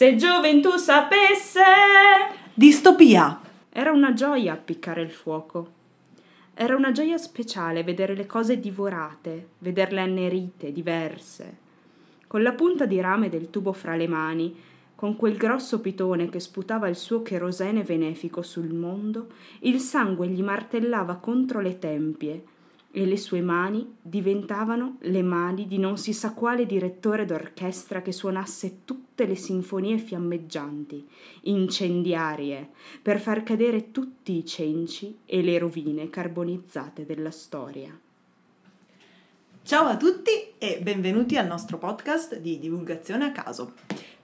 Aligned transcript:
Se 0.00 0.16
gioventù 0.16 0.78
sapesse! 0.78 1.60
Distopia! 2.54 3.38
Era 3.68 3.92
una 3.92 4.14
gioia 4.14 4.54
appiccare 4.54 5.02
il 5.02 5.10
fuoco. 5.10 5.72
Era 6.54 6.74
una 6.74 6.90
gioia 6.90 7.18
speciale 7.18 7.84
vedere 7.84 8.14
le 8.14 8.24
cose 8.24 8.58
divorate, 8.58 9.48
vederle 9.58 10.00
annerite, 10.00 10.72
diverse. 10.72 11.56
Con 12.26 12.42
la 12.42 12.52
punta 12.52 12.86
di 12.86 12.98
rame 12.98 13.28
del 13.28 13.50
tubo 13.50 13.74
fra 13.74 13.94
le 13.94 14.08
mani, 14.08 14.58
con 14.94 15.16
quel 15.16 15.36
grosso 15.36 15.82
pitone 15.82 16.30
che 16.30 16.40
sputava 16.40 16.88
il 16.88 16.96
suo 16.96 17.20
cherosene 17.20 17.82
benefico 17.82 18.40
sul 18.40 18.72
mondo, 18.72 19.26
il 19.58 19.80
sangue 19.80 20.28
gli 20.28 20.42
martellava 20.42 21.16
contro 21.16 21.60
le 21.60 21.78
tempie 21.78 22.44
e 22.92 23.06
le 23.06 23.16
sue 23.16 23.40
mani 23.40 23.96
diventavano 24.00 24.96
le 25.00 25.22
mani 25.22 25.66
di 25.66 25.78
non 25.78 25.96
si 25.96 26.12
sa 26.12 26.32
quale 26.32 26.66
direttore 26.66 27.24
d'orchestra 27.24 28.02
che 28.02 28.12
suonasse 28.12 28.80
tutte 28.84 29.26
le 29.26 29.36
sinfonie 29.36 29.98
fiammeggianti, 29.98 31.06
incendiarie, 31.42 32.70
per 33.00 33.20
far 33.20 33.42
cadere 33.42 33.92
tutti 33.92 34.36
i 34.36 34.44
cenci 34.44 35.18
e 35.24 35.42
le 35.42 35.58
rovine 35.58 36.10
carbonizzate 36.10 37.06
della 37.06 37.30
storia. 37.30 37.96
Ciao 39.62 39.86
a 39.86 39.96
tutti 39.96 40.54
e 40.58 40.80
benvenuti 40.82 41.36
al 41.36 41.46
nostro 41.46 41.78
podcast 41.78 42.38
di 42.38 42.58
divulgazione 42.58 43.26
a 43.26 43.32
caso. 43.32 43.74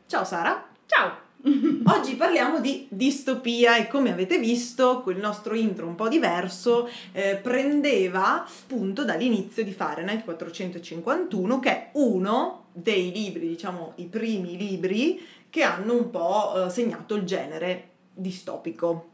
Ciao 0.07 0.25
Sara. 0.25 0.67
Ciao! 0.87 1.26
Oggi 1.87 2.17
parliamo 2.17 2.61
di 2.61 2.87
distopia 2.91 3.77
e 3.77 3.87
come 3.87 4.11
avete 4.11 4.39
visto 4.39 5.01
quel 5.03 5.19
nostro 5.19 5.55
intro 5.55 5.87
un 5.87 5.95
po' 5.95 6.09
diverso 6.09 6.89
eh, 7.13 7.37
prendeva 7.37 8.45
spunto 8.49 9.05
dall'inizio 9.05 9.63
di 9.63 9.73
Fahrenheit 9.73 10.25
451 10.25 11.61
che 11.61 11.71
è 11.71 11.91
uno 11.93 12.65
dei 12.73 13.13
libri, 13.13 13.47
diciamo 13.47 13.93
i 13.97 14.07
primi 14.07 14.57
libri 14.57 15.25
che 15.49 15.63
hanno 15.63 15.95
un 15.95 16.11
po' 16.11 16.65
eh, 16.65 16.71
segnato 16.71 17.15
il 17.15 17.23
genere 17.23 17.91
distopico. 18.13 19.11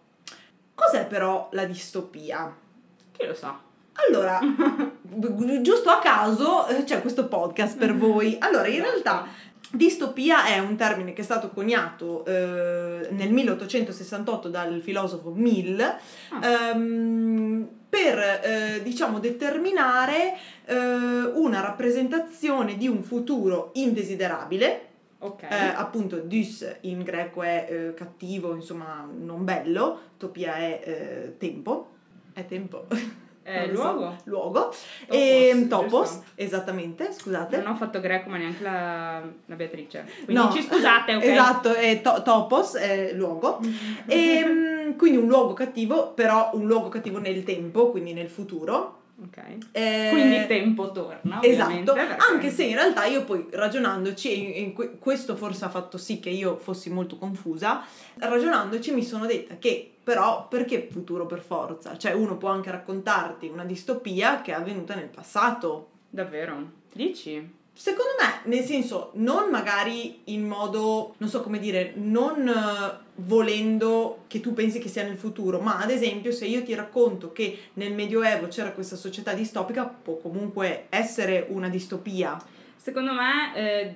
Cos'è 0.75 1.07
però 1.07 1.49
la 1.53 1.67
distopia? 1.67 2.57
Chi 3.13 3.27
lo 3.27 3.35
sa? 3.35 3.61
Allora, 4.09 4.41
giusto 5.61 5.91
a 5.91 5.99
caso 5.99 6.67
eh, 6.67 6.85
c'è 6.85 7.03
questo 7.03 7.29
podcast 7.29 7.77
per 7.77 7.95
voi. 7.99 8.37
Allora, 8.41 8.69
in 8.69 8.81
realtà 8.81 9.27
Distopia 9.75 10.45
è 10.45 10.59
un 10.59 10.77
termine 10.77 11.15
che 11.15 11.23
è 11.23 11.25
stato 11.25 11.49
coniato 11.49 12.27
eh, 12.27 13.09
nel 13.11 13.33
1868 13.33 14.49
dal 14.49 14.83
filosofo 14.83 15.31
Mill 15.31 15.81
ah. 15.81 16.47
ehm, 16.47 17.69
per 17.89 18.19
eh, 18.19 18.81
diciamo 18.83 19.19
determinare 19.19 20.37
eh, 20.67 20.77
una 20.77 21.61
rappresentazione 21.61 22.77
di 22.77 22.87
un 22.87 23.03
futuro 23.03 23.71
indesiderabile. 23.75 24.89
Okay. 25.19 25.51
Eh, 25.51 25.73
appunto, 25.75 26.19
dus 26.19 26.79
in 26.83 27.03
greco 27.03 27.43
è 27.43 27.67
eh, 27.71 27.95
cattivo, 27.95 28.55
insomma, 28.55 29.09
non 29.11 29.45
bello, 29.45 30.01
topia 30.19 30.57
è 30.57 30.81
eh, 30.85 31.35
tempo. 31.39 31.89
È 32.35 32.45
tempo. 32.45 32.87
Eh, 33.45 33.73
luogo. 33.73 34.17
So, 34.19 34.31
luogo. 34.31 34.61
Topos, 34.61 34.77
e 35.09 35.67
Topos, 35.69 36.21
esattamente, 36.35 37.13
scusate. 37.13 37.57
Non 37.59 37.73
ho 37.73 37.77
fatto 37.77 38.01
greco, 38.01 38.29
ma 38.31 38.37
neanche 38.37 38.63
la, 38.63 39.23
la 39.47 39.55
Beatrice. 39.55 40.05
Quindi 40.25 40.43
no, 40.43 40.53
ci 40.53 40.63
scusate, 40.63 41.15
ok? 41.17 41.23
Esatto, 41.25 41.75
è 41.75 42.01
to- 42.01 42.23
Topos, 42.23 42.75
è 42.77 43.13
luogo. 43.13 43.61
e, 44.07 44.17
ehm, 44.39 44.97
quindi 44.97 45.19
un 45.19 45.27
luogo 45.27 45.53
cattivo, 45.55 46.13
però 46.13 46.51
un 46.55 46.67
luogo 46.67 46.89
cattivo 46.89 47.19
nel 47.19 47.43
tempo, 47.45 47.91
quindi 47.91 48.13
nel 48.13 48.29
futuro. 48.29 49.01
Ok. 49.21 49.59
Eh, 49.73 50.09
Quindi 50.11 50.37
il 50.37 50.47
tempo 50.47 50.91
torna. 50.91 51.41
Esatto, 51.43 51.95
anche 52.31 52.51
se 52.51 52.65
in 52.65 52.75
realtà 52.75 53.05
io 53.05 53.25
poi 53.25 53.47
ragionandoci, 53.51 54.55
e 54.55 54.97
questo 54.99 55.37
forse 55.37 55.65
ha 55.65 55.69
fatto 55.69 55.99
sì 55.99 56.19
che 56.19 56.31
io 56.31 56.57
fossi 56.57 56.91
molto 56.91 57.17
confusa, 57.17 57.85
ragionandoci 58.19 58.93
mi 58.93 59.05
sono 59.05 59.27
detta 59.27 59.57
che 59.59 59.93
però 60.03 60.49
perché 60.49 60.89
futuro 60.91 61.27
per 61.27 61.41
forza? 61.41 61.97
Cioè 61.97 62.13
uno 62.13 62.37
può 62.37 62.49
anche 62.49 62.71
raccontarti 62.71 63.47
una 63.49 63.65
distopia 63.65 64.41
che 64.41 64.51
è 64.53 64.55
avvenuta 64.55 64.95
nel 64.95 65.09
passato. 65.09 65.91
Davvero? 66.11 66.71
Dici? 66.93 67.61
Secondo 67.75 68.13
me, 68.21 68.55
nel 68.55 68.65
senso, 68.65 69.11
non 69.15 69.51
magari 69.51 70.21
in 70.25 70.47
modo, 70.47 71.15
non 71.17 71.29
so 71.29 71.43
come 71.43 71.59
dire, 71.59 71.95
non 71.97 72.47
uh, 72.47 73.23
volendo 73.23 74.25
che 74.27 74.41
tu 74.41 74.53
pensi 74.53 74.79
che 74.79 74.89
sia 74.89 75.05
nel 75.05 75.17
futuro, 75.17 75.59
ma 75.59 75.79
ad 75.79 75.91
esempio 75.91 76.33
se 76.33 76.45
io 76.45 76.63
ti 76.63 76.75
racconto 76.75 77.33
che 77.33 77.59
nel 77.75 77.95
Medioevo 77.95 78.49
c'era 78.49 78.73
questa 78.73 78.97
società 78.97 79.33
distopica, 79.33 79.87
può 79.87 80.19
comunque 80.19 80.87
essere 80.91 81.47
una 81.49 81.69
distopia. 81.69 82.37
Secondo 82.77 83.13
me 83.13 83.57
eh, 83.57 83.95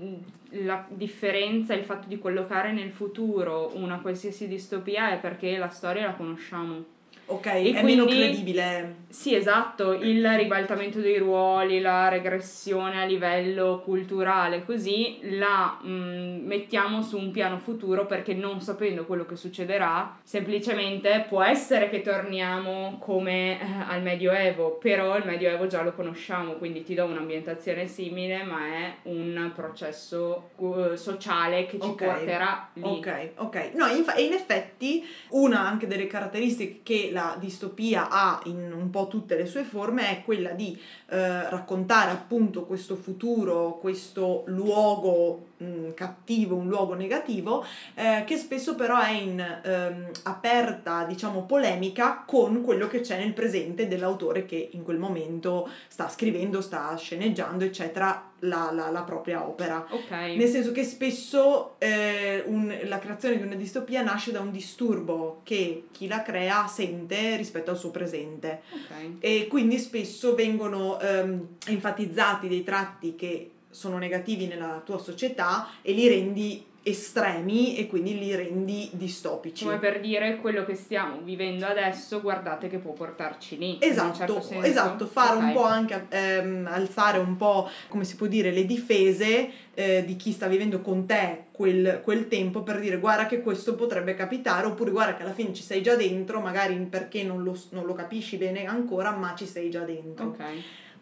la 0.65 0.87
differenza, 0.89 1.75
il 1.75 1.85
fatto 1.85 2.09
di 2.09 2.19
collocare 2.19 2.73
nel 2.73 2.91
futuro 2.91 3.73
una 3.75 4.01
qualsiasi 4.01 4.49
distopia 4.49 5.11
è 5.11 5.19
perché 5.19 5.59
la 5.59 5.69
storia 5.69 6.07
la 6.07 6.15
conosciamo. 6.15 6.95
Ok, 7.27 7.47
e 7.47 7.51
è 7.51 7.81
quindi, 7.81 7.83
meno 7.83 8.05
credibile. 8.05 8.95
Sì, 9.09 9.35
esatto, 9.35 9.95
il 9.95 10.27
ribaltamento 10.37 11.01
dei 11.01 11.19
ruoli, 11.19 11.81
la 11.81 12.09
regressione 12.09 13.03
a 13.03 13.05
livello 13.05 13.81
culturale, 13.85 14.65
così 14.65 15.19
la 15.23 15.79
mh, 15.81 15.89
mm, 15.89 16.47
mettiamo 16.47 17.03
su 17.03 17.19
un 17.19 17.31
piano 17.33 17.59
futuro 17.59 18.07
perché 18.07 18.35
non 18.35 18.61
sapendo 18.61 19.05
quello 19.07 19.25
che 19.25 19.37
succederà, 19.37 20.19
semplicemente 20.23 21.25
può 21.29 21.43
essere 21.43 21.89
che 21.89 22.03
torniamo 22.03 22.99
come 23.01 23.61
eh, 23.61 23.65
al 23.89 24.03
Medioevo, 24.03 24.77
però 24.77 25.17
il 25.17 25.25
Medioevo 25.25 25.67
già 25.67 25.83
lo 25.83 25.95
conosciamo, 25.95 26.53
quindi 26.55 26.85
ti 26.85 26.95
do 26.95 27.07
un'ambientazione 27.07 27.87
simile, 27.87 28.45
ma 28.45 28.67
è 28.67 28.95
un 29.05 29.51
processo 29.55 30.51
uh, 30.57 30.95
sociale 30.95 31.67
che 31.67 31.81
ci 31.81 31.89
okay. 31.89 32.09
porterà 32.09 32.69
lì. 32.75 32.83
Ok, 32.83 33.31
ok. 33.37 33.71
No, 33.75 33.87
in, 33.87 34.05
in 34.19 34.33
effetti 34.33 35.05
una 35.31 35.61
anche 35.61 35.87
delle 35.87 36.07
caratteristiche 36.07 36.81
che 36.83 37.11
la 37.17 37.35
distopia 37.41 38.11
ha 38.11 38.41
in 38.45 38.71
un 38.71 38.91
po' 38.91 39.09
tutte 39.09 39.37
le 39.37 39.47
sue 39.47 39.65
forme 39.65 40.11
è 40.11 40.23
quella 40.23 40.51
di 40.51 40.79
eh, 41.09 41.49
raccontare 41.49 42.11
appunto 42.11 42.67
questo 42.67 42.95
futuro, 42.95 43.79
questo 43.81 44.43
luogo 44.49 45.47
mh, 45.57 45.95
cattivo, 45.95 46.57
un 46.57 46.69
luogo 46.69 46.95
negativo, 46.95 47.65
eh, 47.95 48.25
che 48.27 48.37
spesso 48.37 48.75
però 48.75 49.01
è 49.01 49.11
in 49.13 49.39
ehm, 49.41 50.11
aperta, 50.25 51.05
diciamo, 51.05 51.45
polemica 51.45 52.25
con 52.27 52.63
quello 52.63 52.89
che 52.89 53.01
c'è 53.01 53.19
nel 53.19 53.33
presente 53.33 53.89
dell'autore 53.89 54.47
che 54.47 54.71
in 54.73 54.83
quel 54.83 54.99
momento 54.99 55.69
sta 55.89 56.09
scrivendo, 56.09 56.61
sta 56.61 56.95
sceneggiando, 56.97 57.65
eccetera, 57.65 58.31
la, 58.41 58.71
la, 58.73 58.91
la 58.91 59.03
propria 59.03 59.47
opera. 59.47 59.87
Okay. 59.89 60.37
Nel 60.37 60.49
senso 60.49 60.73
che 60.73 60.85
spesso 60.85 61.77
eh, 61.79 62.43
un, 62.47 62.75
la 62.85 62.99
creazione 62.99 63.37
di 63.37 63.43
una 63.43 63.55
distopia 63.55 64.03
nasce 64.03 64.33
da 64.33 64.41
un 64.41 64.51
disturbo 64.51 65.41
che 65.43 65.87
chi 65.91 66.07
la 66.07 66.23
crea 66.23 66.67
sente 66.67 67.37
rispetto 67.37 67.71
al 67.71 67.79
suo 67.79 67.91
presente. 67.91 68.63
Okay. 68.71 69.17
E 69.21 69.47
quindi 69.49 69.79
spesso 69.79 70.35
vengono 70.35 71.01
ehm, 71.01 71.47
enfatizzati 71.67 72.49
dei 72.49 72.63
tratti 72.63 73.15
che 73.15 73.51
sono 73.77 73.99
negativi 73.99 74.47
nella 74.47 74.81
tua 74.85 74.99
società 74.99 75.69
e 75.83 75.93
li 75.93 76.09
rendi 76.09 76.65
estremi 76.83 77.77
e 77.77 77.89
quindi 77.89 78.17
li 78.17 78.33
rendi 78.33 78.89
distopici. 78.93 79.65
Come 79.65 79.79
per 79.79 80.01
dire 80.01 80.37
quello 80.37 80.65
che 80.65 80.77
stiamo 80.77 81.21
vivendo 81.21 81.67
adesso, 81.67 82.21
guardate 82.21 82.69
che 82.69 82.79
può 82.79 82.93
portarci 82.93 83.59
lì. 83.59 83.77
Esatto, 83.81 84.41
certo 84.41 84.63
esatto, 84.63 85.07
fare 85.07 85.35
okay. 85.35 85.49
un 85.49 85.53
po' 85.53 85.65
anche 85.65 86.07
ehm, 86.09 86.69
alzare 86.71 87.19
un 87.19 87.37
po', 87.37 87.69
come 87.89 88.05
si 88.05 88.15
può 88.15 88.29
dire, 88.29 88.53
le 88.53 88.65
difese 88.65 89.51
eh, 89.75 90.05
di 90.07 90.15
chi 90.15 90.31
sta 90.31 90.47
vivendo 90.47 90.81
con 90.81 91.07
te 91.07 91.47
quel, 91.51 92.01
quel, 92.05 92.29
tempo 92.29 92.63
per 92.63 92.79
dire 92.79 92.99
guarda 92.99 93.27
che 93.27 93.43
questo 93.43 93.75
potrebbe 93.75 94.15
capitare 94.15 94.67
oppure 94.69 94.93
guarda 94.93 95.17
che 95.17 95.25
alla 95.25 95.35
fine 95.35 95.53
ci 95.53 95.65
sei 95.65 95.83
già 95.83 95.97
dentro, 95.97 96.41
magari 96.41 96.77
perché 96.89 97.25
non 97.25 97.43
lo, 97.43 97.59
non 97.71 97.85
lo 97.85 97.95
capisci 97.95 98.37
bene 98.37 98.65
ancora, 98.65 99.11
ma 99.11 99.35
ci 99.37 99.47
sei 99.47 99.71
già 99.71 99.83
dentro. 99.83 100.27
Ok. 100.27 100.45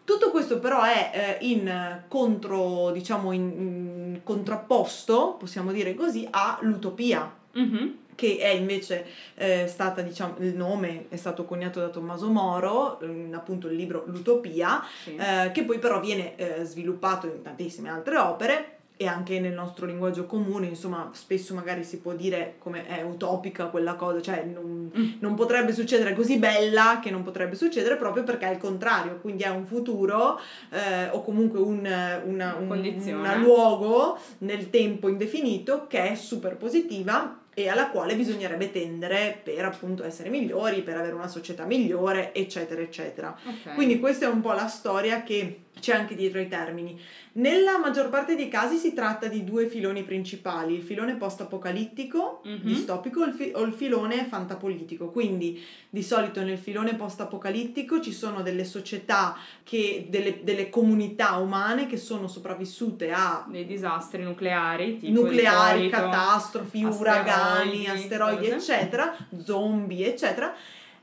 Tutto 0.05 0.29
questo 0.29 0.59
però 0.59 0.83
è 0.83 1.37
eh, 1.39 1.45
in 1.47 2.03
contro, 2.07 2.91
diciamo, 2.91 3.31
in, 3.31 3.41
in, 3.41 4.19
contrapposto, 4.23 5.35
possiamo 5.37 5.71
dire 5.71 5.95
così, 5.95 6.27
all'utopia. 6.29 7.33
Mm-hmm. 7.57 7.87
Che 8.15 8.37
è 8.37 8.47
invece 8.47 9.05
eh, 9.33 9.67
stata, 9.67 10.01
diciamo, 10.01 10.35
il 10.39 10.55
nome 10.55 11.07
è 11.09 11.17
stato 11.17 11.43
coniato 11.43 11.81
da 11.81 11.89
Tommaso 11.89 12.29
Moro, 12.29 12.99
in, 13.01 13.33
appunto 13.35 13.67
il 13.67 13.75
libro 13.75 14.05
L'Utopia, 14.07 14.81
sì. 15.03 15.15
eh, 15.17 15.51
che 15.51 15.63
poi 15.63 15.79
però 15.79 15.99
viene 15.99 16.35
eh, 16.37 16.63
sviluppato 16.63 17.27
in 17.27 17.41
tantissime 17.41 17.89
altre 17.89 18.17
opere 18.17 18.74
e 18.97 19.07
anche 19.07 19.39
nel 19.39 19.53
nostro 19.53 19.85
linguaggio 19.85 20.25
comune, 20.25 20.67
insomma, 20.67 21.09
spesso 21.13 21.53
magari 21.53 21.83
si 21.83 21.99
può 21.99 22.13
dire 22.13 22.55
come 22.59 22.87
è 22.87 23.01
utopica 23.01 23.65
quella 23.65 23.95
cosa, 23.95 24.21
cioè 24.21 24.43
non, 24.43 24.89
mm. 24.97 25.13
non, 25.19 25.35
potrebbe 25.35 25.73
succedere 25.73 26.13
così 26.13 26.37
bella 26.37 26.99
che 27.01 27.11
non 27.11 27.21
potrebbe 27.21 27.55
succedere 27.55 27.97
proprio 27.97 28.23
perché 28.23 28.47
è 28.47 28.51
il 28.51 28.57
contrario, 28.57 29.19
quindi 29.19 29.43
è 29.43 29.49
un 29.49 29.65
futuro 29.65 30.39
eh, 30.69 31.09
o 31.09 31.21
comunque 31.23 31.59
un, 31.59 31.79
una, 32.25 32.55
un 32.55 33.41
luogo 33.41 34.17
nel 34.39 34.69
tempo 34.69 35.09
indefinito 35.09 35.87
che 35.87 36.11
è 36.11 36.15
super 36.15 36.55
positiva 36.55 37.41
e 37.57 37.69
alla 37.69 37.89
quale 37.89 38.15
bisognerebbe 38.15 38.69
tendere 38.69 39.39
per 39.41 39.63
appunto 39.63 40.03
essere 40.03 40.29
migliori, 40.29 40.81
per 40.81 40.97
avere 40.97 41.13
una 41.13 41.27
società 41.27 41.65
migliore, 41.65 42.33
eccetera, 42.33 42.81
eccetera. 42.81 43.35
Ok. 43.45 43.73
Quindi 43.75 43.99
questa 43.99 44.25
è 44.25 44.29
un 44.29 44.41
po' 44.41 44.51
la 44.51 44.67
storia 44.67 45.23
che 45.23 45.64
c'è 45.79 45.93
anche 45.93 46.15
dietro 46.15 46.39
ai 46.39 46.47
termini. 46.47 46.99
Nella 47.33 47.77
maggior 47.77 48.09
parte 48.09 48.35
dei 48.35 48.47
casi 48.47 48.77
si 48.77 48.93
tratta 48.93 49.27
di 49.27 49.43
due 49.43 49.67
filoni 49.67 50.03
principali, 50.03 50.73
il 50.73 50.81
filone 50.81 51.15
post-apocalittico, 51.15 52.41
Mhm. 52.45 52.59
distopico, 52.63 53.21
o 53.21 53.25
il 53.25 53.33
fi- 53.33 53.51
o 53.53 53.61
il 53.63 53.73
filone 53.73 54.25
fantapolitico. 54.25 55.09
Quindi 55.09 55.61
di 55.89 56.01
solito 56.01 56.41
nel 56.41 56.57
filone 56.57 56.95
post-apocalittico 56.95 57.99
ci 58.01 58.13
sono 58.13 58.41
delle 58.41 58.63
società, 58.63 59.37
che, 59.63 60.07
delle, 60.09 60.43
delle 60.43 60.69
comunità 60.69 61.35
umane 61.35 61.87
che 61.87 61.97
sono 61.97 62.27
sopravvissute 62.27 63.11
a 63.11 63.45
dei 63.49 63.65
disastri 63.65 64.23
nucleari, 64.23 64.99
tipo 64.99 65.21
nucleari, 65.21 65.89
catastrofi, 65.89 66.83
asteroidi, 66.83 66.99
uragani, 67.01 67.87
asteroidi, 67.87 68.49
cose. 68.49 68.55
eccetera, 68.55 69.15
zombie, 69.43 70.07
eccetera, 70.07 70.53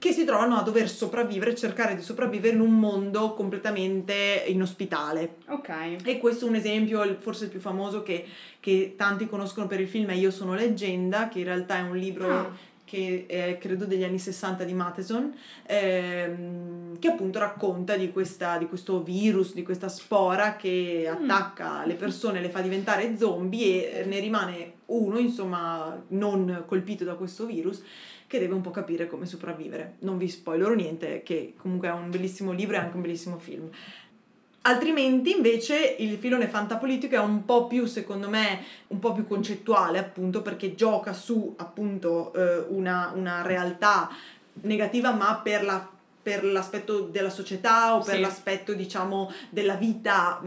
che 0.02 0.10
si 0.10 0.24
trovano 0.24 0.56
a 0.56 0.62
dover 0.62 0.88
sopravvivere, 0.88 1.54
cercare 1.54 1.94
di 1.94 2.02
sopravvivere 2.02 2.56
in 2.56 2.60
un 2.60 2.72
mondo 2.76 3.34
completamente 3.34 4.42
inospitale. 4.48 5.36
Ok. 5.46 5.98
E 6.02 6.18
questo 6.18 6.46
è 6.46 6.48
un 6.48 6.56
esempio, 6.56 7.18
forse 7.20 7.44
il 7.44 7.50
più 7.50 7.60
famoso 7.60 8.02
che, 8.02 8.24
che 8.58 8.94
tanti 8.96 9.28
conoscono 9.28 9.68
per 9.68 9.78
il 9.80 9.86
film 9.86 10.08
è 10.08 10.14
Io 10.14 10.32
sono 10.32 10.54
leggenda, 10.54 11.28
che 11.28 11.38
in 11.38 11.44
realtà 11.44 11.76
è 11.78 11.82
un 11.82 11.96
libro 11.96 12.28
Ah. 12.28 12.50
che 12.84 13.26
è 13.28 13.58
credo 13.60 13.84
degli 13.84 14.02
anni 14.02 14.18
60 14.18 14.64
di 14.64 14.74
Matheson, 14.74 15.32
ehm, 15.66 16.98
che 16.98 17.08
appunto 17.08 17.38
racconta 17.38 17.96
di, 17.96 18.10
questa, 18.10 18.58
di 18.58 18.66
questo 18.66 19.02
virus, 19.04 19.54
di 19.54 19.62
questa 19.62 19.88
spora 19.88 20.56
che 20.56 21.06
Mm. 21.08 21.30
attacca 21.30 21.86
le 21.86 21.94
persone, 21.94 22.40
le 22.40 22.50
fa 22.50 22.60
diventare 22.60 23.16
zombie 23.16 24.00
e 24.00 24.04
ne 24.04 24.18
rimane 24.18 24.72
uno, 24.86 25.18
insomma, 25.18 26.02
non 26.08 26.64
colpito 26.66 27.04
da 27.04 27.14
questo 27.14 27.46
virus 27.46 27.82
che 28.32 28.38
deve 28.38 28.54
un 28.54 28.62
po' 28.62 28.70
capire 28.70 29.06
come 29.06 29.26
sopravvivere. 29.26 29.96
Non 29.98 30.16
vi 30.16 30.26
spoilerò 30.26 30.72
niente, 30.72 31.22
che 31.22 31.52
comunque 31.58 31.88
è 31.88 31.92
un 31.92 32.08
bellissimo 32.08 32.52
libro 32.52 32.76
e 32.76 32.78
anche 32.78 32.96
un 32.96 33.02
bellissimo 33.02 33.36
film. 33.38 33.68
Altrimenti, 34.62 35.32
invece, 35.32 35.96
il 35.98 36.16
filone 36.16 36.48
fantapolitico 36.48 37.14
è 37.14 37.18
un 37.18 37.44
po' 37.44 37.66
più, 37.66 37.84
secondo 37.84 38.30
me, 38.30 38.62
un 38.86 39.00
po' 39.00 39.12
più 39.12 39.26
concettuale, 39.26 39.98
appunto, 39.98 40.40
perché 40.40 40.74
gioca 40.74 41.12
su, 41.12 41.52
appunto, 41.58 42.32
eh, 42.32 42.64
una, 42.68 43.12
una 43.14 43.42
realtà 43.42 44.08
negativa, 44.62 45.12
ma 45.12 45.38
per 45.42 45.62
la 45.62 45.86
per 46.22 46.44
l'aspetto 46.44 47.00
della 47.00 47.30
società 47.30 47.96
o 47.96 48.00
per 48.00 48.14
Sì. 48.14 48.20
l'aspetto 48.20 48.74
diciamo 48.74 49.32
della 49.50 49.74
vita 49.74 50.38
mh, 50.40 50.46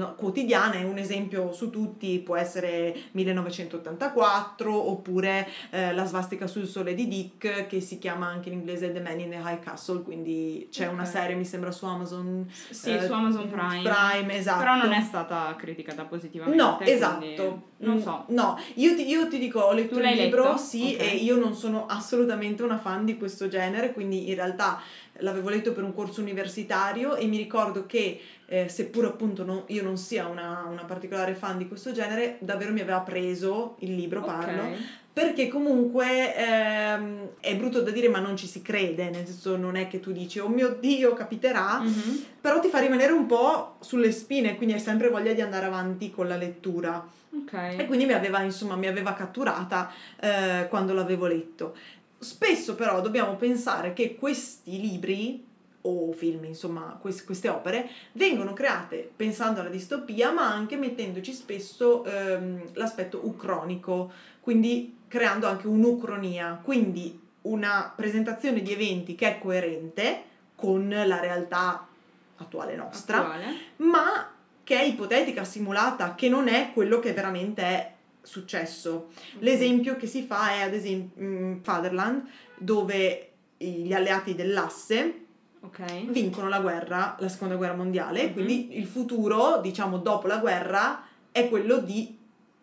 no- 0.00 0.14
quotidiana 0.14 0.74
e 0.74 0.84
un 0.84 0.98
esempio 0.98 1.52
su 1.52 1.70
tutti 1.70 2.18
può 2.18 2.36
essere 2.36 2.94
1984 3.12 4.72
oppure 4.90 5.48
eh, 5.70 5.92
la 5.94 6.04
svastica 6.04 6.46
sul 6.46 6.66
sole 6.66 6.94
di 6.94 7.06
Dick 7.08 7.66
che 7.66 7.80
si 7.80 7.98
chiama 7.98 8.26
anche 8.26 8.48
in 8.48 8.56
inglese 8.56 8.92
The 8.92 9.00
Man 9.00 9.20
in 9.20 9.30
the 9.30 9.36
High 9.36 9.60
Castle 9.60 10.02
quindi 10.02 10.68
c'è 10.70 10.86
una 10.86 11.02
Ok. 11.02 11.08
serie 11.08 11.36
mi 11.36 11.44
sembra 11.44 11.70
su 11.70 11.84
Amazon 11.86 12.46
Sì, 12.70 12.94
eh, 12.94 13.04
su 13.06 13.12
Amazon 13.12 13.48
Prime. 13.48 13.82
Prime, 13.82 14.36
esatto 14.36 14.58
Però 14.58 14.74
non 14.76 14.92
è 14.92 15.00
stata 15.02 15.54
criticata 15.56 16.04
positivamente. 16.04 16.62
No, 16.62 16.78
esatto. 16.80 17.68
Non 17.78 17.98
so. 18.00 18.24
No, 18.28 18.58
io 18.74 18.94
ti, 18.94 19.08
io 19.08 19.26
ti 19.28 19.38
dico, 19.38 19.60
ho 19.60 19.72
letto 19.72 19.98
il 19.98 20.04
libro, 20.04 20.44
letto? 20.44 20.56
sì, 20.58 20.94
Ok. 20.94 21.00
e 21.02 21.14
io 21.16 21.36
non 21.36 21.54
sono 21.54 21.86
assolutamente 21.86 22.62
una 22.62 22.76
fan 22.78 23.04
di 23.06 23.16
questo 23.16 23.48
genere, 23.48 23.92
quindi 23.92 24.28
in 24.28 24.34
realtà 24.34 24.80
l'avevo 25.20 25.48
letto 25.48 25.72
per 25.72 25.82
un 25.84 25.94
corso 25.94 26.20
universitario 26.20 27.14
e 27.16 27.26
mi 27.26 27.36
ricordo 27.36 27.86
che, 27.86 28.20
eh, 28.46 28.68
seppur 28.68 29.04
appunto 29.06 29.44
no- 29.44 29.64
io 29.68 29.82
non 29.82 29.96
sia 29.96 30.26
una, 30.26 30.66
una 30.70 30.84
particolare 30.84 31.34
fan 31.34 31.58
di 31.58 31.68
questo 31.68 31.92
genere, 31.92 32.36
davvero 32.40 32.72
mi 32.72 32.80
aveva 32.80 33.00
preso 33.00 33.76
il 33.80 33.94
libro, 33.94 34.20
parlo, 34.22 34.62
Ok. 34.62 34.76
perché 35.12 35.48
comunque 35.48 36.34
ehm, 36.36 37.28
è 37.40 37.54
brutto 37.56 37.80
da 37.82 37.90
dire 37.90 38.08
ma 38.08 38.20
non 38.20 38.36
ci 38.36 38.46
si 38.46 38.62
crede, 38.62 39.10
nel 39.10 39.26
senso 39.26 39.56
non 39.56 39.76
è 39.76 39.88
che 39.88 40.00
tu 40.00 40.12
dici 40.12 40.38
oh 40.38 40.48
mio 40.48 40.76
Dio 40.80 41.12
capiterà, 41.14 41.80
Mhm. 41.80 42.24
però 42.40 42.60
ti 42.60 42.68
fa 42.68 42.78
rimanere 42.78 43.12
un 43.12 43.26
po' 43.26 43.76
sulle 43.80 44.12
spine, 44.12 44.56
quindi 44.56 44.74
hai 44.74 44.80
sempre 44.80 45.08
voglia 45.08 45.32
di 45.32 45.40
andare 45.40 45.66
avanti 45.66 46.10
con 46.10 46.26
la 46.28 46.36
lettura. 46.36 47.06
Ok. 47.32 47.52
E 47.52 47.86
quindi 47.86 48.06
mi 48.06 48.12
aveva, 48.12 48.40
insomma, 48.42 48.74
mi 48.76 48.88
aveva 48.88 49.12
catturata 49.12 49.90
eh, 50.20 50.66
quando 50.68 50.92
l'avevo 50.94 51.26
letto. 51.26 51.76
Spesso 52.22 52.74
però 52.74 53.00
dobbiamo 53.00 53.36
pensare 53.36 53.94
che 53.94 54.14
questi 54.14 54.78
libri 54.78 55.42
o 55.82 56.12
film, 56.12 56.44
insomma, 56.44 56.98
quest- 57.00 57.24
queste 57.24 57.48
opere 57.48 57.88
vengono 58.12 58.52
create 58.52 59.10
pensando 59.16 59.60
alla 59.60 59.70
distopia, 59.70 60.30
ma 60.30 60.52
anche 60.52 60.76
mettendoci 60.76 61.32
spesso 61.32 62.04
ehm, 62.04 62.72
l'aspetto 62.74 63.20
ucronico, 63.24 64.12
quindi 64.40 64.98
creando 65.08 65.46
anche 65.46 65.66
un'ucronia, 65.66 66.60
quindi 66.62 67.18
una 67.42 67.90
presentazione 67.96 68.60
di 68.60 68.70
eventi 68.70 69.14
che 69.14 69.36
è 69.36 69.38
coerente 69.38 70.24
con 70.54 70.88
la 70.90 71.20
realtà 71.20 71.86
attuale 72.36 72.76
nostra 72.76 73.20
Attuale. 73.20 73.54
ma 73.76 74.30
che 74.62 74.78
è 74.78 74.82
ipotetica, 74.84 75.44
simulata, 75.44 76.14
che 76.14 76.28
non 76.28 76.48
è 76.48 76.72
quello 76.74 77.00
che 77.00 77.12
veramente 77.12 77.62
è 77.62 77.92
successo. 78.22 79.08
L'esempio 79.38 79.96
che 79.96 80.06
si 80.06 80.22
fa 80.22 80.52
è 80.52 80.60
ad 80.62 80.74
esempio 80.74 81.22
in 81.22 81.58
Fatherland, 81.62 82.22
dove 82.58 83.30
gli 83.56 83.92
alleati 83.92 84.34
dell'asse 84.34 85.24
Ok. 85.62 86.06
vincono 86.10 86.48
la 86.48 86.60
guerra, 86.60 87.16
la 87.18 87.28
seconda 87.28 87.56
guerra 87.56 87.74
mondiale, 87.74 88.26
Mhm. 88.28 88.32
quindi 88.32 88.78
il 88.78 88.86
futuro, 88.86 89.58
diciamo, 89.60 89.98
dopo 89.98 90.26
la 90.26 90.38
guerra 90.38 91.02
è 91.30 91.48
quello 91.48 91.78
di 91.78 92.16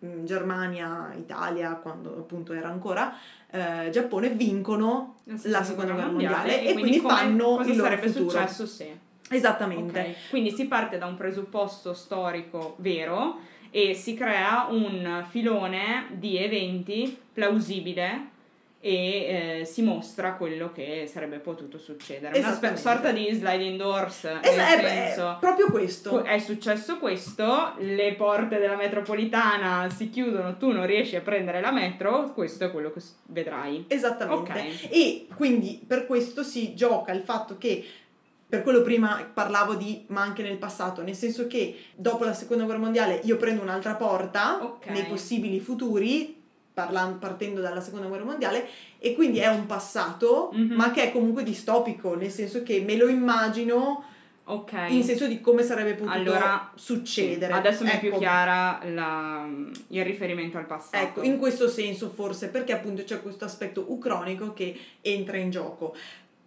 mm, 0.04 0.26
Germania, 0.26 1.12
Italia, 1.18 1.74
quando 1.76 2.10
appunto 2.18 2.54
era 2.54 2.70
ancora 2.70 3.16
eh, 3.50 3.90
Giappone, 3.92 4.30
vincono 4.30 5.20
la 5.44 5.64
seconda 5.64 5.94
guerra 5.94 6.10
mondiale 6.12 6.64
e 6.66 6.74
quindi 6.74 7.00
come- 7.00 7.14
fanno 7.14 7.56
cosa 7.58 7.70
il 7.72 7.78
loro 7.78 7.90
sarebbe 7.90 8.08
futuro. 8.10 8.30
successo 8.30 8.66
se 8.68 8.98
Esattamente. 9.30 10.00
Ok, 10.00 10.30
Quindi 10.30 10.52
si 10.52 10.68
parte 10.68 10.98
da 10.98 11.06
un 11.06 11.16
presupposto 11.16 11.94
storico 11.94 12.76
vero 12.80 13.40
e 13.72 13.94
si 13.94 14.14
crea 14.14 14.68
un 14.70 15.26
filone 15.30 16.08
di 16.12 16.38
eventi 16.38 17.18
plausibile 17.34 18.36
e 18.80 19.60
eh, 19.62 19.66
si 19.66 19.82
mostra 19.82 20.34
quello 20.36 20.72
che 20.72 21.10
sarebbe 21.12 21.40
potuto 21.40 21.78
succedere. 21.80 22.38
Una 22.38 22.54
spe- 22.54 22.78
sorta 22.78 23.12
di 23.12 23.28
sliding 23.34 23.76
doors, 23.78 24.24
nel 24.24 24.40
Es- 24.44 24.56
è, 24.56 24.80
senso... 24.88 25.38
proprio 25.40 25.70
questo. 25.72 26.10
que- 26.12 26.24
È 26.24 26.38
successo 26.38 26.98
questo, 27.00 27.74
le 27.80 28.14
porte 28.14 28.60
della 28.60 28.76
metropolitana 28.76 29.90
si 29.90 30.10
chiudono, 30.10 30.58
tu 30.58 30.72
non 30.72 30.86
riesci 30.86 31.16
a 31.16 31.22
prendere 31.22 31.60
la 31.60 31.72
metro, 31.72 32.32
questo 32.34 32.66
è 32.66 32.72
quello 32.72 32.92
che 32.92 33.02
vedrai. 33.26 33.86
Esattamente. 33.88 34.52
Ok. 34.52 34.88
E 34.92 35.28
quindi 35.36 35.84
per 35.86 36.06
questo 36.06 36.44
si 36.44 36.76
gioca 36.76 37.12
il 37.12 37.24
fatto 37.24 37.58
che, 37.58 37.84
per 38.50 38.64
quello 38.64 38.82
prima 38.82 39.28
parlavo 39.34 39.74
di, 39.76 40.06
ma 40.08 40.22
anche 40.22 40.42
nel 40.42 40.58
passato, 40.58 41.02
nel 41.02 41.16
senso 41.16 41.48
che 41.48 41.78
dopo 41.96 42.24
la 42.24 42.34
seconda 42.34 42.64
guerra 42.64 42.80
mondiale 42.80 43.20
io 43.26 43.36
prendo 43.38 43.62
un'altra 43.62 43.96
porta 43.96 44.64
Ok. 44.64 44.88
nei 44.88 45.04
possibili 45.04 45.60
futuri, 45.60 46.36
parlan- 46.74 47.20
partendo 47.20 47.60
dalla 47.60 47.82
seconda 47.82 48.08
guerra 48.08 48.24
mondiale, 48.24 48.68
e 49.00 49.14
quindi 49.16 49.40
è 49.40 49.48
un 49.48 49.66
passato, 49.66 50.52
Mhm. 50.54 50.74
ma 50.76 50.92
che 50.92 51.04
è 51.04 51.12
comunque 51.12 51.44
distopico, 51.44 52.16
nel 52.16 52.32
senso 52.32 52.64
che 52.64 52.80
me 52.80 52.96
lo 52.96 53.08
immagino 53.10 54.04
Ok. 54.46 54.72
in 54.88 55.04
senso 55.04 55.28
di 55.28 55.42
come 55.42 55.62
sarebbe 55.64 55.96
potuto 55.96 56.16
Allora, 56.16 56.72
succedere. 56.76 57.52
Sì, 57.52 57.58
adesso 57.60 57.84
mi 57.84 57.90
è 57.90 58.00
più 58.00 58.10
Ecco. 58.10 58.20
chiara 58.20 58.80
la- 58.94 59.46
il 59.90 60.06
riferimento 60.06 60.58
al 60.58 60.66
passato. 60.66 61.04
Ecco, 61.04 61.22
in 61.24 61.38
questo 61.38 61.68
senso 61.68 62.10
forse, 62.16 62.48
perché 62.48 62.72
appunto 62.72 63.04
c'è 63.04 63.22
questo 63.22 63.44
aspetto 63.44 63.84
ucronico 63.90 64.54
che 64.54 64.74
entra 65.02 65.36
in 65.36 65.50
gioco. 65.50 65.94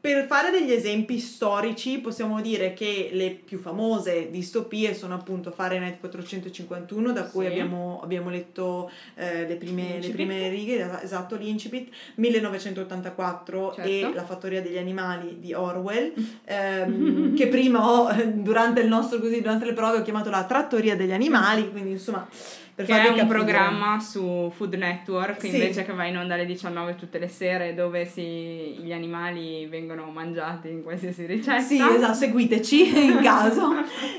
Per 0.00 0.24
fare 0.26 0.50
degli 0.50 0.72
esempi 0.72 1.18
storici 1.18 1.98
possiamo 1.98 2.40
dire 2.40 2.72
che 2.72 3.10
le 3.12 3.32
più 3.44 3.58
famose 3.58 4.30
distopie 4.30 4.94
sono 4.94 5.12
appunto 5.12 5.50
Fahrenheit 5.50 6.00
451, 6.00 7.12
da 7.12 7.24
cui 7.24 7.44
Sì. 7.44 7.50
abbiamo, 7.50 8.00
abbiamo 8.02 8.30
letto 8.30 8.90
eh, 9.14 9.46
le, 9.46 9.56
prime, 9.56 10.00
le 10.00 10.08
prime 10.08 10.48
righe, 10.48 11.02
esatto, 11.02 11.36
l'incipit, 11.36 11.92
1984 12.14 13.74
e 13.76 14.00
Certo. 14.00 14.14
La 14.14 14.24
fattoria 14.24 14.62
degli 14.62 14.78
animali 14.78 15.36
di 15.38 15.52
Orwell, 15.52 16.12
ehm, 16.46 17.34
che 17.36 17.48
prima 17.48 17.86
ho, 17.86 18.10
durante 18.36 18.80
il 18.80 18.88
nostro 18.88 19.18
così, 19.18 19.42
durante 19.42 19.66
le 19.66 19.74
prove 19.74 19.98
ho 19.98 20.02
chiamato 20.02 20.30
la 20.30 20.44
trattoria 20.44 20.96
degli 20.96 21.12
animali, 21.12 21.70
quindi 21.70 21.90
insomma 21.90 22.26
per 22.84 22.96
che 22.96 23.02
è 23.02 23.08
un 23.08 23.16
capire. 23.16 23.26
programma 23.26 24.00
su 24.00 24.50
Food 24.54 24.74
Network 24.74 25.40
Sì. 25.40 25.48
invece 25.48 25.84
che 25.84 25.92
va 25.92 26.04
in 26.06 26.16
onda 26.18 26.34
alle 26.34 26.46
19 26.46 26.94
tutte 26.96 27.18
le 27.18 27.28
sere 27.28 27.74
dove 27.74 28.04
si- 28.06 28.76
gli 28.80 28.92
animali 28.92 29.66
vengono 29.66 30.04
mangiati 30.10 30.68
in 30.68 30.82
qualsiasi 30.82 31.26
ricetta. 31.26 31.60
Sì, 31.60 31.80
esatto, 31.80 32.14
seguiteci 32.14 32.98
in 33.06 33.20
caso. 33.22 33.72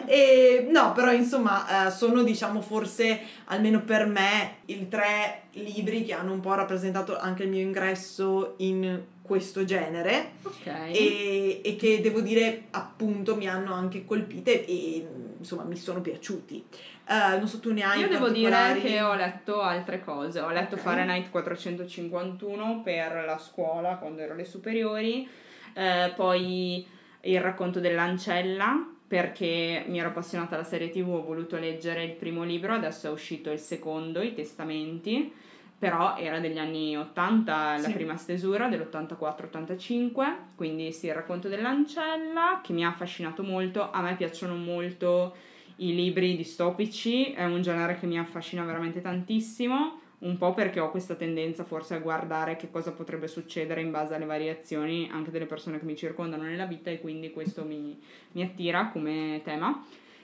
E, 0.05 0.67
no, 0.71 0.91
però 0.93 1.11
insomma 1.11 1.87
eh, 1.87 1.91
sono 1.91 2.23
diciamo 2.23 2.61
forse, 2.61 3.19
almeno 3.45 3.81
per 3.81 4.05
me, 4.05 4.55
i 4.65 4.87
tre 4.87 5.43
libri 5.53 6.05
che 6.05 6.13
hanno 6.13 6.33
un 6.33 6.39
po' 6.39 6.53
rappresentato 6.53 7.17
anche 7.19 7.43
il 7.43 7.49
mio 7.49 7.61
ingresso 7.61 8.53
in 8.57 9.01
questo 9.21 9.63
genere 9.63 10.31
Ok. 10.43 10.65
e, 10.65 11.61
e 11.63 11.75
che 11.77 12.01
devo 12.01 12.19
dire 12.21 12.63
appunto 12.71 13.35
mi 13.35 13.47
hanno 13.47 13.73
anche 13.73 14.03
colpite 14.03 14.65
e 14.65 15.07
insomma 15.41 15.63
mi 15.63 15.75
sono 15.75 16.01
piaciuti. 16.01 16.63
Uh, 17.07 17.37
non 17.37 17.47
so, 17.47 17.59
tu 17.59 17.73
ne 17.73 17.83
hai 17.83 17.99
Io 18.01 18.07
devo 18.07 18.25
particolari? 18.25 18.79
dire 18.81 18.93
che 18.93 19.01
ho 19.01 19.15
letto 19.15 19.61
altre 19.61 19.99
cose. 20.01 20.39
Ho 20.39 20.49
letto 20.49 20.75
Ok. 20.75 20.81
Fahrenheit 20.81 21.29
451 21.29 22.81
per 22.83 23.23
la 23.25 23.37
scuola 23.37 23.95
quando 23.95 24.21
ero 24.21 24.33
alle 24.33 24.45
superiori, 24.45 25.27
eh, 25.73 26.13
poi 26.15 26.87
il 27.21 27.41
racconto 27.41 27.79
dell'ancella 27.79 28.87
perché 29.07 29.83
mi 29.87 29.99
ero 29.99 30.09
appassionata 30.09 30.55
alla 30.55 30.63
serie 30.63 30.89
tv, 30.89 31.09
ho 31.09 31.23
voluto 31.23 31.57
leggere 31.57 32.03
il 32.05 32.13
primo 32.13 32.43
libro, 32.43 32.73
adesso 32.73 33.07
è 33.07 33.11
uscito 33.11 33.51
il 33.51 33.59
secondo, 33.59 34.21
I 34.21 34.33
Testamenti, 34.33 35.33
però 35.81 36.15
era 36.15 36.37
degli 36.39 36.59
anni 36.59 36.95
80 36.95 37.71
la 37.77 37.87
Sì. 37.87 37.93
prima 37.93 38.15
stesura, 38.15 38.67
dell'84-85, 38.67 40.35
quindi 40.55 40.91
sì, 40.91 41.07
il 41.07 41.15
racconto 41.15 41.47
dell'ancella 41.47 42.61
che 42.61 42.71
mi 42.71 42.85
ha 42.85 42.89
affascinato 42.89 43.41
molto, 43.41 43.89
a 43.89 43.99
me 44.03 44.15
piacciono 44.15 44.53
molto 44.53 45.35
i 45.77 45.95
libri 45.95 46.35
distopici, 46.37 47.31
è 47.33 47.45
un 47.45 47.63
genere 47.63 47.97
che 47.97 48.05
mi 48.05 48.19
affascina 48.19 48.63
veramente 48.63 49.01
tantissimo, 49.01 49.99
un 50.19 50.37
po' 50.37 50.53
perché 50.53 50.79
ho 50.79 50.91
questa 50.91 51.15
tendenza 51.15 51.63
forse 51.63 51.95
a 51.95 51.99
guardare 51.99 52.57
che 52.57 52.69
cosa 52.69 52.91
potrebbe 52.91 53.27
succedere 53.27 53.81
in 53.81 53.89
base 53.89 54.13
alle 54.13 54.25
variazioni 54.25 55.09
anche 55.11 55.31
delle 55.31 55.47
persone 55.47 55.79
che 55.79 55.85
mi 55.85 55.95
circondano 55.95 56.43
nella 56.43 56.65
vita 56.67 56.91
e 56.91 57.01
quindi 57.01 57.31
questo 57.31 57.65
mi, 57.65 57.99
mi 58.33 58.43
attira 58.43 58.89
come 58.89 59.41
tema 59.43 59.83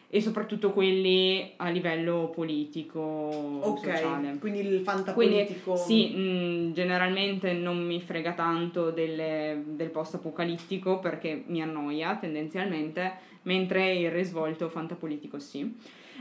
e 0.09 0.21
soprattutto 0.21 0.71
quelli 0.71 1.51
a 1.57 1.69
livello 1.69 2.31
politico, 2.33 2.99
Ok, 2.99 3.79
sociale. 3.79 4.37
quindi 4.39 4.59
il 4.59 4.65
Quindi 4.65 4.83
fantapolitico. 4.83 5.75
sì, 5.75 6.07
mh, 6.15 6.73
generalmente 6.73 7.51
non 7.53 7.77
mi 7.85 7.99
frega 7.99 8.31
tanto 8.31 8.91
delle- 8.91 9.63
del 9.65 9.89
post-apocalittico 9.89 10.99
perché 10.99 11.43
mi 11.47 11.61
annoia 11.61 12.15
tendenzialmente, 12.15 13.11
mentre 13.43 13.93
il 13.95 14.09
risvolto 14.11 14.69
fantapolitico 14.69 15.39
sì. 15.39 15.75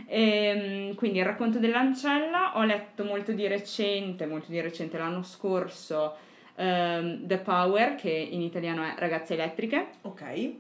Ehm, 0.09 0.95
quindi 0.95 1.19
il 1.19 1.25
racconto 1.25 1.59
dell'ancella 1.59 2.59
ho 2.59 2.65
letto 2.65 3.05
molto 3.05 3.33
di 3.33 3.47
recente, 3.47 4.27
molto 4.27 4.51
di 4.51 4.61
recente 4.61 4.99
l'anno 4.99 5.23
scorso, 5.23 6.15
ehm, 6.57 7.27
The 7.27 7.39
Power, 7.39 7.95
che 7.95 8.11
in 8.11 8.43
italiano 8.43 8.83
è 8.83 8.95
Ragazze 8.99 9.35
Elettriche. 9.35 9.87
Ok. 10.03 10.53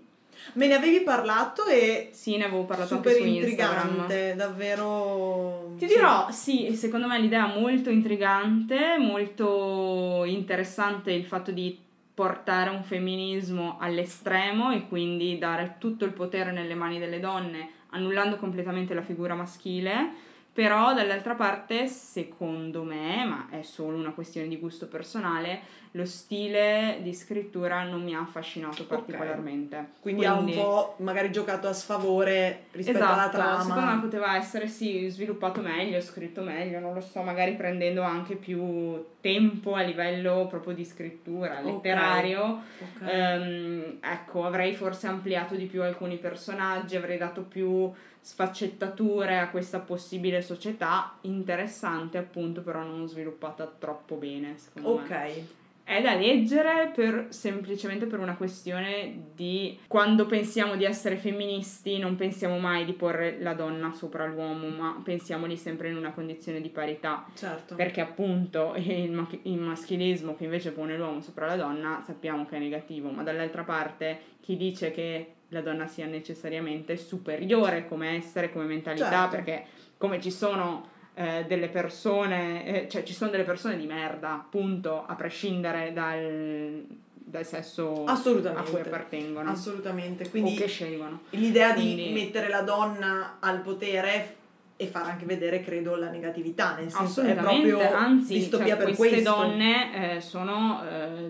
Me 0.54 0.66
ne 0.66 0.74
avevi 0.74 1.00
parlato 1.00 1.64
e 1.66 2.10
Sì, 2.12 2.36
ne 2.36 2.44
avevo 2.44 2.64
parlato 2.64 2.96
super 2.96 3.12
anche 3.12 3.22
su 3.22 3.28
Instagram. 3.28 3.88
intrigante, 3.88 4.34
davvero. 4.36 5.74
Ti 5.78 5.88
sì. 5.88 5.94
dirò, 5.94 6.30
sì, 6.30 6.74
secondo 6.76 7.06
me 7.06 7.18
l'idea 7.20 7.52
è 7.52 7.58
molto 7.60 7.90
intrigante, 7.90 8.96
molto 8.98 10.24
interessante 10.24 11.12
il 11.12 11.24
fatto 11.24 11.50
di 11.50 11.78
portare 12.14 12.70
un 12.70 12.82
femminismo 12.82 13.76
all'estremo 13.78 14.72
e 14.72 14.88
quindi 14.88 15.36
dare 15.38 15.76
tutto 15.78 16.06
il 16.06 16.12
potere 16.12 16.50
nelle 16.50 16.74
mani 16.74 16.98
delle 16.98 17.20
donne, 17.20 17.68
annullando 17.90 18.36
completamente 18.36 18.94
la 18.94 19.02
figura 19.02 19.34
maschile, 19.34 20.12
però 20.56 20.94
dall'altra 20.94 21.34
parte, 21.34 21.86
secondo 21.86 22.82
me, 22.82 23.26
ma 23.26 23.48
è 23.50 23.60
solo 23.60 23.98
una 23.98 24.12
questione 24.12 24.48
di 24.48 24.56
gusto 24.56 24.88
personale, 24.88 25.60
lo 25.90 26.06
stile 26.06 27.00
di 27.02 27.12
scrittura 27.12 27.82
non 27.82 28.02
mi 28.02 28.14
ha 28.14 28.20
affascinato 28.20 28.86
particolarmente. 28.86 29.90
Quindi, 30.00 30.24
ha 30.24 30.32
un 30.32 30.50
po' 30.54 30.94
magari 31.00 31.30
giocato 31.30 31.68
a 31.68 31.74
sfavore 31.74 32.68
rispetto 32.70 33.04
alla 33.04 33.28
Esatto, 33.28 33.36
trama. 33.36 33.60
secondo 33.64 33.90
me 33.90 34.00
poteva 34.00 34.36
essere 34.36 34.66
sì 34.66 35.06
sviluppato 35.10 35.60
meglio, 35.60 36.00
scritto 36.00 36.40
meglio, 36.40 36.80
non 36.80 36.94
lo 36.94 37.02
so, 37.02 37.20
magari 37.20 37.52
prendendo 37.52 38.00
anche 38.00 38.36
più 38.36 39.04
tempo 39.20 39.74
a 39.74 39.82
livello 39.82 40.46
proprio 40.48 40.72
di 40.72 40.86
scrittura, 40.86 41.60
letterario. 41.60 42.62
Ok. 42.78 43.02
Ehm, 43.06 43.98
ecco, 44.00 44.46
avrei 44.46 44.72
forse 44.72 45.06
ampliato 45.06 45.54
di 45.54 45.66
più 45.66 45.82
alcuni 45.82 46.16
personaggi, 46.16 46.96
avrei 46.96 47.18
dato 47.18 47.42
più 47.42 47.92
sfaccettature 48.26 49.38
a 49.38 49.50
questa 49.50 49.78
possibile 49.78 50.42
società, 50.42 51.16
interessante 51.20 52.18
appunto, 52.18 52.60
però 52.60 52.82
non 52.82 53.06
sviluppata 53.06 53.72
troppo 53.78 54.16
bene, 54.16 54.56
secondo 54.58 54.96
me. 54.96 55.02
ok. 55.02 55.42
È 55.84 56.02
da 56.02 56.16
leggere 56.16 56.90
per, 56.92 57.26
semplicemente 57.28 58.06
per 58.06 58.18
una 58.18 58.34
questione 58.34 59.28
di 59.32 59.78
quando 59.86 60.26
pensiamo 60.26 60.74
di 60.74 60.84
essere 60.84 61.14
femministi 61.14 61.98
non 61.98 62.16
pensiamo 62.16 62.58
mai 62.58 62.84
di 62.84 62.94
porre 62.94 63.40
la 63.40 63.54
donna 63.54 63.92
sopra 63.92 64.26
l'uomo, 64.26 64.66
ma 64.70 65.00
pensiamoli 65.04 65.56
sempre 65.56 65.90
in 65.90 65.96
una 65.96 66.10
condizione 66.10 66.60
di 66.60 66.70
parità. 66.70 67.24
Certo. 67.32 67.76
Perché 67.76 68.00
appunto 68.00 68.74
il, 68.74 69.12
ma- 69.12 69.28
il 69.42 69.60
maschilismo 69.60 70.34
che 70.34 70.42
invece 70.42 70.72
pone 70.72 70.96
l'uomo 70.96 71.20
sopra 71.20 71.46
la 71.46 71.54
donna 71.54 72.02
sappiamo 72.04 72.44
che 72.44 72.56
è 72.56 72.58
negativo, 72.58 73.10
ma 73.10 73.22
dall'altra 73.22 73.62
parte 73.62 74.18
chi 74.40 74.56
dice 74.56 74.90
che 74.90 75.35
la 75.50 75.60
donna 75.60 75.86
sia 75.86 76.06
necessariamente 76.06 76.96
superiore 76.96 77.86
come 77.86 78.16
essere, 78.16 78.52
come 78.52 78.64
mentalità, 78.64 79.10
Certo. 79.28 79.30
perché 79.36 79.64
come 79.96 80.20
ci 80.20 80.30
sono 80.30 80.88
eh, 81.14 81.44
delle 81.48 81.68
persone, 81.68 82.84
eh, 82.84 82.88
cioè 82.88 83.02
ci 83.02 83.14
sono 83.14 83.30
delle 83.30 83.44
persone 83.44 83.76
di 83.76 83.86
merda, 83.86 84.32
appunto, 84.32 85.04
a 85.06 85.14
prescindere 85.14 85.92
dal, 85.94 86.84
dal 87.14 87.46
sesso 87.46 88.04
a 88.04 88.20
cui 88.20 88.80
appartengono 88.80 89.50
Assolutamente. 89.50 90.24
o 90.24 90.28
Quindi 90.30 90.54
che 90.54 90.66
scelgono. 90.66 91.20
l'idea 91.30 91.72
di 91.72 91.80
Quindi- 91.94 92.12
mettere 92.12 92.48
la 92.48 92.60
donna 92.62 93.36
al 93.40 93.60
potere 93.60 94.34
e 94.78 94.86
far 94.88 95.04
anche 95.08 95.24
vedere, 95.24 95.62
credo, 95.62 95.96
la 95.96 96.10
negatività, 96.10 96.74
nel 96.76 96.90
senso 96.90 97.22
è 97.22 97.34
proprio 97.34 97.80
anzi, 97.94 98.34
distopia 98.34 98.76
cioè, 98.76 98.84
per 98.84 98.94
queste 98.94 99.22
questo. 99.22 99.30
donne 99.34 100.16
eh, 100.16 100.20
sono 100.20 100.82
eh, 100.86 101.28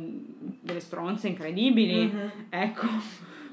delle 0.63 0.81
stronze 0.81 1.29
incredibili, 1.29 2.07
Mhm. 2.07 2.31
ecco, 2.49 2.87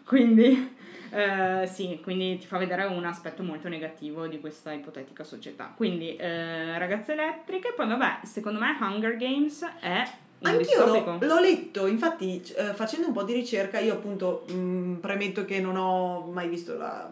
quindi 0.06 0.72
eh, 1.12 1.68
sì, 1.68 2.00
quindi 2.02 2.40
ti 2.40 2.48
fa 2.48 2.58
vedere 2.58 2.86
un 2.86 3.06
aspetto 3.06 3.44
molto 3.44 3.70
negativo 3.70 4.28
di 4.28 4.40
questa 4.40 4.72
ipotetica 4.72 5.24
società. 5.24 5.72
Quindi 5.76 6.16
eh, 6.16 6.78
ragazze 6.78 7.14
elettriche, 7.14 7.74
poi 7.76 7.88
vabbè, 7.88 8.20
secondo 8.24 8.60
me 8.60 8.76
Hunger 8.80 9.16
Games 9.18 9.64
è 9.80 10.04
Anch'io 10.42 10.86
l'ho, 10.86 11.18
l'ho 11.22 11.40
letto, 11.40 11.88
infatti 11.88 12.42
eh, 12.58 12.74
facendo 12.74 13.08
un 13.08 13.14
po' 13.14 13.24
di 13.24 13.32
ricerca, 13.32 13.80
io 13.80 13.94
appunto 13.94 14.46
mh, 14.50 14.96
premetto 14.96 15.46
che 15.46 15.62
non 15.62 15.78
ho 15.78 16.30
mai 16.32 16.50
visto 16.50 16.76
la, 16.76 17.10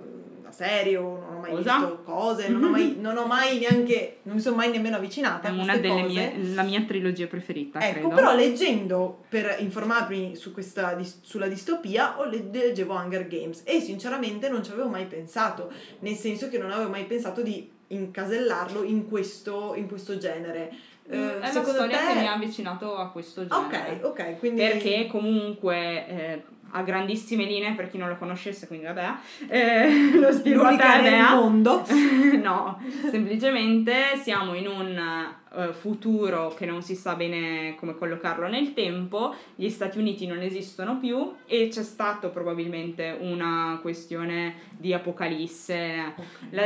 la 0.51 0.65
serie 0.65 0.98
o 0.98 1.17
non 1.17 1.36
ho 1.36 1.39
mai 1.39 1.51
Cosa? 1.51 1.77
visto 1.79 2.01
cose, 2.03 2.50
non 2.50 2.63
ho 2.63 2.70
mai, 2.70 2.96
non 3.00 3.17
ho 3.17 3.25
mai 3.25 3.60
neanche, 3.60 4.17
non 4.24 4.36
mi 4.36 4.41
sono 4.41 4.58
mai 4.58 4.70
nemmeno 4.70 4.98
avvicinata 4.98 5.48
È 5.48 5.51
a 5.51 5.53
una 5.53 5.77
delle 5.77 6.01
cose. 6.03 6.03
mie, 6.36 6.53
la 6.53 6.63
mia 6.63 6.81
trilogia 6.81 7.27
preferita, 7.27 7.79
Ecco, 7.79 7.93
credo. 8.10 8.15
però 8.15 8.36
leggendo 8.36 9.24
per 9.29 9.55
informarmi 9.60 10.36
su 10.36 10.51
questa, 10.51 10.98
sulla 11.22 11.48
distopia, 11.48 12.20
ho 12.20 12.25
leggevo 12.25 12.93
Hunger 12.93 13.27
Games 13.27 13.62
e 13.65 13.79
sinceramente 13.79 14.50
non 14.50 14.63
ci 14.63 14.72
avevo 14.72 14.89
mai 14.89 15.05
pensato, 15.05 15.72
nel 16.00 16.15
senso 16.15 16.50
che 16.50 16.58
non 16.58 16.72
avevo 16.72 16.89
mai 16.89 17.05
pensato 17.05 17.41
di 17.41 17.70
incasellarlo 17.88 18.84
in 18.84 19.08
questo, 19.08 19.74
in 19.75 19.88
questo 19.88 20.17
genere. 20.17 20.70
Eh, 20.70 20.79
Mm, 21.17 21.27
è 21.27 21.39
la 21.39 21.46
secondo 21.48 21.72
storia 21.79 21.98
te- 21.98 22.13
che 22.13 22.20
mi 22.20 22.27
ha 22.27 22.34
avvicinato 22.34 22.96
a 22.96 23.10
questo 23.10 23.46
genere. 23.46 24.00
Ok, 24.01 24.05
ok, 24.05 24.39
quindi... 24.39 24.62
Perché 24.62 25.08
comunque 25.08 26.08
eh, 26.08 26.43
a 26.72 26.82
grandissime 26.84 27.46
linee, 27.46 27.74
per 27.74 27.90
chi 27.90 27.98
non 27.98 28.10
lo 28.10 28.18
conoscesse, 28.18 28.68
quindi 28.68 28.86
vabbè, 28.86 29.10
eh, 29.48 30.12
lo 30.20 30.32
spiego 30.32 30.62
a 30.62 30.72
L'unica 30.72 30.96
te, 30.96 31.01
nel 31.01 31.12
Bea. 31.12 31.36
mondo. 31.36 31.86
no, 32.42 32.82
semplicemente 33.10 34.18
siamo 34.22 34.54
in 34.54 34.68
un 34.68 35.34
eh, 35.56 35.74
futuro 35.74 36.54
che 36.56 36.66
non 36.66 36.82
si 36.82 36.96
sa 36.96 37.16
bene 37.16 37.75
come 37.75 37.96
collocarlo 37.96 38.48
nel 38.48 38.74
tempo, 38.74 39.36
gli 39.56 39.70
Stati 39.70 39.98
Uniti 39.98 40.25
non 40.25 40.42
esistono 40.42 40.98
più 40.98 41.34
e 41.46 41.68
c'è 41.70 41.84
stato 41.84 42.30
probabilmente 42.30 43.18
una 43.20 43.80
questione 43.82 44.56
di 44.78 44.94
apocalisse. 44.94 46.13
La, 46.51 46.63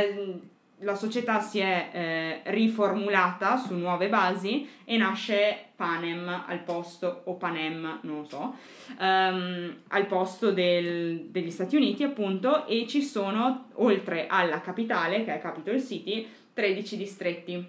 la 0.80 0.94
società 0.94 1.40
si 1.40 1.58
è 1.58 1.88
eh, 1.92 2.40
riformulata 2.52 3.56
su 3.56 3.74
nuove 3.74 4.08
basi 4.08 4.68
e 4.84 4.96
nasce 4.96 5.68
Panem 5.74 6.44
al 6.46 6.60
posto, 6.60 7.22
o 7.24 7.34
Panem, 7.34 8.00
non 8.02 8.18
lo 8.18 8.24
so, 8.24 8.54
ehm, 8.98 9.76
al 9.88 10.06
posto 10.06 10.52
del- 10.52 11.26
degli 11.30 11.50
Stati 11.50 11.76
Uniti 11.76 12.02
appunto 12.02 12.66
e 12.66 12.86
ci 12.86 13.02
sono, 13.02 13.68
oltre 13.74 14.26
alla 14.26 14.60
capitale, 14.60 15.24
che 15.24 15.34
è 15.34 15.40
Capitol 15.40 15.80
City, 15.82 16.26
13 16.52 16.96
distretti. 16.96 17.68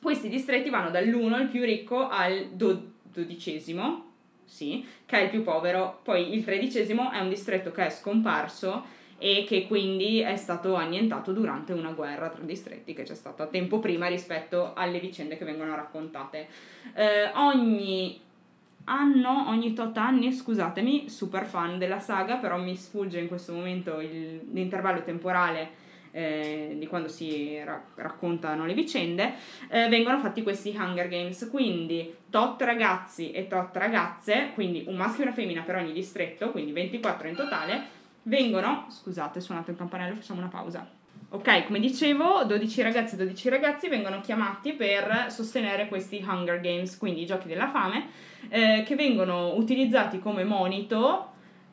Questi 0.00 0.28
distretti 0.28 0.70
vanno 0.70 0.90
dall'1, 0.90 1.40
il 1.40 1.48
più 1.48 1.64
ricco, 1.64 2.08
al 2.08 2.50
do- 2.52 2.92
dodicesimo, 3.02 4.04
sì, 4.44 4.84
che 5.04 5.18
è 5.18 5.22
il 5.24 5.30
più 5.30 5.42
povero. 5.42 6.00
Poi 6.02 6.34
il 6.34 6.44
tredicesimo 6.44 7.10
è 7.10 7.18
un 7.20 7.28
distretto 7.28 7.72
che 7.72 7.86
è 7.86 7.90
scomparso 7.90 8.84
e 9.18 9.44
che 9.46 9.66
quindi 9.66 10.20
è 10.20 10.36
stato 10.36 10.74
annientato 10.74 11.32
durante 11.32 11.72
una 11.72 11.92
guerra 11.92 12.28
tra 12.28 12.42
distretti 12.42 12.92
che 12.92 13.02
c'è 13.02 13.14
stata 13.14 13.46
tempo 13.46 13.78
prima 13.78 14.06
rispetto 14.08 14.72
alle 14.74 15.00
vicende 15.00 15.36
che 15.38 15.44
vengono 15.44 15.74
raccontate. 15.74 16.48
Eh, 16.94 17.30
ogni 17.34 18.20
anno, 18.84 19.48
ogni 19.48 19.72
tot 19.72 19.96
anni, 19.96 20.32
scusatemi, 20.32 21.08
super 21.08 21.44
fan 21.44 21.78
della 21.78 21.98
saga, 21.98 22.36
però 22.36 22.58
mi 22.58 22.76
sfugge 22.76 23.18
in 23.18 23.28
questo 23.28 23.52
momento 23.52 24.00
il- 24.00 24.42
l'intervallo 24.52 25.02
temporale 25.02 25.84
eh, 26.12 26.76
di 26.78 26.86
quando 26.86 27.08
si 27.08 27.62
ra- 27.62 27.84
raccontano 27.96 28.64
le 28.64 28.72
vicende, 28.72 29.34
eh, 29.68 29.86
vengono 29.88 30.18
fatti 30.18 30.42
questi 30.42 30.74
Hunger 30.74 31.08
Games, 31.08 31.46
quindi 31.50 32.14
tot 32.30 32.62
ragazzi 32.62 33.32
e 33.32 33.46
tot 33.48 33.76
ragazze, 33.76 34.52
quindi 34.54 34.84
un 34.86 34.96
maschio 34.96 35.24
e 35.24 35.26
una 35.26 35.34
femmina 35.36 35.60
per 35.60 35.76
ogni 35.76 35.92
distretto, 35.92 36.52
quindi 36.52 36.72
24 36.72 37.28
in 37.28 37.34
totale, 37.34 37.82
vengono, 38.26 38.86
scusate, 38.88 39.40
suonato 39.40 39.70
il 39.70 39.76
campanello, 39.76 40.14
facciamo 40.14 40.40
una 40.40 40.48
pausa. 40.48 40.88
Ok, 41.30 41.66
come 41.66 41.80
dicevo, 41.80 42.44
12 42.44 42.82
ragazzi 42.82 43.14
e 43.14 43.18
12 43.18 43.48
ragazzi 43.48 43.88
vengono 43.88 44.20
chiamati 44.20 44.72
per 44.72 45.26
sostenere 45.28 45.88
questi 45.88 46.24
Hunger 46.26 46.60
Games, 46.60 46.96
quindi 46.96 47.22
i 47.22 47.26
giochi 47.26 47.48
della 47.48 47.68
fame, 47.68 48.08
eh, 48.48 48.84
che 48.86 48.94
vengono 48.94 49.54
utilizzati 49.54 50.20
come 50.20 50.44
monito 50.44 51.32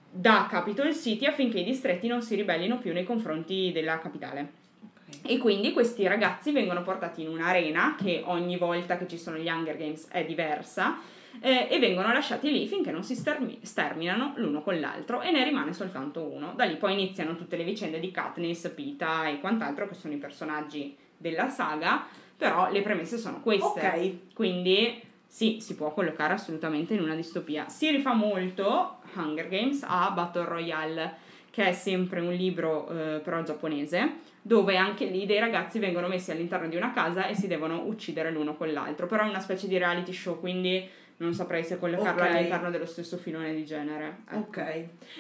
da 0.10 0.48
Capitol 0.50 0.94
City 0.96 1.26
affinché 1.26 1.60
i 1.60 1.64
distretti 1.64 2.08
non 2.08 2.22
si 2.22 2.36
ribellino 2.36 2.78
più 2.80 2.94
nei 2.94 3.04
confronti 3.04 3.72
della 3.72 4.00
capitale. 4.00 4.62
E 5.26 5.38
quindi 5.38 5.72
questi 5.72 6.08
ragazzi 6.08 6.52
vengono 6.52 6.82
portati 6.82 7.22
in 7.22 7.30
un'arena 7.30 7.96
che 8.02 8.24
ogni 8.26 8.58
volta 8.58 8.98
che 8.98 9.08
ci 9.08 9.18
sono 9.18 9.38
gli 9.38 9.48
Hunger 9.48 9.78
Games 9.78 10.08
è 10.10 10.26
diversa 10.26 10.98
eh, 11.40 11.68
e 11.70 11.80
vengono 11.80 12.12
lasciati 12.12 12.52
lì 12.52 12.68
finché 12.68 12.92
non 12.92 13.04
si 13.04 13.16
stermi- 13.16 13.60
sterminano 13.62 14.34
l'uno 14.38 14.62
con 14.62 14.80
l'altro 14.80 15.22
e 15.22 15.32
ne 15.32 15.44
rimane 15.44 15.74
soltanto 15.74 16.22
uno. 16.22 16.54
Da 16.56 16.66
lì 16.66 16.76
poi 16.76 16.94
iniziano 16.94 17.36
tutte 17.36 17.58
le 17.58 17.64
vicende 17.64 18.00
di 18.00 18.12
Katniss, 18.12 18.70
Pita 18.70 19.28
e 19.28 19.40
quant'altro 19.40 19.88
che 19.88 19.96
sono 19.96 20.14
i 20.14 20.18
personaggi 20.18 20.96
della 21.18 21.50
saga, 21.50 22.06
però 22.36 22.70
le 22.72 22.82
premesse 22.82 23.18
sono 23.18 23.42
queste. 23.42 23.66
Ok. 23.66 24.34
Quindi 24.34 25.02
sì, 25.34 25.58
si 25.62 25.76
può 25.76 25.92
collocare 25.94 26.34
assolutamente 26.34 26.94
in 26.94 27.02
una 27.02 27.16
distopia. 27.16 27.68
Si 27.68 27.90
rifà 27.90 28.14
molto 28.14 28.98
Hunger 29.16 29.48
Games 29.48 29.84
a 29.84 30.12
Battle 30.12 30.46
Royale, 30.46 31.16
che 31.50 31.70
è 31.70 31.74
sempre 31.74 32.20
un 32.20 32.34
libro 32.34 32.88
eh, 32.90 33.20
però 33.20 33.42
giapponese, 33.42 34.18
dove 34.42 34.78
anche 34.78 35.06
lì 35.06 35.26
dei 35.26 35.40
ragazzi 35.40 35.80
vengono 35.80 36.08
messi 36.08 36.32
all'interno 36.32 36.68
di 36.68 36.76
una 36.76 36.92
casa 36.92 37.28
e 37.28 37.36
si 37.36 37.48
devono 37.48 37.82
uccidere 37.86 38.30
l'uno 38.30 38.56
con 38.56 38.72
l'altro. 38.72 39.08
Però 39.08 39.24
è 39.24 39.28
una 39.28 39.40
specie 39.40 39.68
di 39.68 39.78
reality 39.78 40.14
show, 40.14 40.40
quindi 40.40 40.88
non 41.24 41.34
saprei 41.34 41.64
se 41.64 41.80
collocarlo 41.80 42.22
Ok. 42.22 42.28
all'interno 42.30 42.70
dello 42.70 42.86
stesso 42.86 43.18
filone 43.18 43.54
di 43.54 43.66
genere. 43.66 44.18
Ecco. 44.30 44.38
Ok. 44.40 44.58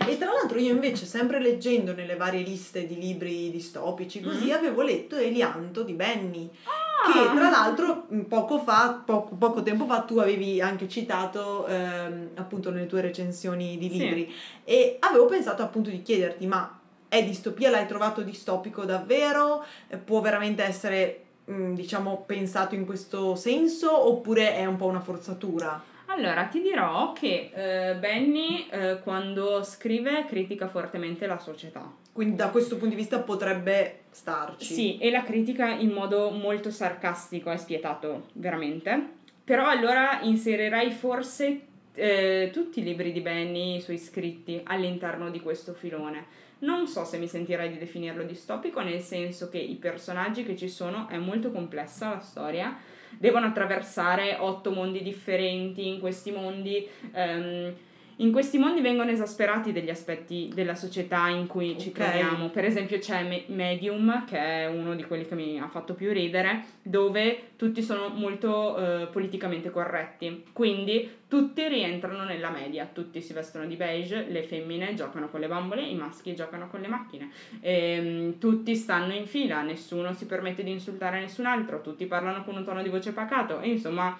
E 0.08 0.18
tra 0.18 0.32
l'altro 0.34 0.60
io 0.60 0.74
invece, 0.74 1.06
sempre 1.06 1.40
leggendo 1.40 1.94
nelle 1.94 2.16
varie 2.16 2.42
liste 2.44 2.86
di 2.86 3.00
libri 3.00 3.50
distopici, 3.50 4.22
così 4.22 4.48
Mm. 4.50 4.52
avevo 4.52 4.82
letto 4.82 5.16
Elianto 5.16 5.84
di 5.84 5.94
Benny. 5.94 6.50
Ah! 6.66 7.12
Che 7.12 7.36
tra 7.38 7.50
l'altro 7.50 8.06
mh, 8.08 8.20
poco 8.22 8.60
fa, 8.60 9.02
poco, 9.06 9.36
poco 9.36 9.62
tempo 9.64 9.86
fa, 9.86 10.02
tu 10.02 10.18
avevi 10.20 10.62
anche 10.62 10.88
citato 10.88 11.66
ehm, 11.68 12.30
appunto 12.36 12.70
nelle 12.72 12.86
tue 12.86 13.02
recensioni 13.02 13.78
di 13.78 13.90
Sì. 13.90 13.98
libri. 13.98 14.34
E 14.64 14.98
avevo 15.00 15.26
pensato 15.26 15.62
appunto 15.64 15.90
di 15.90 16.02
chiederti, 16.02 16.46
ma 16.48 16.80
è 17.10 17.24
distopia? 17.24 17.70
L'hai 17.70 17.88
trovato 17.88 18.22
distopico 18.22 18.86
davvero? 18.86 19.64
Eh, 19.88 19.98
Può 19.98 20.22
veramente 20.22 20.64
essere, 20.64 21.24
mh, 21.46 21.74
diciamo, 21.74 22.24
pensato 22.26 22.74
in 22.76 22.86
questo 22.86 23.36
senso? 23.36 24.08
Oppure 24.08 24.56
è 24.56 24.66
un 24.66 24.78
po' 24.78 24.86
una 24.86 25.02
forzatura? 25.02 25.92
Allora, 26.15 26.46
ti 26.46 26.62
dirò 26.62 27.12
che 27.12 27.50
eh, 27.53 27.96
Benny 27.96 28.67
eh, 28.70 29.00
quando 29.01 29.63
scrive 29.63 30.25
critica 30.27 30.67
fortemente 30.67 31.25
la 31.25 31.39
società. 31.39 31.91
Quindi 32.12 32.36
da 32.36 32.50
questo 32.50 32.75
punto 32.77 32.93
di 32.93 33.01
vista 33.01 33.20
potrebbe 33.20 34.01
starci. 34.12 34.74
Sì, 34.74 34.98
e 35.00 35.10
la 35.10 35.24
critica 35.24 35.70
in 35.70 35.89
modo 35.89 36.29
molto 36.29 36.70
sarcastico 36.70 37.51
e 37.51 37.58
spietato, 37.58 38.27
veramente. 38.34 39.22
Però 39.43 39.67
allora 39.67 40.22
inserirei 40.22 40.91
forse 40.91 41.62
eh, 41.96 42.51
tutti 42.53 42.82
i 42.82 42.84
libri 42.84 43.12
di 43.12 43.22
Benny, 43.22 43.77
i 43.77 43.82
suoi 43.82 43.98
scritti, 43.98 44.62
all'interno 44.65 45.32
di 45.32 45.39
questo 45.39 45.74
filone. 45.74 46.41
Non 46.60 46.88
so 46.88 47.03
se 47.05 47.17
mi 47.17 47.27
sentirei 47.27 47.70
di 47.70 47.79
definirlo 47.79 48.24
distopico, 48.24 48.82
nel 48.82 49.01
senso 49.01 49.50
che 49.50 49.58
i 49.58 49.75
personaggi 49.75 50.43
che 50.43 50.55
ci 50.55 50.70
sono 50.70 51.08
è 51.10 51.17
molto 51.17 51.51
complessa 51.51 52.12
la 52.12 52.20
storia, 52.20 52.77
devono 53.17 53.48
attraversare 53.48 54.38
otto 54.39 54.72
mondi 54.72 55.01
differenti, 55.01 55.88
in 55.88 56.00
questi 56.00 56.32
mondi... 56.32 56.88
ehm, 57.12 57.74
in 58.17 58.32
questi 58.32 58.58
mondi 58.58 58.82
vengono 58.82 59.10
esasperati 59.10 59.72
degli 59.72 59.89
aspetti 59.89 60.50
della 60.53 60.75
società 60.75 61.27
in 61.29 61.48
cui 61.48 61.77
ci 61.79 61.89
Ok. 61.89 61.93
troviamo. 61.96 62.50
Per 62.50 62.63
esempio 62.63 63.00
c'è 63.00 63.24
Me- 63.24 63.43
Medium, 63.48 64.25
che 64.25 64.38
è 64.38 64.67
uno 64.67 64.96
di 64.96 65.03
quelli 65.03 65.25
che 65.25 65.36
mi 65.36 65.60
ha 65.60 65.67
fatto 65.67 65.93
più 65.93 66.12
ridere, 66.12 66.63
dove 66.82 67.50
tutti 67.55 67.82
sono 67.82 68.10
molto 68.10 68.77
eh, 68.77 69.08
politicamente 69.08 69.72
corretti. 69.72 70.46
Quindi 70.53 71.22
tutti 71.27 71.67
rientrano 71.67 72.24
nella 72.24 72.51
media, 72.51 72.88
tutti 72.91 73.20
si 73.22 73.34
vestono 73.34 73.65
di 73.65 73.75
beige, 73.75 74.27
le 74.29 74.43
femmine 74.43 74.93
giocano 74.93 75.29
con 75.29 75.39
le 75.39 75.48
bambole, 75.48 75.82
i 75.82 75.96
maschi 75.96 76.36
giocano 76.36 76.67
con 76.70 76.82
le 76.82 76.88
macchine. 76.88 77.32
Ehm, 77.62 78.38
tutti 78.38 78.75
stanno 78.75 79.13
in 79.13 79.25
fila, 79.25 79.63
nessuno 79.63 80.13
si 80.13 80.25
permette 80.27 80.63
di 80.63 80.70
insultare 80.72 81.20
nessun 81.20 81.46
altro, 81.48 81.82
tutti 81.82 82.05
parlano 82.05 82.43
con 82.43 82.55
un 82.55 82.63
tono 82.63 82.84
di 82.84 82.89
voce 82.89 83.12
pacato 83.12 83.60
e 83.60 83.70
insomma 83.70 84.15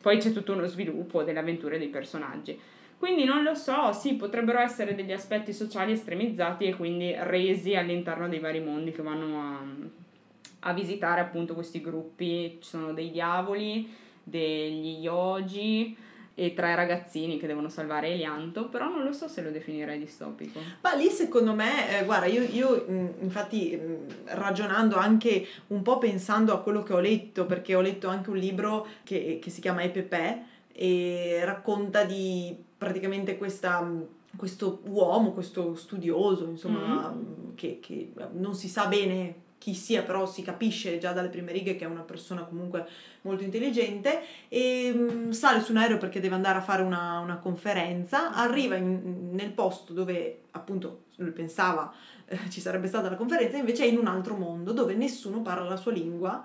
poi 0.00 0.18
c'è 0.18 0.32
tutto 0.32 0.52
uno 0.52 0.66
sviluppo 0.66 1.22
delle 1.22 1.38
avventure 1.38 1.78
dei 1.78 1.88
personaggi. 1.88 2.58
Quindi 3.00 3.24
non 3.24 3.42
lo 3.42 3.54
so, 3.54 3.94
sì, 3.94 4.12
potrebbero 4.12 4.58
essere 4.58 4.94
degli 4.94 5.10
aspetti 5.10 5.54
sociali 5.54 5.92
estremizzati 5.92 6.66
e 6.66 6.76
quindi 6.76 7.14
resi 7.16 7.74
all'interno 7.74 8.28
dei 8.28 8.40
vari 8.40 8.60
mondi 8.60 8.92
che 8.92 9.00
vanno 9.00 9.40
a, 9.40 10.68
a 10.68 10.72
visitare 10.74 11.22
appunto 11.22 11.54
questi 11.54 11.80
gruppi. 11.80 12.58
Ci 12.60 12.68
sono 12.68 12.92
dei 12.92 13.10
diavoli, 13.10 13.88
degli 14.22 14.98
yogi 15.00 15.96
e 16.34 16.52
tre 16.52 16.74
ragazzini 16.74 17.38
che 17.38 17.46
devono 17.46 17.70
salvare 17.70 18.08
Elianto, 18.08 18.68
però 18.68 18.90
non 18.90 19.02
lo 19.02 19.12
so 19.12 19.28
se 19.28 19.40
lo 19.40 19.50
definirei 19.50 19.98
distopico. 19.98 20.60
Ma 20.82 20.92
lì 20.92 21.08
secondo 21.08 21.54
me, 21.54 22.00
eh, 22.00 22.04
guarda, 22.04 22.26
io, 22.26 22.42
io, 22.42 22.84
mh, 22.86 23.14
infatti 23.22 23.76
mh, 23.76 24.34
ragionando 24.36 24.96
anche 24.96 25.46
un 25.68 25.80
po' 25.80 25.96
pensando 25.96 26.52
a 26.52 26.60
quello 26.60 26.82
che 26.82 26.92
ho 26.92 27.00
letto, 27.00 27.46
perché 27.46 27.74
ho 27.74 27.80
letto 27.80 28.08
anche 28.08 28.28
un 28.28 28.36
libro 28.36 28.86
che, 29.04 29.38
che 29.40 29.48
si 29.48 29.62
chiama 29.62 29.82
Epepe 29.82 30.44
e 30.70 31.40
racconta 31.44 32.04
di 32.04 32.68
praticamente 32.80 33.36
questa, 33.36 33.78
mh, 33.82 34.06
questo 34.36 34.80
uomo, 34.86 35.32
questo 35.32 35.74
studioso, 35.74 36.48
insomma, 36.48 37.10
mh, 37.10 37.54
che, 37.54 37.78
che 37.78 38.10
non 38.32 38.54
si 38.54 38.68
sa 38.68 38.86
bene 38.86 39.48
chi 39.58 39.74
sia, 39.74 40.02
però 40.02 40.24
si 40.24 40.40
capisce 40.40 40.96
già 40.96 41.12
dalle 41.12 41.28
prime 41.28 41.52
righe 41.52 41.76
che 41.76 41.84
è 41.84 41.86
una 41.86 42.00
persona 42.00 42.44
comunque 42.44 42.86
molto 43.20 43.42
intelligente 43.42 44.22
e 44.48 44.94
mh, 44.94 45.32
sale 45.32 45.60
su 45.60 45.72
un 45.72 45.76
aereo 45.76 45.98
perché 45.98 46.20
deve 46.20 46.36
andare 46.36 46.56
a 46.56 46.62
fare 46.62 46.80
una, 46.80 47.18
una 47.18 47.36
conferenza, 47.36 48.32
arriva 48.32 48.76
in- 48.76 49.28
nel 49.32 49.50
posto 49.50 49.92
dove 49.92 50.44
appunto 50.52 51.02
lui 51.16 51.32
pensava 51.32 51.92
eh, 52.24 52.38
ci 52.48 52.62
sarebbe 52.62 52.86
stata 52.86 53.10
la 53.10 53.16
conferenza, 53.16 53.58
invece 53.58 53.84
è 53.84 53.88
in 53.88 53.98
un 53.98 54.06
altro 54.06 54.36
mondo 54.36 54.72
dove 54.72 54.94
nessuno 54.94 55.42
parla 55.42 55.68
la 55.68 55.76
sua 55.76 55.92
lingua 55.92 56.42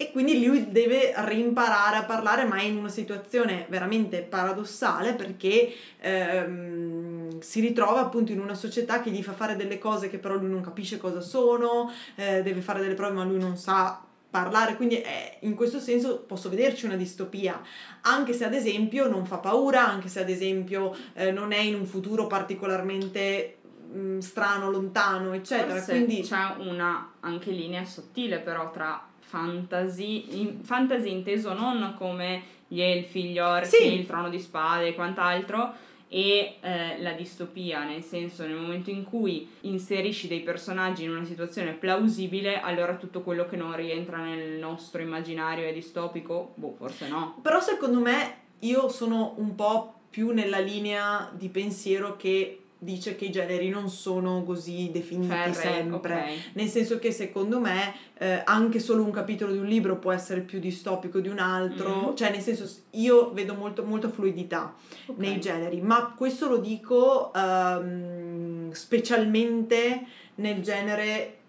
e 0.00 0.12
quindi 0.12 0.42
lui 0.42 0.70
deve 0.70 1.12
rimparare 1.26 1.98
a 1.98 2.04
parlare, 2.04 2.44
ma 2.46 2.56
è 2.56 2.62
in 2.62 2.78
una 2.78 2.88
situazione 2.88 3.66
veramente 3.68 4.22
paradossale 4.22 5.12
perché 5.12 5.74
ehm, 6.00 7.38
si 7.40 7.60
ritrova 7.60 8.00
appunto 8.00 8.32
in 8.32 8.40
una 8.40 8.54
società 8.54 9.02
che 9.02 9.10
gli 9.10 9.22
fa 9.22 9.34
fare 9.34 9.56
delle 9.56 9.76
cose 9.78 10.08
che 10.08 10.16
però 10.16 10.36
lui 10.36 10.48
non 10.48 10.62
capisce 10.62 10.96
cosa 10.96 11.20
sono, 11.20 11.92
eh, 12.14 12.40
deve 12.42 12.62
fare 12.62 12.80
delle 12.80 12.94
prove 12.94 13.12
ma 13.12 13.24
lui 13.24 13.38
non 13.38 13.58
sa 13.58 14.02
parlare, 14.30 14.76
quindi 14.76 14.96
è- 15.02 15.36
in 15.40 15.54
questo 15.54 15.78
senso 15.78 16.20
posso 16.20 16.48
vederci 16.48 16.86
una 16.86 16.96
distopia, 16.96 17.60
anche 18.00 18.32
se 18.32 18.46
ad 18.46 18.54
esempio 18.54 19.06
non 19.06 19.26
fa 19.26 19.36
paura, 19.36 19.86
anche 19.86 20.08
se 20.08 20.20
ad 20.20 20.30
esempio 20.30 20.96
eh, 21.12 21.30
non 21.30 21.52
è 21.52 21.58
in 21.58 21.74
un 21.74 21.84
futuro 21.84 22.26
particolarmente 22.26 23.58
mh, 23.92 24.20
strano, 24.20 24.70
lontano, 24.70 25.34
eccetera. 25.34 25.74
Forse 25.74 25.92
Quindi 25.92 26.22
c'è 26.22 26.54
una 26.56 27.12
anche 27.20 27.50
linea 27.50 27.84
sottile 27.84 28.38
però 28.38 28.70
tra 28.70 29.08
fantasy, 29.30 30.40
in- 30.40 30.62
fantasy 30.64 31.10
inteso 31.10 31.52
non 31.54 31.94
come 31.96 32.42
gli 32.66 32.80
elfi, 32.80 33.24
gli 33.24 33.38
orchi, 33.38 33.68
Sì. 33.76 33.94
il 33.94 34.06
trono 34.06 34.28
di 34.28 34.38
spade 34.40 34.88
e 34.88 34.94
quant'altro 34.94 35.72
e 36.08 36.56
eh, 36.60 37.00
la 37.00 37.12
distopia, 37.12 37.84
nel 37.84 38.02
senso 38.02 38.44
nel 38.44 38.56
momento 38.56 38.90
in 38.90 39.04
cui 39.04 39.48
inserisci 39.60 40.26
dei 40.26 40.40
personaggi 40.40 41.04
in 41.04 41.10
una 41.10 41.24
situazione 41.24 41.72
plausibile, 41.72 42.60
allora 42.60 42.96
tutto 42.96 43.20
quello 43.22 43.46
che 43.46 43.54
non 43.56 43.74
rientra 43.76 44.18
nel 44.18 44.58
nostro 44.58 45.00
immaginario 45.00 45.66
è 45.68 45.72
distopico? 45.72 46.52
Boh, 46.56 46.74
forse 46.76 47.08
no. 47.08 47.38
Però 47.42 47.60
secondo 47.60 48.00
me 48.00 48.34
io 48.60 48.88
sono 48.88 49.34
un 49.36 49.54
po' 49.54 49.94
più 50.10 50.32
nella 50.32 50.58
linea 50.58 51.30
di 51.32 51.48
pensiero 51.48 52.16
che 52.16 52.59
dice 52.82 53.14
che 53.14 53.26
i 53.26 53.30
generi 53.30 53.68
non 53.68 53.90
sono 53.90 54.42
così 54.42 54.88
definiti 54.90 55.28
Ferrei, 55.32 55.52
sempre. 55.54 56.14
ok. 56.14 56.28
Nel 56.54 56.68
senso 56.68 56.98
che 56.98 57.12
secondo 57.12 57.60
me 57.60 57.92
eh, 58.16 58.40
anche 58.44 58.78
solo 58.80 59.02
un 59.02 59.10
capitolo 59.10 59.52
di 59.52 59.58
un 59.58 59.66
libro 59.66 59.96
può 59.98 60.12
essere 60.12 60.40
più 60.40 60.58
distopico 60.58 61.20
di 61.20 61.28
un 61.28 61.38
altro, 61.38 62.10
Mm. 62.12 62.16
cioè 62.16 62.30
nel 62.30 62.40
senso 62.40 62.66
io 62.92 63.32
vedo 63.32 63.54
molto, 63.54 63.84
molta 63.84 64.08
fluidità 64.08 64.74
Ok. 65.06 65.18
nei 65.18 65.38
generi, 65.40 65.80
ma 65.82 66.14
questo 66.16 66.48
lo 66.48 66.56
dico 66.56 67.32
ehm, 67.34 68.70
specialmente 68.72 70.04
nel 70.36 70.62
genere, 70.62 71.39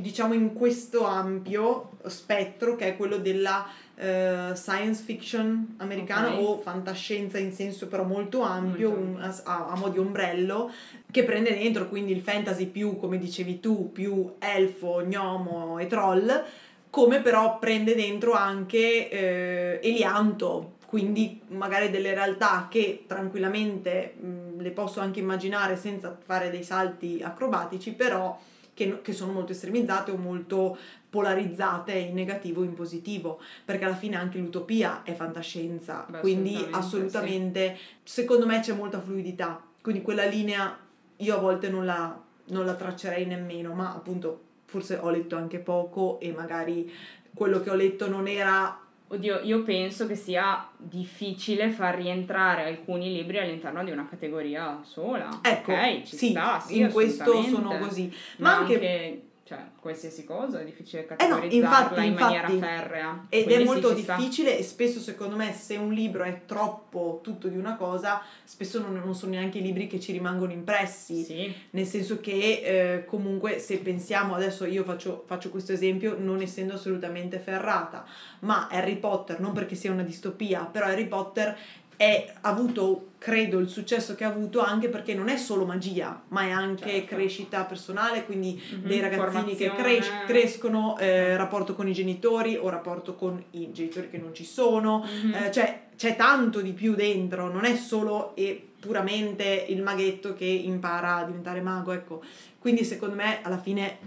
diciamo 0.00 0.34
in 0.34 0.52
questo 0.52 1.04
ampio 1.04 1.90
spettro 2.06 2.76
che 2.76 2.88
è 2.88 2.96
quello 2.96 3.18
della 3.18 3.66
eh, 3.98 4.50
science 4.54 5.02
fiction 5.02 5.74
americana 5.78 6.34
Ok. 6.34 6.48
o 6.48 6.58
fantascienza 6.58 7.38
in 7.38 7.52
senso 7.52 7.86
però 7.88 8.04
molto 8.04 8.42
ampio, 8.42 8.90
Molto 8.90 9.04
un- 9.04 9.20
a, 9.44 9.66
a 9.68 9.76
mo' 9.76 9.88
di 9.88 9.98
ombrello, 9.98 10.70
che 11.10 11.24
prende 11.24 11.54
dentro 11.56 11.88
quindi 11.88 12.12
il 12.12 12.20
fantasy 12.20 12.66
più, 12.66 12.96
come 12.98 13.18
dicevi 13.18 13.60
tu, 13.60 13.90
più 13.92 14.34
elfo, 14.38 15.00
gnomo 15.04 15.78
e 15.78 15.86
troll, 15.86 16.44
come 16.90 17.20
però 17.20 17.58
prende 17.58 17.94
dentro 17.94 18.32
anche 18.32 19.08
eh, 19.10 19.80
Elianto, 19.82 20.74
quindi 20.86 21.40
magari 21.48 21.90
delle 21.90 22.14
realtà 22.14 22.68
che 22.70 23.04
tranquillamente 23.06 24.14
mh, 24.18 24.60
le 24.60 24.70
posso 24.70 25.00
anche 25.00 25.20
immaginare 25.20 25.76
senza 25.76 26.16
fare 26.24 26.50
dei 26.50 26.62
salti 26.62 27.20
acrobatici, 27.22 27.92
però 27.92 28.38
che, 28.76 29.00
che 29.00 29.14
sono 29.14 29.32
molto 29.32 29.52
estremizzate 29.52 30.10
o 30.10 30.18
molto 30.18 30.76
polarizzate 31.08 31.94
in 31.94 32.12
negativo 32.12 32.60
o 32.60 32.64
in 32.64 32.74
positivo, 32.74 33.40
perché 33.64 33.86
alla 33.86 33.96
fine 33.96 34.16
anche 34.16 34.36
l'utopia 34.36 35.02
è 35.02 35.14
fantascienza, 35.14 36.04
Beh, 36.06 36.20
quindi 36.20 36.56
assolutamente, 36.56 36.76
assolutamente, 36.76 37.78
secondo 38.02 38.44
me 38.44 38.60
c'è 38.60 38.74
molta 38.74 39.00
fluidità, 39.00 39.64
quindi 39.80 40.02
quella 40.02 40.26
linea 40.26 40.78
io 41.16 41.34
a 41.34 41.38
volte 41.38 41.70
non 41.70 41.86
la, 41.86 42.20
non 42.48 42.66
la 42.66 42.74
traccerei 42.74 43.24
nemmeno, 43.24 43.72
ma 43.72 43.94
appunto 43.94 44.42
forse 44.66 44.98
ho 45.00 45.08
letto 45.08 45.36
anche 45.36 45.58
poco 45.58 46.20
e 46.20 46.32
magari 46.32 46.92
quello 47.32 47.60
che 47.60 47.70
ho 47.70 47.74
letto 47.74 48.10
non 48.10 48.28
era 48.28 48.78
Oddio, 49.08 49.40
io 49.42 49.62
penso 49.62 50.06
che 50.08 50.16
sia 50.16 50.68
difficile 50.76 51.70
far 51.70 51.94
rientrare 51.94 52.64
alcuni 52.64 53.12
libri 53.12 53.38
all'interno 53.38 53.84
di 53.84 53.92
una 53.92 54.08
categoria 54.08 54.80
sola. 54.82 55.28
Ecco, 55.42 55.72
ok, 55.72 56.02
ci 56.02 56.16
sì, 56.16 56.30
sta, 56.30 56.58
sì, 56.58 56.80
in 56.80 56.90
questo 56.90 57.42
sono 57.42 57.78
così. 57.78 58.12
Ma, 58.38 58.48
Ma 58.50 58.56
anche, 58.56 58.74
anche, 58.74 59.22
cioè, 59.46 59.58
qualsiasi 59.78 60.24
cosa 60.24 60.60
è 60.60 60.64
difficile 60.64 61.02
Eh 61.02 61.28
no, 61.28 61.36
categorizzarla 61.36 62.02
infatti, 62.02 62.06
in 62.06 62.14
maniera 62.14 62.48
infatti. 62.48 62.58
ferrea. 62.58 63.26
ed 63.28 63.42
è 63.42 63.44
Quindi 63.44 63.62
sì, 63.62 63.68
molto 63.68 63.96
sta. 63.96 64.16
difficile 64.16 64.58
e 64.58 64.62
spesso 64.64 64.98
secondo 64.98 65.36
me 65.36 65.52
se 65.52 65.76
un 65.76 65.92
libro 65.92 66.24
è 66.24 66.40
troppo 66.46 67.20
tutto 67.22 67.46
di 67.46 67.56
una 67.56 67.76
cosa, 67.76 68.22
spesso 68.42 68.80
non, 68.80 68.94
non 68.94 69.14
sono 69.14 69.32
neanche 69.32 69.58
i 69.58 69.62
libri 69.62 69.86
che 69.86 70.00
ci 70.00 70.10
rimangono 70.10 70.50
impressi. 70.50 71.22
Sì, 71.22 71.54
Nel 71.70 71.86
senso 71.86 72.18
che 72.18 72.62
eh, 72.64 73.04
comunque 73.04 73.60
se 73.60 73.78
pensiamo, 73.78 74.34
adesso 74.34 74.64
io 74.64 74.82
faccio, 74.82 75.22
faccio 75.26 75.50
questo 75.50 75.70
esempio 75.72 76.16
non 76.18 76.40
essendo 76.40 76.74
assolutamente 76.74 77.38
ferrata, 77.38 78.04
ma 78.40 78.66
Harry 78.68 78.96
Potter, 78.96 79.38
non 79.38 79.52
perché 79.52 79.76
sia 79.76 79.92
una 79.92 80.02
distopia, 80.02 80.64
però 80.64 80.86
Harry 80.86 81.06
Potter 81.06 81.48
è, 81.48 81.54
ha 81.98 82.48
avuto, 82.50 83.08
credo, 83.18 83.58
il 83.58 83.68
successo 83.68 84.14
che 84.14 84.24
ha 84.24 84.28
avuto 84.28 84.60
anche 84.60 84.88
perché 84.88 85.14
non 85.14 85.28
è 85.28 85.36
solo 85.36 85.64
magia, 85.64 86.22
ma 86.28 86.42
è 86.42 86.50
anche 86.50 86.88
Certo. 86.90 87.14
crescita 87.14 87.64
personale, 87.64 88.24
quindi 88.24 88.60
Mhm, 88.72 88.86
dei 88.86 89.00
ragazzini 89.00 89.56
che 89.56 89.74
cres- 89.74 90.12
crescono, 90.26 90.98
eh, 90.98 91.36
rapporto 91.36 91.74
con 91.74 91.88
i 91.88 91.92
genitori 91.92 92.56
o 92.56 92.68
rapporto 92.68 93.14
con 93.14 93.42
i 93.52 93.72
genitori 93.72 94.10
che 94.10 94.18
non 94.18 94.34
ci 94.34 94.44
sono, 94.44 95.04
Mhm. 95.24 95.34
eh, 95.34 95.50
cioè 95.52 95.80
c'è 95.96 96.16
tanto 96.16 96.60
di 96.60 96.72
più 96.72 96.94
dentro, 96.94 97.50
non 97.50 97.64
è 97.64 97.74
solo 97.76 98.36
e 98.36 98.62
puramente 98.78 99.64
il 99.68 99.82
maghetto 99.82 100.34
che 100.34 100.44
impara 100.44 101.16
a 101.16 101.24
diventare 101.24 101.60
mago, 101.62 101.92
ecco. 101.92 102.22
Quindi 102.58 102.84
secondo 102.84 103.14
me 103.14 103.40
alla 103.42 103.58
fine 103.58 103.98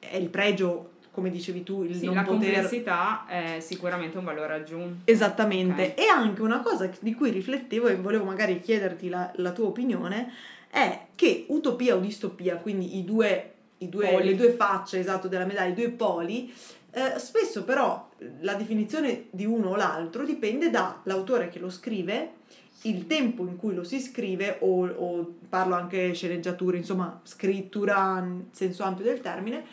è 0.00 0.16
il 0.16 0.28
pregio, 0.28 0.90
come 1.18 1.30
dicevi 1.30 1.64
tu, 1.64 1.82
il 1.82 1.96
Sì, 1.96 2.06
non 2.06 2.14
la 2.14 2.22
poter 2.22 2.52
complessità 2.52 3.26
è 3.26 3.58
sicuramente 3.58 4.18
un 4.18 4.24
valore 4.24 4.54
aggiunto. 4.54 5.10
Esattamente. 5.10 5.94
Ok. 5.96 5.98
E 5.98 6.06
anche 6.06 6.42
una 6.42 6.60
cosa 6.60 6.88
di 7.00 7.12
cui 7.12 7.30
riflettevo 7.30 7.88
e 7.88 7.96
volevo 7.96 8.24
magari 8.24 8.60
chiederti 8.60 9.08
la, 9.08 9.28
la 9.34 9.50
tua 9.50 9.66
opinione 9.66 10.32
è 10.70 11.06
che 11.16 11.46
utopia 11.48 11.96
o 11.96 11.98
distopia, 11.98 12.56
quindi 12.56 12.98
i 12.98 13.04
due, 13.04 13.52
i 13.78 13.88
due- 13.88 14.22
le 14.22 14.36
due 14.36 14.52
facce 14.52 15.00
esatto, 15.00 15.26
della 15.26 15.44
medaglia, 15.44 15.72
i 15.72 15.74
due 15.74 15.88
poli, 15.90 16.54
eh, 16.92 17.18
spesso 17.18 17.64
però 17.64 18.08
la 18.40 18.54
definizione 18.54 19.24
di 19.30 19.44
uno 19.44 19.70
o 19.70 19.76
l'altro 19.76 20.24
dipende 20.24 20.70
dall'autore 20.70 21.48
che 21.48 21.58
lo 21.58 21.70
scrive, 21.70 22.34
il 22.82 23.08
tempo 23.08 23.44
in 23.44 23.56
cui 23.56 23.74
lo 23.74 23.82
si 23.82 23.98
scrive 23.98 24.58
o, 24.60 24.86
o 24.86 25.34
parlo 25.48 25.74
anche 25.74 26.14
sceneggiatura, 26.14 26.76
insomma 26.76 27.20
scrittura 27.24 28.20
in 28.24 28.44
senso 28.52 28.84
ampio 28.84 29.02
del 29.02 29.20
termine, 29.20 29.64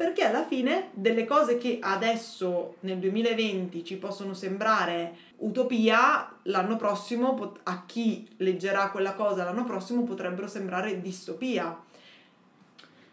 perché 0.00 0.24
alla 0.24 0.46
fine 0.46 0.88
delle 0.94 1.26
cose 1.26 1.58
che 1.58 1.76
adesso 1.78 2.76
nel 2.80 2.96
2020 2.96 3.84
ci 3.84 3.98
possono 3.98 4.32
sembrare 4.32 5.14
utopia, 5.40 6.36
l'anno 6.44 6.76
prossimo 6.76 7.34
pot- 7.34 7.60
a 7.64 7.84
chi 7.84 8.26
leggerà 8.38 8.88
quella 8.88 9.12
cosa 9.12 9.44
l'anno 9.44 9.64
prossimo 9.64 10.04
potrebbero 10.04 10.46
sembrare 10.46 11.02
distopia. 11.02 11.78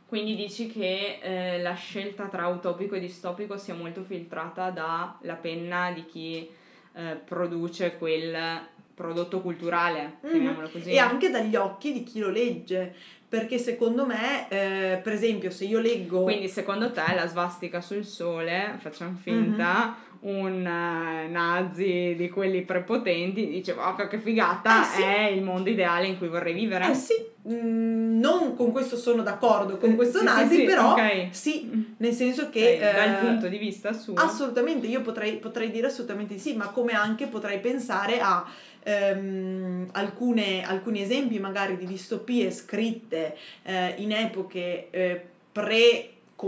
Quindi 0.08 0.38
dici 0.38 0.67
che 0.67 1.19
eh, 1.21 1.62
la 1.62 1.73
scelta 1.73 2.28
tra 2.28 2.47
utopico 2.47 2.95
e 2.95 3.02
distopico 3.02 3.58
sia 3.58 3.73
molto 3.73 4.04
filtrata 4.04 4.69
dalla 4.69 5.38
penna 5.41 5.91
di 5.91 6.06
chi 6.06 6.50
eh, 6.93 7.15
produce 7.15 7.97
quel 7.97 8.65
prodotto 8.97 9.41
culturale, 9.41 10.17
Mhm. 10.21 10.29
chiamiamolo 10.31 10.69
così. 10.69 10.89
E 10.89 10.97
anche 10.97 11.29
dagli 11.29 11.55
occhi 11.55 11.93
di 11.93 12.01
chi 12.01 12.17
lo 12.17 12.31
legge, 12.31 12.95
perché 13.29 13.60
secondo 13.60 14.07
me, 14.07 14.49
eh, 14.49 14.97
per 15.03 15.13
esempio, 15.13 15.51
se 15.51 15.65
io 15.65 15.79
leggo... 15.79 16.23
Quindi 16.23 16.47
secondo 16.47 16.91
te 16.91 17.03
la 17.13 17.27
svastica 17.27 17.79
sul 17.79 18.03
sole, 18.05 18.73
facciamo 18.79 19.15
finta, 19.21 19.86
Mhm. 19.86 20.07
Un 20.27 20.65
eh, 20.65 21.27
nazi 21.29 22.13
di 22.17 22.29
quelli 22.29 22.61
prepotenti 22.63 23.47
dice 23.47 23.71
oh 23.73 23.95
che 23.95 24.19
figata, 24.19 24.81
Eh, 24.81 24.85
sì. 24.85 25.01
è 25.01 25.27
il 25.27 25.41
mondo 25.41 25.69
ideale 25.69 26.07
in 26.07 26.17
cui 26.17 26.27
vorrei 26.27 26.53
vivere. 26.53 26.89
Eh 26.89 26.93
sì, 26.93 27.13
mm, 27.49 28.19
non 28.19 28.55
con 28.55 28.71
questo 28.71 28.97
sono 28.97 29.23
d'accordo, 29.23 29.77
con 29.77 29.95
questo 29.95 30.19
Sì, 30.19 30.25
nazi, 30.25 30.55
sì, 30.55 30.63
però 30.63 30.91
ok. 30.91 31.27
sì, 31.29 31.93
nel 31.97 32.13
senso 32.13 32.49
che... 32.49 32.79
Ok, 32.81 32.93
dal 32.95 33.13
eh, 33.13 33.25
punto 33.25 33.47
di 33.47 33.57
vista 33.57 33.93
suo. 33.93 34.15
Assolutamente, 34.15 34.87
io 34.87 35.01
potrei, 35.01 35.37
potrei 35.37 35.71
dire 35.71 35.87
assolutamente 35.87 36.37
sì, 36.37 36.55
ma 36.55 36.67
come 36.67 36.93
anche 36.93 37.27
potrei 37.27 37.59
pensare 37.59 38.19
a 38.19 38.45
ehm, 38.83 39.87
alcune- 39.93 40.63
alcuni 40.65 41.01
esempi 41.01 41.39
magari 41.39 41.77
di 41.77 41.85
distopie 41.85 42.51
scritte 42.51 43.37
eh, 43.63 43.93
in 43.97 44.11
epoche 44.11 44.87
eh, 44.89 45.25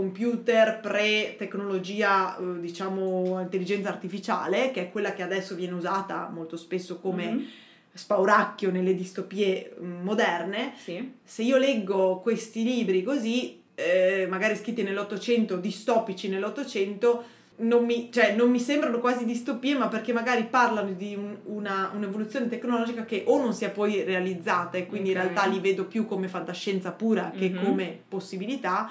pre-computer, 0.00 0.78
pre-tecnologia, 0.80 2.38
eh, 2.38 2.60
diciamo, 2.60 3.40
intelligenza 3.40 3.88
artificiale, 3.88 4.70
che 4.70 4.82
è 4.82 4.90
quella 4.90 5.12
che 5.12 5.22
adesso 5.22 5.54
viene 5.56 5.74
usata 5.74 6.30
molto 6.32 6.56
spesso 6.56 6.98
come 7.00 7.30
Mhm, 7.30 7.46
spauracchio 7.92 8.70
nelle 8.70 8.94
distopie 8.94 9.74
mm, 9.80 10.02
moderne. 10.02 10.74
Sì. 10.76 11.12
Se 11.24 11.42
io 11.42 11.56
leggo 11.56 12.20
questi 12.20 12.62
libri 12.62 13.02
così, 13.02 13.60
eh, 13.74 14.26
magari 14.30 14.54
scritti 14.54 14.82
nell'Ottocento, 14.84 15.56
distopici 15.56 16.28
nell'Ottocento, 16.28 17.24
non 17.62 17.84
mi, 17.84 18.08
cioè, 18.10 18.34
non 18.34 18.48
mi 18.50 18.58
sembrano 18.60 19.00
quasi 19.00 19.26
distopie, 19.26 19.76
ma 19.76 19.88
perché 19.88 20.12
magari 20.14 20.44
parlano 20.44 20.92
di 20.92 21.14
un- 21.14 21.36
una, 21.44 21.90
un'evoluzione 21.94 22.48
tecnologica 22.48 23.04
che 23.04 23.24
o 23.26 23.38
non 23.38 23.52
si 23.52 23.64
è 23.66 23.70
poi 23.70 24.02
realizzata 24.02 24.78
e 24.78 24.86
quindi 24.86 25.10
Ok. 25.10 25.16
in 25.16 25.20
realtà 25.22 25.44
li 25.46 25.58
vedo 25.60 25.84
più 25.84 26.06
come 26.06 26.28
fantascienza 26.28 26.92
pura 26.92 27.32
che 27.36 27.50
Mhm. 27.50 27.62
come 27.62 27.98
possibilità, 28.08 28.88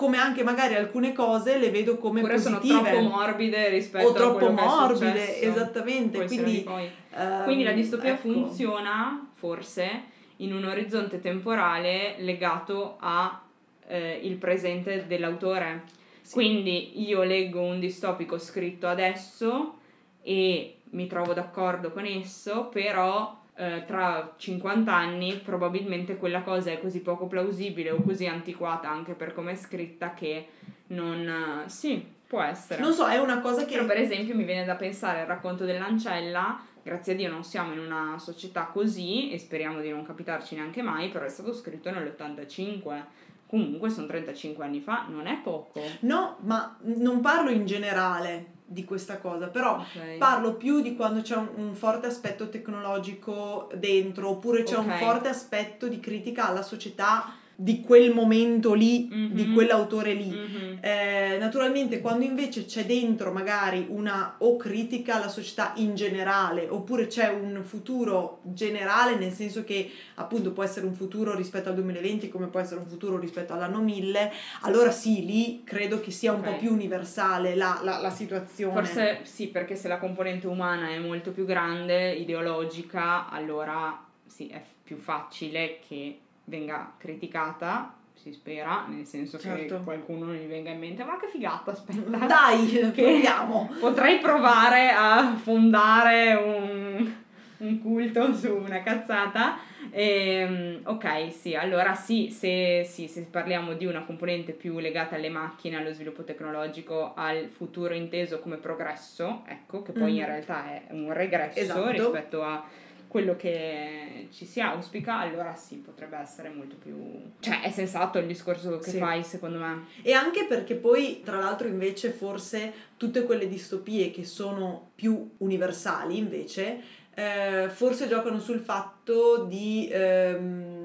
come 0.00 0.16
anche 0.16 0.42
magari 0.42 0.76
alcune 0.76 1.12
cose 1.12 1.58
le 1.58 1.68
vedo 1.70 1.98
come 1.98 2.20
Oppure 2.20 2.38
sono 2.38 2.56
positive. 2.56 2.90
troppo 2.90 3.06
morbide 3.06 3.68
rispetto 3.68 4.06
o 4.06 4.10
a 4.12 4.14
troppo 4.14 4.46
è 4.46 4.50
morbide, 4.50 5.26
successo. 5.26 5.44
esattamente. 5.44 6.24
Quindi, 6.24 6.66
ehm, 7.14 7.44
Quindi 7.44 7.64
la 7.64 7.72
distopia 7.72 8.12
ecco. 8.12 8.20
funziona 8.20 9.28
forse 9.34 10.04
in 10.36 10.54
un 10.54 10.64
orizzonte 10.64 11.20
temporale 11.20 12.14
legato 12.16 12.96
a 12.98 13.42
eh, 13.88 14.20
presente 14.38 15.06
dell'autore. 15.06 15.82
Sì. 16.22 16.32
Quindi 16.32 17.06
io 17.06 17.22
leggo 17.22 17.60
un 17.60 17.78
distopico 17.78 18.38
scritto 18.38 18.86
adesso 18.86 19.80
e 20.22 20.76
mi 20.92 21.06
trovo 21.08 21.34
d'accordo 21.34 21.90
con 21.90 22.06
esso, 22.06 22.68
però 22.72 23.38
eh, 23.56 23.84
tra 23.86 24.34
50 24.36 24.94
anni 24.94 25.36
probabilmente 25.36 26.16
quella 26.16 26.42
cosa 26.42 26.70
è 26.70 26.80
così 26.80 27.00
poco 27.00 27.26
plausibile 27.26 27.90
o 27.90 28.02
così 28.02 28.26
antiquata 28.26 28.88
anche 28.88 29.14
per 29.14 29.34
come 29.34 29.52
è 29.52 29.56
scritta 29.56 30.14
che 30.14 30.48
non... 30.88 31.64
eh, 31.64 31.68
sì, 31.68 32.04
può 32.26 32.40
essere. 32.42 32.80
Non 32.80 32.92
so, 32.92 33.06
è 33.08 33.18
una 33.18 33.40
cosa 33.40 33.64
che... 33.64 33.74
Però 33.74 33.86
per 33.86 33.98
esempio 33.98 34.34
mi 34.34 34.44
viene 34.44 34.64
da 34.64 34.76
pensare 34.76 35.20
al 35.20 35.26
racconto 35.26 35.64
dell'ancella, 35.64 36.60
grazie 36.82 37.14
a 37.14 37.16
Dio 37.16 37.28
non 37.28 37.44
siamo 37.44 37.72
in 37.72 37.80
una 37.80 38.18
società 38.18 38.66
così 38.66 39.32
e 39.32 39.38
speriamo 39.38 39.80
di 39.80 39.90
non 39.90 40.04
capitarci 40.04 40.54
neanche 40.54 40.80
mai, 40.80 41.08
però 41.08 41.24
è 41.24 41.28
stato 41.28 41.52
scritto 41.52 41.90
nell'85. 41.90 43.02
Comunque 43.46 43.90
sono 43.90 44.06
35 44.06 44.64
anni 44.64 44.78
fa, 44.78 45.06
non 45.08 45.26
è 45.26 45.38
poco. 45.42 45.82
No, 46.00 46.36
ma 46.42 46.78
non 46.82 47.20
parlo 47.20 47.50
in 47.50 47.66
generale 47.66 48.58
di 48.72 48.84
questa 48.84 49.18
cosa, 49.18 49.48
però 49.48 49.78
Ok. 49.78 50.16
parlo 50.16 50.54
più 50.54 50.80
di 50.80 50.94
quando 50.94 51.22
c'è 51.22 51.34
un, 51.34 51.48
un 51.56 51.74
forte 51.74 52.06
aspetto 52.06 52.48
tecnologico 52.48 53.68
dentro, 53.74 54.28
oppure 54.28 54.62
c'è 54.62 54.76
un 54.76 54.88
Ok. 54.90 54.98
forte 54.98 55.28
aspetto 55.28 55.88
di 55.88 55.98
critica 55.98 56.46
alla 56.48 56.62
società 56.62 57.34
di 57.62 57.82
quel 57.82 58.14
momento 58.14 58.72
lì, 58.72 59.06
di 59.30 59.44
Mhm. 59.44 59.52
quell'autore 59.52 60.14
lì. 60.14 60.30
Mhm. 60.30 60.78
Eh, 60.80 61.36
naturalmente 61.38 62.00
quando 62.00 62.24
invece 62.24 62.64
c'è 62.64 62.86
dentro 62.86 63.32
magari 63.32 63.84
una 63.90 64.36
o 64.38 64.56
critica 64.56 65.16
alla 65.16 65.28
società 65.28 65.72
in 65.76 65.94
generale 65.94 66.68
oppure 66.70 67.06
c'è 67.06 67.28
un 67.28 67.60
futuro 67.62 68.40
generale 68.44 69.16
nel 69.16 69.30
senso 69.32 69.62
che 69.62 69.90
appunto 70.14 70.52
può 70.52 70.62
essere 70.62 70.86
un 70.86 70.94
futuro 70.94 71.36
rispetto 71.36 71.68
al 71.68 71.74
2020 71.74 72.30
come 72.30 72.46
può 72.46 72.60
essere 72.60 72.80
un 72.80 72.86
futuro 72.86 73.18
rispetto 73.18 73.52
all'anno 73.52 73.82
1000 73.82 74.32
allora 74.62 74.90
sì 74.90 75.26
lì 75.26 75.60
credo 75.62 76.00
che 76.00 76.10
sia 76.12 76.32
un 76.32 76.40
Ok. 76.40 76.44
po' 76.46 76.56
più 76.56 76.72
universale 76.72 77.54
la, 77.56 77.80
la- 77.82 78.00
la 78.00 78.10
situazione 78.10 78.72
Forse 78.72 79.20
sì, 79.24 79.48
perché 79.48 79.76
se 79.76 79.86
la 79.88 79.98
componente 79.98 80.46
umana 80.46 80.88
è 80.88 80.98
molto 80.98 81.30
più 81.30 81.44
grande, 81.44 82.10
ideologica, 82.12 83.28
allora 83.28 84.02
sì, 84.26 84.48
è 84.48 84.62
più 84.82 84.96
facile 84.96 85.78
che 85.86 86.18
venga 86.50 86.92
criticata, 86.98 87.94
si 88.12 88.32
spera, 88.32 88.84
nel 88.88 89.06
senso 89.06 89.38
Certo. 89.38 89.76
che 89.78 89.82
qualcuno 89.82 90.26
non 90.26 90.34
gli 90.34 90.46
venga 90.46 90.70
in 90.70 90.78
mente, 90.78 91.04
ma 91.04 91.16
che 91.18 91.28
figata, 91.28 91.70
aspetta. 91.70 92.18
dai 92.26 92.66
Che- 92.92 93.02
proviamo 93.02 93.70
Potrei 93.78 94.18
provare 94.18 94.90
a 94.90 95.34
fondare 95.36 96.34
un, 96.34 97.12
un 97.58 97.80
culto 97.80 98.34
su 98.34 98.54
una 98.54 98.82
cazzata. 98.82 99.58
E, 99.92 100.80
ok, 100.84 101.32
sì, 101.32 101.54
allora 101.54 101.94
sì 101.94 102.30
se, 102.30 102.84
sì, 102.84 103.08
se 103.08 103.22
parliamo 103.22 103.72
di 103.72 103.86
una 103.86 104.02
componente 104.04 104.52
più 104.52 104.78
legata 104.78 105.14
alle 105.14 105.30
macchine, 105.30 105.76
allo 105.76 105.92
sviluppo 105.92 106.22
tecnologico, 106.22 107.14
al 107.14 107.48
futuro 107.48 107.94
inteso 107.94 108.40
come 108.40 108.56
progresso, 108.56 109.44
ecco, 109.46 109.82
che 109.82 109.92
poi 109.92 110.12
mm. 110.12 110.16
in 110.16 110.26
realtà 110.26 110.66
è 110.66 110.82
un 110.90 111.12
regresso 111.12 111.58
esatto. 111.58 111.90
rispetto 111.90 112.42
a 112.42 112.62
quello 113.10 113.34
che 113.34 114.28
ci 114.30 114.44
si 114.46 114.60
auspica, 114.60 115.18
allora 115.18 115.56
sì, 115.56 115.78
potrebbe 115.78 116.16
essere 116.16 116.48
molto 116.48 116.76
più... 116.76 116.96
Cioè, 117.40 117.60
è 117.62 117.70
sensato 117.72 118.18
il 118.18 118.26
discorso 118.28 118.78
che 118.78 118.90
sì. 118.90 118.98
fai, 118.98 119.24
secondo 119.24 119.58
me. 119.58 119.86
E 120.02 120.12
anche 120.12 120.44
perché 120.44 120.76
poi, 120.76 121.20
tra 121.24 121.40
l'altro, 121.40 121.66
invece, 121.66 122.12
forse 122.12 122.72
tutte 122.96 123.24
quelle 123.24 123.48
distopie 123.48 124.12
che 124.12 124.24
sono 124.24 124.92
più 124.94 125.28
universali, 125.38 126.18
invece, 126.18 126.80
eh, 127.14 127.68
forse 127.68 128.06
giocano 128.06 128.38
sul 128.38 128.60
fatto 128.60 129.44
di... 129.44 129.88
Ehm, 129.90 130.79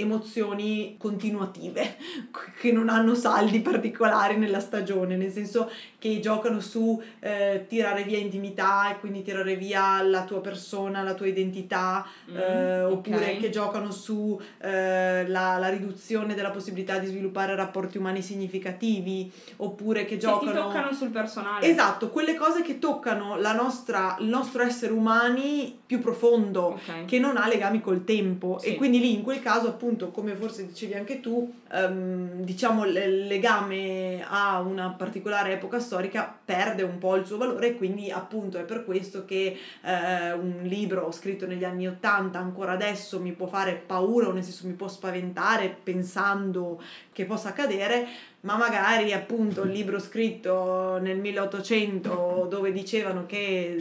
emozioni 0.00 0.96
continuative 0.98 1.96
che 2.60 2.72
non 2.72 2.88
hanno 2.88 3.14
saldi 3.14 3.60
particolari 3.60 4.36
nella 4.36 4.60
stagione, 4.60 5.16
nel 5.16 5.30
senso 5.30 5.70
che 6.00 6.18
giocano 6.18 6.60
su 6.60 7.00
eh, 7.20 7.66
tirare 7.68 8.04
via 8.04 8.16
intimità 8.16 8.90
e 8.90 8.98
quindi 8.98 9.22
tirare 9.22 9.54
via 9.54 10.00
la 10.02 10.24
tua 10.24 10.40
persona, 10.40 11.02
la 11.02 11.12
tua 11.12 11.26
identità, 11.26 12.06
mm, 12.30 12.36
eh, 12.36 12.82
oppure 12.84 13.16
okay. 13.16 13.38
che 13.38 13.50
giocano 13.50 13.90
su 13.90 14.40
eh, 14.58 15.28
la, 15.28 15.58
la, 15.58 15.68
riduzione 15.68 16.34
della 16.34 16.50
possibilità 16.50 16.98
di 16.98 17.06
sviluppare 17.06 17.54
rapporti 17.54 17.98
umani 17.98 18.22
significativi, 18.22 19.30
oppure 19.56 20.06
che 20.06 20.16
giocano... 20.16 20.50
Che 20.50 20.56
ti 20.56 20.62
toccano 20.62 20.92
sul 20.94 21.10
personale. 21.10 21.66
Esatto, 21.66 22.08
quelle 22.08 22.34
cose 22.34 22.62
che 22.62 22.78
toccano 22.78 23.36
la 23.36 23.52
nostra, 23.52 24.16
il 24.20 24.26
nostro 24.26 24.62
essere 24.62 24.92
umani 24.92 25.80
più 25.84 26.00
profondo, 26.00 26.78
okay. 26.82 27.04
che 27.04 27.18
non 27.18 27.36
ha 27.36 27.46
legami 27.46 27.82
col 27.82 28.04
tempo 28.04 28.58
sì. 28.58 28.68
e 28.68 28.76
quindi 28.76 29.00
lì 29.00 29.12
in 29.12 29.22
quel 29.22 29.40
caso 29.40 29.68
appunto, 29.68 29.89
come 30.10 30.34
forse 30.34 30.66
dicevi 30.66 30.94
anche 30.94 31.20
tu, 31.20 31.52
um, 31.72 32.42
diciamo 32.42 32.84
il 32.84 33.26
legame 33.26 34.24
a 34.28 34.60
una 34.60 34.90
particolare 34.90 35.52
epoca 35.52 35.78
storica 35.78 36.38
perde 36.44 36.82
un 36.82 36.98
po' 36.98 37.16
il 37.16 37.26
suo 37.26 37.36
valore 37.36 37.68
e 37.68 37.76
quindi 37.76 38.10
appunto 38.10 38.58
è 38.58 38.62
per 38.62 38.84
questo 38.84 39.24
che 39.24 39.56
uh, 39.82 40.38
un 40.38 40.60
libro 40.62 41.10
scritto 41.12 41.46
negli 41.46 41.64
anni 41.64 41.88
80 41.88 42.38
ancora 42.38 42.72
adesso 42.72 43.20
mi 43.20 43.32
può 43.32 43.46
fare 43.46 43.74
paura 43.74 44.28
o 44.28 44.32
nel 44.32 44.44
senso 44.44 44.66
mi 44.66 44.74
può 44.74 44.88
spaventare 44.88 45.74
pensando 45.82 46.80
che 47.12 47.24
possa 47.24 47.50
accadere, 47.50 48.06
ma 48.40 48.56
magari 48.56 49.12
appunto 49.12 49.62
il 49.62 49.72
libro 49.72 49.98
scritto 49.98 50.98
nel 51.00 51.18
1800 51.18 52.46
dove 52.48 52.72
dicevano 52.72 53.26
che 53.26 53.76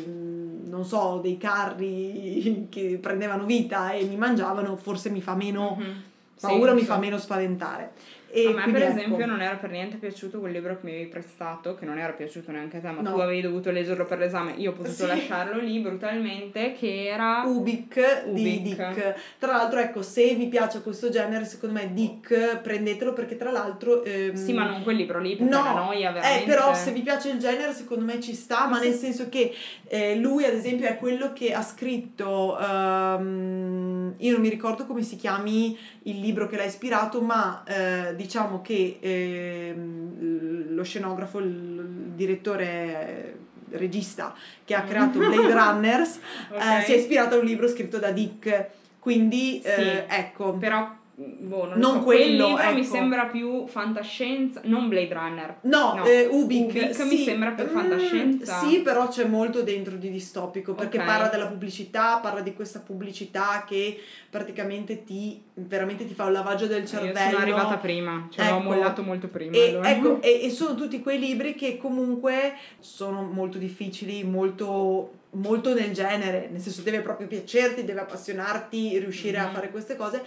non 0.70 0.86
so, 0.86 1.20
dei 1.22 1.38
carri 1.38 2.68
che 2.72 2.98
prendevano 3.02 3.46
vita 3.46 3.92
e 3.92 4.06
mi 4.06 4.16
mangiavano, 4.16 4.76
forse 4.78 5.10
mi 5.10 5.22
fa 5.22 5.36
meno 5.36 5.78
mm-hmm. 5.80 5.98
paura, 6.40 6.70
sì, 6.72 6.76
mi 6.76 6.82
so. 6.86 6.94
fa 6.94 6.98
meno 6.98 7.18
spaventare. 7.18 7.92
E 8.32 8.48
a 8.48 8.52
me 8.52 8.72
per 8.72 8.84
ecco. 8.84 8.92
esempio 8.98 9.26
non 9.26 9.42
era 9.42 9.56
per 9.56 9.72
niente 9.72 9.98
piaciuto 9.98 10.40
quel 10.40 10.52
libro 10.52 10.76
che 10.76 10.86
mi 10.86 10.92
avevi 10.92 11.08
prestato, 11.08 11.76
che 11.76 11.86
non 11.86 11.98
era 11.98 12.14
piaciuto 12.14 12.52
neanche 12.52 12.78
a 12.78 12.80
te, 12.80 12.92
ma 12.92 13.02
no. 13.02 13.14
tu 13.14 13.20
avevi 13.20 13.42
dovuto 13.42 13.72
leggerlo 13.72 14.06
per 14.06 14.20
l'esame, 14.20 14.54
io 14.58 14.72
ho 14.72 14.74
potuto 14.74 14.94
sì. 14.94 15.08
lasciarlo 15.08 15.60
lì 15.60 15.80
brutalmente, 15.80 16.74
che 16.74 17.06
era... 17.08 17.44
Ubik, 17.46 18.24
Ubik, 18.28 18.34
di 18.34 18.62
Dick. 18.62 19.16
Tra 19.40 19.54
l'altro 19.54 19.80
ecco, 19.80 20.02
se 20.02 20.36
vi 20.36 20.48
piace 20.48 20.82
questo 20.82 21.10
genere, 21.10 21.46
secondo 21.46 21.80
me 21.80 21.92
Dick, 21.94 22.60
prendetelo 22.62 23.14
perché 23.14 23.36
tra 23.36 23.52
l'altro... 23.52 24.04
Ehm... 24.04 24.36
Sì, 24.36 24.54
ma 24.54 24.66
non 24.66 24.84
quel 24.84 24.96
libro 24.98 25.20
lì, 25.20 25.36
perché 25.36 25.52
no, 25.52 25.64
la 25.64 25.74
noia 25.74 26.12
veramente... 26.12 26.44
Eh, 26.44 26.48
però 26.48 26.74
se 26.74 26.92
vi 26.92 27.02
piace 27.02 27.30
il 27.30 27.40
genere, 27.40 27.74
secondo 27.74 28.06
me 28.06 28.20
ci 28.20 28.34
sta, 28.34 28.66
ma, 28.66 28.78
ma 28.78 28.80
nel 28.80 28.94
senso 28.94 29.30
che 29.30 29.54
eh, 29.88 30.16
lui 30.16 30.46
ad 30.46 30.54
esempio 30.54 30.88
è 30.88 30.98
quello 30.98 31.34
che 31.34 31.54
ha 31.54 31.62
scritto... 31.62 32.58
Um, 32.60 34.14
io 34.18 34.32
non 34.34 34.42
mi 34.42 34.50
ricordo 34.50 34.86
come 34.86 35.02
si 35.02 35.16
chiami 35.16 35.78
il 36.04 36.20
libro 36.20 36.48
che 36.48 36.58
l'ha 36.58 36.64
ispirato, 36.64 37.22
ma 37.22 37.64
eh, 37.66 38.16
diciamo 38.20 38.62
che 38.62 38.98
eh, 39.00 39.74
lo 39.76 40.84
scenografo, 40.84 41.40
il, 41.40 42.12
direttore 42.16 43.38
il 43.72 43.78
regista 43.78 44.36
che 44.66 44.74
ha 44.74 44.82
creato 44.84 45.18
Blade 45.20 45.54
Runners 45.54 46.18
eh, 46.52 46.56
okay. 46.56 46.84
si 46.84 46.94
è 46.94 46.96
ispirato 46.98 47.36
a 47.36 47.40
un 47.40 47.46
libro 47.46 47.68
scritto 47.68 47.98
da 47.98 48.12
Dick. 48.12 48.68
Quindi 49.00 49.62
sì, 49.64 49.70
eh, 49.70 50.06
ecco. 50.10 50.54
Però 50.54 50.98
boh, 51.20 51.66
non, 51.66 51.80
non 51.80 51.94
so, 51.96 52.04
quello 52.04 52.58
ecco. 52.58 52.74
mi 52.74 52.84
sembra 52.86 53.26
più 53.26 53.68
fantascienza 53.68 54.62
non 54.64 54.88
Blade 54.88 55.14
Runner 55.14 55.58
no, 55.62 55.96
no. 55.96 56.06
Eh, 56.06 56.28
Ubik, 56.28 56.70
Ubik 56.70 56.96
sì. 56.96 57.04
mi 57.04 57.18
sembra 57.18 57.52
più 57.52 57.66
mm, 57.66 57.68
fantascienza 57.68 58.60
sì 58.60 58.80
però 58.80 59.08
c'è 59.10 59.26
molto 59.26 59.62
dentro 59.62 59.98
di 59.98 60.10
distopico 60.10 60.74
perché 60.74 60.98
okay. 60.98 61.10
parla 61.10 61.28
della 61.28 61.48
pubblicità 61.48 62.20
parla 62.20 62.40
di 62.40 62.54
questa 62.54 62.80
pubblicità 62.80 63.66
che 63.68 64.00
praticamente 64.30 65.04
ti 65.04 65.42
veramente 65.56 66.08
ti 66.08 66.14
fa 66.14 66.26
un 66.26 66.32
lavaggio 66.32 66.68
del 66.68 66.86
cervello 66.86 67.20
io 67.20 67.30
sono 67.30 67.42
arrivata 67.42 67.78
prima 67.78 68.28
cioè 68.32 68.46
ecco. 68.46 68.54
l'ho 68.54 68.62
mollato 68.62 69.04
molto 69.04 69.28
prima 69.28 69.56
e, 69.58 69.70
allora. 69.70 69.90
ecco, 69.90 70.22
e, 70.22 70.46
e 70.46 70.50
sono 70.50 70.76
tutti 70.76 71.02
quei 71.02 71.20
libri 71.20 71.54
che 71.54 71.78
comunque 71.78 72.54
sono 72.80 73.24
molto 73.24 73.58
difficili 73.58 74.24
molto 74.24 75.18
molto 75.32 75.76
nel 75.76 75.94
genere, 75.94 76.48
nel 76.52 76.60
senso 76.60 76.82
deve 76.82 77.02
proprio 77.02 77.28
piacerti, 77.28 77.84
deve 77.84 78.00
appassionarti, 78.00 78.98
riuscire 78.98 79.38
mm-hmm. 79.38 79.48
a 79.48 79.52
fare 79.52 79.70
queste 79.70 79.96
cose 79.96 80.24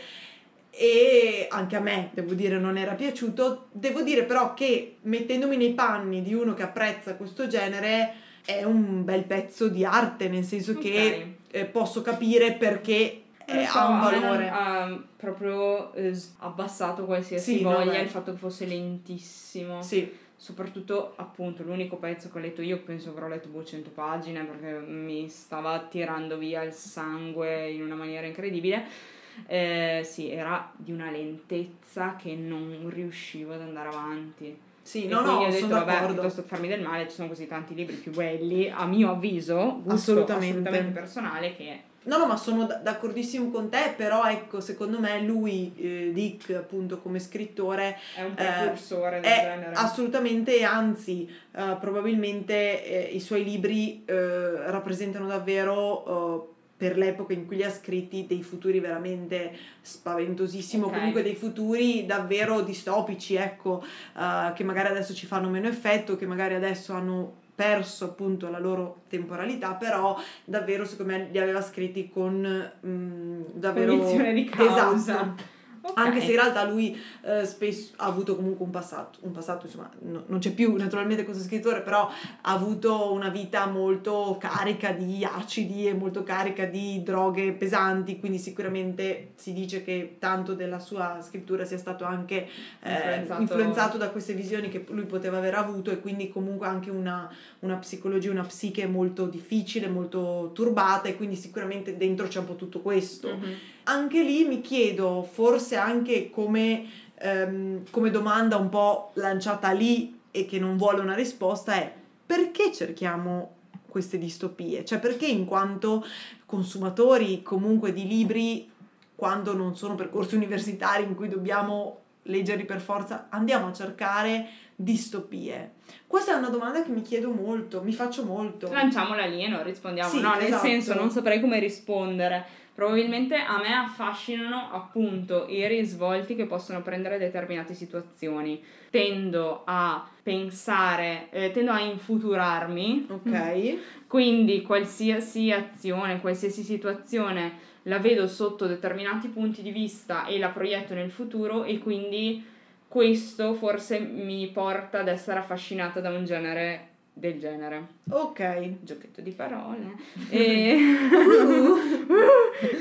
e 0.74 1.48
anche 1.50 1.76
a 1.76 1.80
me, 1.80 2.08
devo 2.14 2.32
dire, 2.32 2.58
non 2.58 2.78
era 2.78 2.94
piaciuto. 2.94 3.66
Devo 3.72 4.00
dire 4.00 4.24
però 4.24 4.54
che 4.54 4.96
mettendomi 5.02 5.56
nei 5.58 5.74
panni 5.74 6.22
di 6.22 6.32
uno 6.32 6.54
che 6.54 6.62
apprezza 6.62 7.14
questo 7.14 7.46
genere 7.46 8.14
è 8.44 8.64
un 8.64 9.04
bel 9.04 9.24
pezzo 9.24 9.68
di 9.68 9.84
arte, 9.84 10.28
nel 10.28 10.44
senso 10.44 10.70
okay. 10.72 10.82
che 10.82 11.36
eh, 11.50 11.64
posso 11.66 12.00
capire 12.00 12.54
perché 12.54 13.22
eh, 13.44 13.66
so, 13.66 13.78
ha 13.78 13.88
un 13.88 14.00
valore. 14.00 14.48
Ha 14.48 15.02
proprio 15.14 15.92
eh, 15.92 16.18
abbassato 16.38 17.04
qualsiasi 17.04 17.58
sì, 17.58 17.62
voglia 17.62 17.98
il 17.98 18.08
fatto 18.08 18.32
che 18.32 18.38
fosse 18.38 18.64
lentissimo. 18.64 19.82
Sì. 19.82 20.20
Soprattutto, 20.34 21.12
appunto, 21.16 21.62
l'unico 21.62 21.96
pezzo 21.96 22.30
che 22.30 22.38
ho 22.38 22.40
letto 22.40 22.62
io, 22.62 22.78
penso 22.78 23.10
avrò 23.10 23.28
letto 23.28 23.48
200 23.48 23.90
boh, 23.90 23.94
pagine 23.94 24.42
perché 24.44 24.80
mi 24.80 25.28
stava 25.28 25.78
tirando 25.80 26.38
via 26.38 26.62
il 26.62 26.72
sangue 26.72 27.70
in 27.70 27.82
una 27.82 27.94
maniera 27.94 28.26
incredibile 28.26 29.10
eh, 29.46 30.02
sì, 30.04 30.30
era 30.30 30.70
di 30.76 30.92
una 30.92 31.10
lentezza 31.10 32.16
che 32.16 32.34
non 32.34 32.88
riuscivo 32.88 33.54
ad 33.54 33.60
andare 33.60 33.88
avanti. 33.88 34.58
Sì, 34.82 35.04
e 35.04 35.08
no, 35.08 35.20
no, 35.20 35.32
ho 35.34 35.46
detto, 35.46 35.58
sono 35.58 35.74
vabbè, 35.74 35.92
d'accordo. 35.92 36.12
piuttosto 36.14 36.42
che 36.42 36.48
farmi 36.48 36.68
del 36.68 36.82
male, 36.82 37.08
ci 37.08 37.14
sono 37.14 37.28
così 37.28 37.46
tanti 37.46 37.74
libri 37.74 37.94
più 37.94 38.12
belli, 38.12 38.68
a 38.68 38.84
mio 38.84 39.12
avviso, 39.12 39.76
gusto 39.76 39.92
assolutamente, 39.92 40.58
assolutamente 40.58 40.98
personale 40.98 41.56
che... 41.56 41.80
No, 42.04 42.18
no, 42.18 42.26
ma 42.26 42.36
sono 42.36 42.66
d'accordissimo 42.66 43.52
con 43.52 43.68
te, 43.68 43.94
però 43.96 44.24
ecco, 44.24 44.60
secondo 44.60 44.98
me 44.98 45.20
lui, 45.20 45.72
eh, 45.76 46.10
Dick, 46.12 46.50
appunto, 46.50 46.98
come 46.98 47.20
scrittore... 47.20 47.96
È 48.16 48.24
un 48.24 48.34
precursore 48.34 49.18
eh, 49.18 49.20
del 49.20 49.30
genere. 49.30 49.72
Assolutamente, 49.74 50.64
anzi, 50.64 51.30
eh, 51.52 51.76
probabilmente 51.78 52.84
eh, 52.84 53.14
i 53.14 53.20
suoi 53.20 53.44
libri 53.44 54.02
eh, 54.04 54.68
rappresentano 54.68 55.28
davvero 55.28 56.48
eh, 56.48 56.51
per 56.82 56.98
l'epoca 56.98 57.32
in 57.32 57.46
cui 57.46 57.54
li 57.54 57.62
ha 57.62 57.70
scritti 57.70 58.26
dei 58.26 58.42
futuri 58.42 58.80
veramente 58.80 59.52
spaventosissimi, 59.82 60.82
okay. 60.82 60.98
comunque 60.98 61.22
dei 61.22 61.36
futuri 61.36 62.04
davvero 62.06 62.60
distopici, 62.62 63.36
ecco, 63.36 63.84
uh, 64.16 64.52
che 64.52 64.64
magari 64.64 64.88
adesso 64.88 65.14
ci 65.14 65.26
fanno 65.26 65.48
meno 65.48 65.68
effetto, 65.68 66.16
che 66.16 66.26
magari 66.26 66.54
adesso 66.54 66.92
hanno 66.92 67.34
perso 67.54 68.06
appunto 68.06 68.50
la 68.50 68.58
loro 68.58 69.02
temporalità, 69.08 69.74
però 69.74 70.18
davvero 70.44 70.84
secondo 70.84 71.12
me 71.12 71.28
li 71.30 71.38
aveva 71.38 71.62
scritti 71.62 72.10
con 72.10 72.72
mm, 72.84 73.42
davvero 73.54 73.96
cognizione 73.96 74.32
di 74.32 74.44
causa. 74.46 74.92
Esatto 74.92 75.51
Okay. 75.84 76.06
Anche 76.06 76.20
se 76.20 76.26
in 76.26 76.36
realtà 76.36 76.64
lui 76.64 76.96
eh, 77.22 77.44
spesso 77.44 77.94
ha 77.96 78.04
avuto 78.04 78.36
comunque 78.36 78.64
un 78.64 78.70
passato, 78.70 79.18
un 79.22 79.32
passato 79.32 79.66
insomma 79.66 79.90
no, 80.02 80.22
non 80.26 80.38
c'è 80.38 80.52
più 80.52 80.76
naturalmente 80.76 81.24
questo 81.24 81.42
scrittore, 81.42 81.80
però 81.80 82.08
ha 82.08 82.52
avuto 82.52 83.12
una 83.12 83.30
vita 83.30 83.66
molto 83.66 84.36
carica 84.38 84.92
di 84.92 85.24
acidi 85.24 85.88
e 85.88 85.94
molto 85.94 86.22
carica 86.22 86.66
di 86.66 87.02
droghe 87.02 87.50
pesanti, 87.52 88.20
quindi 88.20 88.38
sicuramente 88.38 89.32
si 89.34 89.52
dice 89.52 89.82
che 89.82 90.16
tanto 90.20 90.54
della 90.54 90.78
sua 90.78 91.18
scrittura 91.20 91.64
sia 91.64 91.78
stato 91.78 92.04
anche 92.04 92.48
eh, 92.80 92.92
influenzato. 92.92 93.42
influenzato. 93.42 93.98
da 93.98 94.10
queste 94.10 94.34
visioni 94.34 94.68
che 94.68 94.84
lui 94.90 95.06
poteva 95.06 95.38
aver 95.38 95.54
avuto 95.56 95.90
e 95.90 96.00
quindi 96.00 96.28
comunque 96.28 96.68
anche 96.68 96.90
una, 96.90 97.28
una 97.60 97.76
psicologia, 97.76 98.30
una 98.30 98.44
psiche 98.44 98.86
molto 98.86 99.26
difficile, 99.26 99.88
molto 99.88 100.52
turbata 100.54 101.08
e 101.08 101.16
quindi 101.16 101.34
sicuramente 101.34 101.96
dentro 101.96 102.28
c'è 102.28 102.38
un 102.38 102.46
po' 102.46 102.54
tutto 102.54 102.80
questo. 102.80 103.34
Mm-hmm 103.34 103.52
anche 103.84 104.22
lì 104.22 104.44
mi 104.44 104.60
chiedo, 104.60 105.22
forse 105.22 105.76
anche 105.76 106.30
come, 106.30 106.86
ehm, 107.18 107.84
come 107.90 108.10
domanda 108.10 108.56
un 108.56 108.68
po' 108.68 109.10
lanciata 109.14 109.70
lì 109.70 110.20
e 110.30 110.46
che 110.46 110.58
non 110.58 110.76
vuole 110.76 111.00
una 111.00 111.14
risposta, 111.14 111.74
è 111.74 111.92
perché 112.24 112.72
cerchiamo 112.72 113.56
queste 113.88 114.18
distopie? 114.18 114.84
Cioè 114.84 114.98
perché 114.98 115.26
in 115.26 115.44
quanto 115.44 116.04
consumatori 116.46 117.42
comunque 117.42 117.92
di 117.92 118.06
libri, 118.06 118.70
quando 119.14 119.54
non 119.54 119.76
sono 119.76 119.94
percorsi 119.94 120.34
universitari 120.34 121.02
in 121.02 121.14
cui 121.14 121.28
dobbiamo 121.28 121.98
leggerli 122.22 122.64
per 122.64 122.80
forza, 122.80 123.26
andiamo 123.30 123.68
a 123.68 123.72
cercare 123.72 124.48
distopie? 124.74 125.72
Questa 126.06 126.32
è 126.32 126.36
una 126.36 126.48
domanda 126.48 126.82
che 126.82 126.90
mi 126.90 127.02
chiedo 127.02 127.30
molto, 127.30 127.82
mi 127.82 127.92
faccio 127.92 128.24
molto. 128.24 128.70
Lanciamola 128.70 129.26
lì 129.26 129.44
e 129.44 129.48
non 129.48 129.62
rispondiamo. 129.62 130.08
Sì, 130.08 130.20
no, 130.20 130.34
nel 130.34 130.44
esatto. 130.44 130.66
senso, 130.66 130.94
non 130.94 131.10
saprei 131.10 131.40
come 131.40 131.58
rispondere. 131.58 132.60
Probabilmente 132.74 133.36
a 133.36 133.58
me 133.58 133.72
affascinano 133.72 134.70
appunto 134.72 135.46
i 135.48 135.66
risvolti 135.68 136.34
che 136.34 136.46
possono 136.46 136.82
prendere 136.82 137.18
determinate 137.18 137.74
situazioni. 137.74 138.62
Tendo 138.90 139.62
a 139.64 140.08
pensare, 140.22 141.28
eh, 141.30 141.50
tendo 141.50 141.70
a 141.70 141.80
infuturarmi. 141.80 143.06
Ok. 143.08 143.78
Quindi 144.08 144.62
qualsiasi 144.62 145.50
azione, 145.50 146.20
qualsiasi 146.20 146.62
situazione 146.62 147.70
la 147.86 147.98
vedo 147.98 148.26
sotto 148.26 148.66
determinati 148.66 149.28
punti 149.28 149.62
di 149.62 149.70
vista 149.70 150.26
e 150.26 150.38
la 150.38 150.50
proietto 150.50 150.94
nel 150.94 151.10
futuro 151.10 151.64
e 151.64 151.78
quindi 151.78 152.44
questo 152.86 153.54
forse 153.54 153.98
mi 153.98 154.48
porta 154.48 155.00
ad 155.00 155.08
essere 155.08 155.40
affascinata 155.40 156.00
da 156.00 156.10
un 156.10 156.24
genere 156.24 156.91
del 157.12 157.38
genere. 157.38 157.86
Ok. 158.10 158.82
Giochetto 158.82 159.20
di 159.20 159.32
parole. 159.32 159.96
E... 160.30 160.78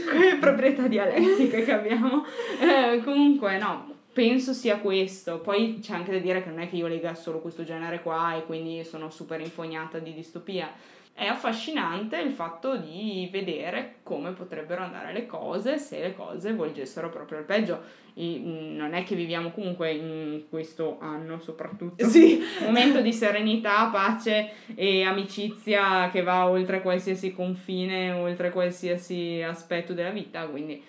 Quelle 0.10 0.36
proprietà 0.40 0.88
dialettiche 0.88 1.64
che 1.64 1.72
abbiamo. 1.72 2.26
Eh, 2.60 3.02
comunque 3.04 3.58
no, 3.58 3.96
penso 4.14 4.54
sia 4.54 4.78
questo. 4.78 5.40
Poi 5.40 5.80
c'è 5.82 5.94
anche 5.94 6.12
da 6.12 6.20
dire 6.20 6.44
che 6.44 6.50
non 6.50 6.60
è 6.60 6.70
che 6.70 6.78
io 6.78 6.88
lega 6.88 7.14
solo 7.16 7.40
questo 7.40 7.64
genere 7.64 8.02
qua 8.02 8.36
e 8.36 8.46
quindi 8.46 8.84
sono 8.84 9.10
super 9.10 9.40
infognata 9.40 10.00
di 10.00 10.14
distopia. 10.14 10.72
È 11.22 11.28
affascinante 11.28 12.18
il 12.18 12.32
fatto 12.32 12.78
di 12.78 13.30
vedere 13.32 13.98
come 14.02 14.32
potrebbero 14.32 14.82
andare 14.82 15.14
le 15.14 15.28
cose 15.28 15.78
se 15.78 16.00
le 16.00 16.16
cose 16.16 16.52
volgessero 16.52 17.12
proprio 17.12 17.38
al 17.38 17.44
peggio. 17.44 17.80
Mh, 18.16 18.76
non 18.76 18.96
è 18.96 19.04
che 19.04 19.14
viviamo 19.14 19.52
comunque 19.52 19.92
in 19.92 20.46
questo 20.50 20.98
anno 21.00 21.40
soprattutto 21.40 22.08
Sì. 22.08 22.42
un 22.62 22.66
momento 22.66 23.02
di 23.02 23.14
serenità, 23.14 23.90
pace 23.92 24.50
e 24.74 25.04
amicizia 25.04 26.10
che 26.12 26.24
va 26.24 26.50
oltre 26.50 26.82
qualsiasi 26.82 27.32
confine, 27.36 28.10
oltre 28.14 28.50
qualsiasi 28.50 29.44
aspetto 29.44 29.94
della 29.94 30.10
vita, 30.10 30.48
quindi 30.48 30.82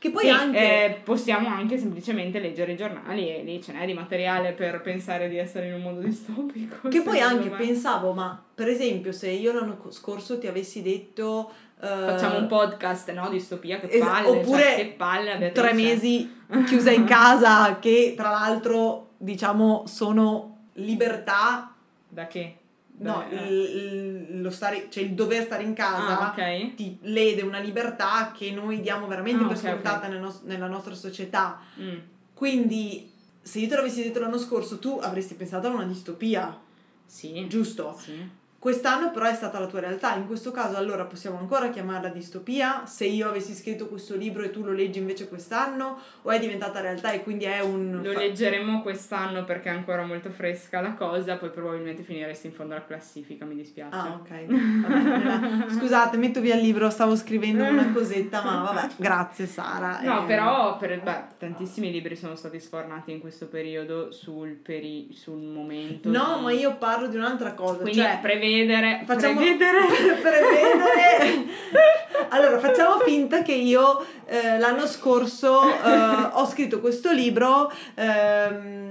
Che 0.00 0.10
poi 0.10 0.22
sì, 0.22 0.28
anche... 0.30 0.58
eh, 0.58 0.90
possiamo 1.04 1.48
anche 1.48 1.76
semplicemente 1.76 2.38
leggere 2.40 2.72
i 2.72 2.76
giornali 2.76 3.28
e 3.28 3.42
lì 3.42 3.62
ce 3.62 3.72
n'è 3.72 3.84
di 3.84 3.92
materiale 3.92 4.52
per 4.52 4.80
pensare 4.80 5.28
di 5.28 5.36
essere 5.36 5.66
in 5.66 5.74
un 5.74 5.82
mondo 5.82 6.00
distopico. 6.00 6.88
Che 6.88 7.02
poi 7.02 7.20
anche 7.20 7.50
me. 7.50 7.56
pensavo, 7.58 8.12
ma 8.14 8.42
per 8.54 8.68
esempio 8.68 9.12
se 9.12 9.28
io 9.28 9.52
l'anno 9.52 9.76
co- 9.76 9.90
scorso 9.90 10.38
ti 10.38 10.46
avessi 10.46 10.80
detto... 10.80 11.50
eh, 11.82 11.86
Facciamo 11.86 12.38
un 12.38 12.46
podcast, 12.46 13.12
no? 13.12 13.28
Distopia, 13.28 13.78
che 13.78 13.88
es- 13.88 14.02
palle, 14.02 14.26
oppure 14.28 14.62
cioè, 14.62 14.74
che 14.76 14.86
palle 14.96 15.36
Beatrice. 15.36 15.52
tre 15.52 15.72
mesi 15.74 16.34
chiusa 16.66 16.90
in 16.92 17.04
casa 17.04 17.78
che 17.78 18.14
tra 18.16 18.30
l'altro 18.30 19.10
diciamo 19.18 19.82
sono 19.86 20.60
libertà, 20.74 21.74
Da 22.08 22.26
che? 22.26 22.54
No, 23.00 23.24
Da- 23.28 23.40
il, 23.46 23.52
il- 23.52 24.40
lo 24.40 24.50
stare, 24.50 24.86
cioè 24.90 25.02
il 25.04 25.12
dover 25.12 25.42
stare 25.44 25.62
in 25.62 25.74
casa 25.74 26.18
Ah, 26.20 26.30
ok. 26.36 26.74
ti 26.74 26.98
lede 27.02 27.42
una 27.42 27.58
libertà 27.58 28.32
che 28.36 28.50
noi 28.52 28.80
diamo 28.80 29.06
veramente 29.06 29.44
Ah, 29.44 29.48
per 29.48 29.56
ok, 29.56 29.62
scontata 29.62 30.06
ok. 30.06 30.12
nel 30.12 30.20
nos- 30.20 30.40
nella 30.44 30.66
nostra 30.66 30.94
società. 30.94 31.60
Mm. 31.80 31.96
Quindi 32.34 33.10
se 33.42 33.58
io 33.58 33.68
te 33.68 33.74
l'avessi 33.76 34.02
detto 34.02 34.20
l'anno 34.20 34.38
scorso 34.38 34.78
tu 34.78 34.98
avresti 35.00 35.34
pensato 35.34 35.66
a 35.66 35.70
una 35.70 35.84
distopia, 35.84 36.58
Sì. 37.06 37.46
giusto? 37.48 37.96
Sì. 37.98 38.38
Quest'anno 38.60 39.10
però 39.10 39.24
è 39.24 39.32
stata 39.32 39.58
la 39.58 39.64
tua 39.66 39.80
realtà, 39.80 40.14
in 40.16 40.26
questo 40.26 40.50
caso 40.50 40.76
allora 40.76 41.04
possiamo 41.06 41.38
ancora 41.38 41.70
chiamarla 41.70 42.10
distopia, 42.10 42.82
se 42.84 43.06
io 43.06 43.26
avessi 43.26 43.54
scritto 43.54 43.86
questo 43.88 44.16
libro 44.16 44.42
e 44.42 44.50
tu 44.50 44.62
lo 44.62 44.72
leggi 44.72 44.98
invece 44.98 45.28
quest'anno 45.28 45.98
o 46.20 46.30
è 46.30 46.38
diventata 46.38 46.80
realtà 46.82 47.10
e 47.12 47.22
quindi 47.22 47.46
è 47.46 47.60
un... 47.60 48.00
Lo 48.02 48.12
leggeremo 48.12 48.82
quest'anno 48.82 49.44
perché 49.44 49.70
è 49.70 49.72
ancora 49.72 50.04
molto 50.04 50.28
fresca 50.28 50.82
la 50.82 50.92
cosa, 50.92 51.36
poi 51.38 51.48
probabilmente 51.48 52.02
finiresti 52.02 52.48
in 52.48 52.52
fondo 52.52 52.74
alla 52.74 52.84
classifica, 52.84 53.46
mi 53.46 53.54
dispiace. 53.54 53.96
Ah 53.96 54.20
ok, 54.20 54.44
Vabbè, 54.86 55.70
scusate 55.80 56.18
metto 56.18 56.42
via 56.42 56.54
il 56.56 56.60
libro, 56.60 56.90
stavo 56.90 57.16
scrivendo 57.16 57.64
una 57.64 57.90
cosetta 57.94 58.42
ma 58.44 58.60
vabbè, 58.60 58.88
grazie 58.96 59.46
Sara. 59.46 60.00
No, 60.02 60.24
Eh, 60.24 60.26
però 60.26 60.76
per- 60.76 61.00
beh, 61.00 61.24
tantissimi 61.38 61.90
libri 61.90 62.14
sono 62.14 62.34
stati 62.34 62.60
sfornati 62.60 63.10
in 63.10 63.20
questo 63.20 63.46
periodo 63.46 64.12
sul, 64.12 64.50
peri- 64.50 65.08
sul 65.14 65.40
momento. 65.40 66.10
No, 66.10 66.36
di- 66.36 66.42
ma 66.44 66.52
io 66.52 66.76
parlo 66.76 67.06
di 67.06 67.16
un'altra 67.16 67.54
cosa, 67.54 67.78
Quindi 67.80 68.00
cioè... 68.00 68.18
prevedere, 68.50 69.02
Facciamo 69.06 69.40
prevedere. 69.40 69.78
prevedere. 70.20 71.44
Allora, 72.32 72.60
facciamo 72.60 73.00
finta 73.00 73.42
che 73.42 73.54
io 73.54 74.04
eh, 74.26 74.58
l'anno 74.58 74.86
scorso 74.86 75.62
eh, 75.62 76.28
ho 76.32 76.46
scritto 76.46 76.78
questo 76.78 77.10
libro, 77.10 77.72
ehm, 77.94 78.89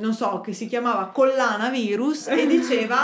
non 0.00 0.12
so, 0.14 0.40
che 0.40 0.52
si 0.52 0.66
chiamava 0.66 1.06
Collana 1.12 1.68
Virus 1.70 2.28
e 2.28 2.46
diceva 2.48 3.02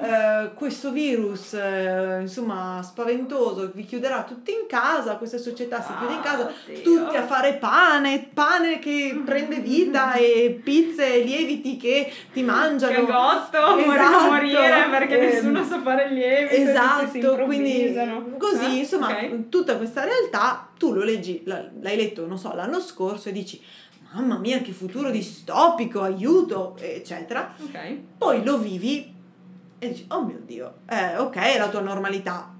eh, 0.00 0.50
questo 0.54 0.90
virus, 0.90 1.54
eh, 1.54 2.18
insomma, 2.22 2.80
spaventoso, 2.82 3.70
vi 3.74 3.84
chiuderà 3.84 4.22
tutti 4.24 4.50
in 4.50 4.66
casa, 4.66 5.16
questa 5.16 5.38
società 5.38 5.80
si 5.82 5.92
chiude 5.98 6.14
in 6.14 6.20
casa, 6.20 6.50
Oddio. 6.68 6.82
tutti 6.82 7.16
a 7.16 7.22
fare 7.24 7.54
pane, 7.54 8.28
pane 8.32 8.78
che 8.78 9.20
prende 9.24 9.56
vita 9.60 10.14
e 10.20 10.60
pizze 10.62 11.14
e 11.14 11.24
lieviti 11.24 11.76
che 11.76 12.12
ti 12.32 12.42
mangiano. 12.42 12.94
Che 12.94 13.12
gotto, 13.12 13.76
Esatto. 13.78 14.30
morire 14.30 14.86
perché 14.90 15.18
Ehm, 15.18 15.24
nessuno 15.30 15.64
sa 15.64 15.80
fare 15.80 16.04
il 16.04 16.14
lievito. 16.14 16.70
Esatto, 16.70 17.44
quindi 17.44 17.94
così, 18.38 18.64
Eh, 18.64 18.78
insomma, 18.78 19.08
ok. 19.08 19.48
tutta 19.48 19.76
questa 19.76 20.04
realtà 20.04 20.68
tu 20.78 20.92
lo 20.92 21.04
leggi, 21.04 21.42
l'hai 21.44 21.96
letto, 21.96 22.26
non 22.26 22.38
so, 22.38 22.52
l'anno 22.54 22.80
scorso 22.80 23.28
e 23.28 23.32
dici 23.32 23.60
mamma 24.14 24.38
mia 24.38 24.60
che 24.60 24.72
futuro 24.72 25.10
distopico, 25.10 26.02
aiuto, 26.02 26.76
eccetera. 26.78 27.54
Ok. 27.60 27.78
Poi 28.18 28.44
lo 28.44 28.58
vivi 28.58 29.14
e 29.78 29.88
dici 29.88 30.04
oh 30.08 30.22
mio 30.24 30.38
Dio, 30.44 30.74
eh, 30.88 31.16
ok, 31.18 31.36
è 31.36 31.58
la 31.58 31.68
tua 31.68 31.80
normalità. 31.80 32.50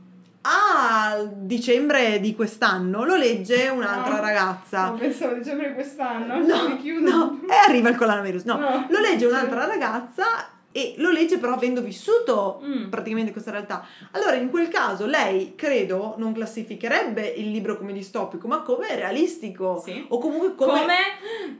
A 0.44 1.22
dicembre 1.24 2.18
di 2.18 2.34
quest'anno 2.34 3.04
lo 3.04 3.14
legge 3.14 3.68
un'altra 3.68 4.14
No. 4.16 4.20
ragazza. 4.20 4.86
No, 4.88 4.94
pensavo 4.96 5.34
dicembre 5.34 5.68
di 5.68 5.74
quest'anno. 5.74 6.44
No, 6.44 6.68
mi 6.68 6.78
chiudo. 6.78 7.08
no, 7.10 7.40
e 7.48 7.54
arriva 7.68 7.88
il 7.90 7.96
coronavirus. 7.96 8.42
No, 8.44 8.58
No. 8.58 8.86
lo 8.88 8.98
legge 8.98 9.26
un'altra 9.26 9.66
ragazza 9.70 10.24
e 10.72 10.94
lo 10.98 11.10
legge 11.10 11.38
però 11.38 11.54
avendo 11.54 11.82
vissuto 11.82 12.60
Mm. 12.62 12.88
praticamente 12.88 13.30
questa 13.32 13.50
realtà. 13.50 13.86
Allora, 14.12 14.34
in 14.36 14.50
quel 14.50 14.68
caso, 14.68 15.06
lei 15.06 15.54
credo 15.54 16.14
non 16.18 16.32
classificherebbe 16.32 17.26
il 17.26 17.50
libro 17.50 17.76
come 17.76 17.92
distopico, 17.92 18.48
ma 18.48 18.62
come 18.62 18.94
realistico. 18.94 19.80
Sì. 19.84 20.04
O 20.08 20.18
comunque 20.18 20.54
come. 20.54 20.80
Come 20.80 20.96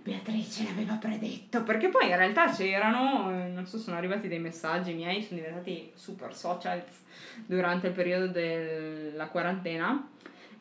Beatrice 0.03 0.65
l'aveva 0.65 0.95
predetto, 0.95 1.63
perché 1.63 1.89
poi 1.89 2.09
in 2.09 2.17
realtà 2.17 2.51
c'erano, 2.51 3.31
eh, 3.31 3.49
non 3.49 3.67
so, 3.67 3.79
sono 3.79 3.97
arrivati 3.97 4.29
dei 4.29 4.39
messaggi 4.39 4.93
miei, 4.95 5.23
sono 5.23 5.41
diventati 5.41 5.91
super 5.95 6.35
socials 6.35 7.03
durante 7.47 7.89
il 7.89 7.93
periodo 7.93 8.27
della 8.29 9.27
quarantena. 9.27 10.09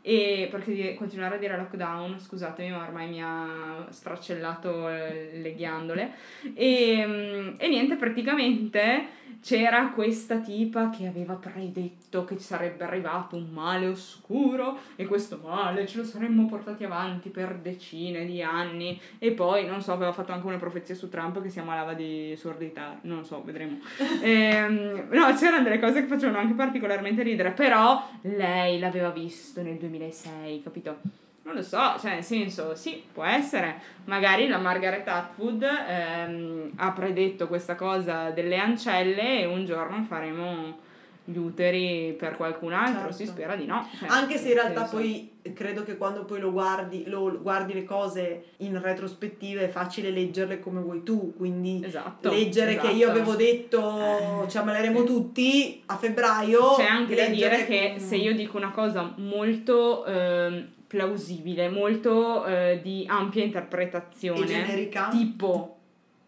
E 0.02 0.48
perché 0.50 0.96
continuare 0.96 1.36
a 1.36 1.38
dire 1.38 1.58
lockdown, 1.58 2.20
scusatemi, 2.20 2.72
ma 2.72 2.84
ormai 2.84 3.10
mi 3.10 3.22
ha 3.22 3.86
sfracellato 3.90 4.90
eh, 4.90 5.32
le 5.42 5.54
ghiandole. 5.54 6.12
E, 6.54 7.06
mm, 7.06 7.54
e 7.58 7.68
niente, 7.68 7.96
praticamente 7.96 9.20
c'era 9.42 9.90
questa 9.90 10.38
tipa 10.38 10.90
che 10.90 11.08
aveva 11.08 11.34
predetto 11.34 12.26
che 12.26 12.38
ci 12.38 12.44
sarebbe 12.44 12.84
arrivato 12.84 13.36
un 13.36 13.50
male 13.52 13.88
oscuro 13.88 14.78
e 14.96 15.06
questo 15.06 15.40
male 15.44 15.88
ce 15.88 15.98
lo 15.98 16.04
saremmo 16.04 16.46
portati 16.46 16.84
avanti 16.84 17.30
per 17.30 17.56
decine 17.56 18.26
di 18.26 18.42
anni 18.42 19.00
e 19.18 19.32
poi 19.32 19.66
non 19.66 19.82
so 19.82 19.94
aveva 19.94 20.12
fatto 20.12 20.32
anche 20.32 20.46
una 20.46 20.58
profezia 20.58 20.94
su 20.94 21.10
Trump 21.10 21.42
che 21.42 21.50
si 21.50 21.60
ammalava 21.60 21.94
di 21.94 22.36
sordità 22.38 23.00
non 23.04 23.18
lo 23.18 23.24
so 23.24 23.42
vedremo 23.44 23.80
Ehm, 24.22 25.08
no 25.12 25.34
c'erano 25.36 25.64
delle 25.64 25.80
cose 25.80 26.02
che 26.02 26.08
facevano 26.08 26.38
anche 26.38 26.54
particolarmente 26.54 27.24
ridere 27.24 27.52
però 27.52 28.08
lei 28.22 28.78
l'aveva 28.78 29.10
visto 29.10 29.62
nel 29.62 29.78
2006 29.92 30.64
capito 30.64 30.98
non 31.44 31.56
lo 31.56 31.64
so, 31.64 31.98
cioè 32.00 32.14
nel 32.14 32.24
senso, 32.24 32.76
sì, 32.76 33.04
può 33.12 33.24
essere. 33.24 33.82
Magari 34.06 34.48
la 34.48 34.60
Margaret 34.60 35.08
Atwood 35.08 35.64
ehm, 35.64 36.74
ha 36.76 36.92
predetto 36.92 37.48
questa 37.48 37.76
cosa 37.76 38.30
delle 38.30 38.58
ancelle 38.58 39.40
e 39.40 39.46
un 39.46 39.66
giorno 39.66 40.04
faremo 40.04 40.78
gli 41.24 41.38
uteri 41.38 42.16
per 42.18 42.36
qualcun 42.36 42.74
altro, 42.74 43.02
Certo. 43.02 43.14
si 43.16 43.26
spera 43.28 43.56
di 43.56 43.66
no. 43.66 43.88
Cioè, 44.00 44.10
Anche 44.10 44.38
se 44.38 44.50
in 44.50 44.54
realtà 44.56 44.82
senso- 44.82 44.96
poi 44.98 45.30
credo 45.54 45.84
che 45.84 45.96
quando 45.98 46.26
poi 46.26 46.40
lo 46.40 46.52
guardi, 46.52 47.04
lo 47.08 47.40
guardi 47.42 47.74
le 47.74 47.84
cose 47.84 48.46
in 48.58 48.80
retrospettiva 48.82 49.62
è 49.62 49.70
facile 49.70 50.10
leggerle 50.10 50.60
come 50.60 50.82
vuoi 50.82 51.04
tu, 51.04 51.34
quindi 51.36 51.82
Esatto. 51.86 52.30
leggere 52.30 52.72
esatto. 52.72 52.88
che 52.88 52.94
io 52.94 53.10
avevo 53.10 53.36
detto 53.36 54.00
Eh. 54.44 54.50
ci 54.50 54.58
ammaleremo 54.58 55.04
tutti 55.04 55.82
a 55.86 55.96
febbraio. 55.96 56.76
C'è 56.76 56.86
anche 56.86 57.16
da 57.16 57.26
dire 57.28 57.66
che 57.66 57.96
se 57.98 58.16
io 58.16 58.34
dico 58.36 58.58
una 58.58 58.72
cosa 58.72 59.14
molto 59.18 60.04
ehm, 60.06 60.68
plausibile, 60.88 61.70
molto 61.70 62.46
eh, 62.46 62.80
di 62.84 63.06
ampia 63.08 63.44
interpretazione, 63.44 64.46
generica. 64.46 65.08
tipo 65.10 65.78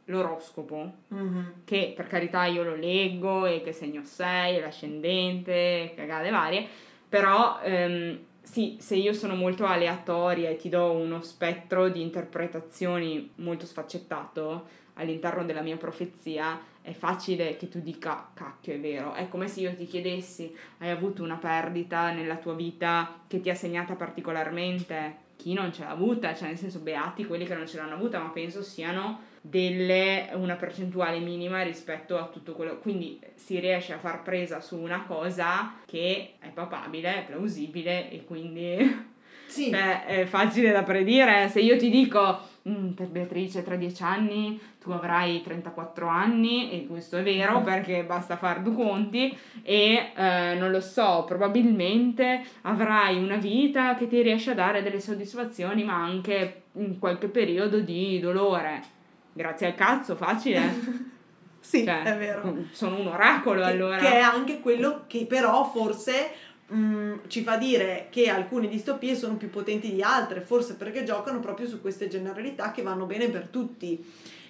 l'oroscopo, 0.05 0.91
Mhm. 1.07 1.53
che 1.65 1.93
per 1.95 2.07
carità 2.07 2.45
io 2.45 2.63
lo 2.63 2.75
leggo 2.75 3.45
e 3.45 3.61
che 3.61 3.71
segno 3.71 4.03
sei, 4.03 4.59
l'ascendente, 4.59 5.93
cagate 5.95 6.29
varie, 6.29 6.67
però 7.07 7.59
ehm, 7.61 8.19
sì, 8.41 8.77
se 8.79 8.95
io 8.95 9.13
sono 9.13 9.35
molto 9.35 9.65
aleatoria 9.65 10.49
e 10.49 10.57
ti 10.57 10.67
do 10.69 10.91
uno 10.91 11.21
spettro 11.21 11.87
di 11.89 12.01
interpretazioni 12.01 13.31
molto 13.35 13.65
sfaccettato, 13.65 14.81
all'interno 14.95 15.43
della 15.43 15.61
mia 15.61 15.77
profezia, 15.77 16.59
è 16.81 16.91
facile 16.91 17.55
che 17.55 17.67
tu 17.69 17.79
dica 17.79 18.29
cacchio 18.33 18.73
è 18.73 18.79
vero. 18.79 19.13
È 19.13 19.27
come 19.27 19.47
se 19.47 19.61
io 19.61 19.73
ti 19.75 19.85
chiedessi 19.85 20.53
hai 20.79 20.89
avuto 20.91 21.23
una 21.23 21.37
perdita 21.37 22.11
nella 22.11 22.35
tua 22.35 22.53
vita 22.53 23.21
che 23.27 23.39
ti 23.39 23.49
ha 23.49 23.55
segnata 23.55 23.95
particolarmente? 23.95 25.21
Chi 25.35 25.53
non 25.53 25.73
ce 25.73 25.83
l'ha 25.83 25.89
avuta, 25.89 26.35
cioè 26.35 26.49
nel 26.49 26.57
senso 26.57 26.79
beati 26.79 27.25
quelli 27.25 27.45
che 27.45 27.55
non 27.55 27.67
ce 27.67 27.77
l'hanno 27.77 27.95
avuta, 27.95 28.19
ma 28.19 28.29
penso 28.29 28.61
siano 28.61 29.31
delle, 29.45 30.29
una 30.35 30.55
percentuale 30.55 31.19
minima 31.19 31.61
rispetto 31.63 32.17
a 32.17 32.27
tutto 32.27 32.53
quello. 32.53 32.77
Quindi 32.79 33.19
si 33.35 33.59
riesce 33.59 33.91
a 33.91 33.97
far 33.99 34.23
presa 34.23 34.61
su 34.61 34.77
una 34.77 35.03
cosa 35.05 35.75
che 35.85 36.35
è 36.39 36.47
papabile, 36.47 37.17
è 37.17 37.23
plausibile 37.25 38.09
e 38.09 38.23
quindi 38.23 39.11
Sì. 39.45 39.69
Beh, 39.69 40.05
è 40.05 40.25
facile 40.25 40.71
da 40.71 40.83
predire. 40.83 41.49
Se 41.49 41.59
io 41.59 41.77
ti 41.77 41.89
dico, 41.89 42.39
"Mm, 42.69 42.91
per 42.91 43.07
Beatrice 43.07 43.63
tra 43.63 43.75
dieci 43.75 44.01
anni 44.01 44.57
tu 44.79 44.91
avrai 44.91 45.41
34 45.41 46.07
anni, 46.07 46.71
e 46.71 46.87
questo 46.87 47.17
è 47.17 47.23
vero 47.23 47.59
perché 47.61 48.03
basta 48.05 48.37
fare 48.37 48.61
due 48.61 48.73
conti, 48.75 49.37
e 49.61 50.11
eh, 50.15 50.55
non 50.57 50.71
lo 50.71 50.79
so, 50.79 51.25
probabilmente 51.27 52.43
avrai 52.61 53.21
una 53.21 53.35
vita 53.37 53.95
che 53.95 54.07
ti 54.07 54.21
riesce 54.21 54.51
a 54.51 54.55
dare 54.55 54.81
delle 54.81 55.01
soddisfazioni, 55.01 55.83
ma 55.83 55.95
anche 56.01 56.61
in 56.75 56.97
qualche 56.97 57.27
periodo 57.27 57.81
di 57.81 58.19
dolore. 58.21 59.01
Grazie 59.33 59.67
al 59.67 59.75
cazzo, 59.75 60.15
facile. 60.15 61.11
Sì, 61.63 61.85
Cioè, 61.85 62.03
è 62.03 62.17
vero. 62.17 62.65
Sono 62.71 62.99
un 62.99 63.07
oracolo 63.07 63.61
Che- 63.61 63.69
allora. 63.69 63.95
Che 63.95 64.11
è 64.11 64.19
anche 64.19 64.59
quello 64.59 65.05
che 65.07 65.25
però 65.25 65.63
forse 65.63 66.31
mh, 66.67 67.19
ci 67.27 67.41
fa 67.41 67.55
dire 67.55 68.07
che 68.09 68.27
alcune 68.29 68.67
distopie 68.67 69.15
sono 69.15 69.37
più 69.37 69.49
potenti 69.49 69.93
di 69.93 70.01
altre, 70.01 70.41
forse 70.41 70.75
perché 70.75 71.05
giocano 71.05 71.39
proprio 71.39 71.65
su 71.65 71.79
queste 71.79 72.09
generalità 72.09 72.71
che 72.71 72.81
vanno 72.81 73.05
bene 73.05 73.29
per 73.29 73.47
tutti. 73.47 74.03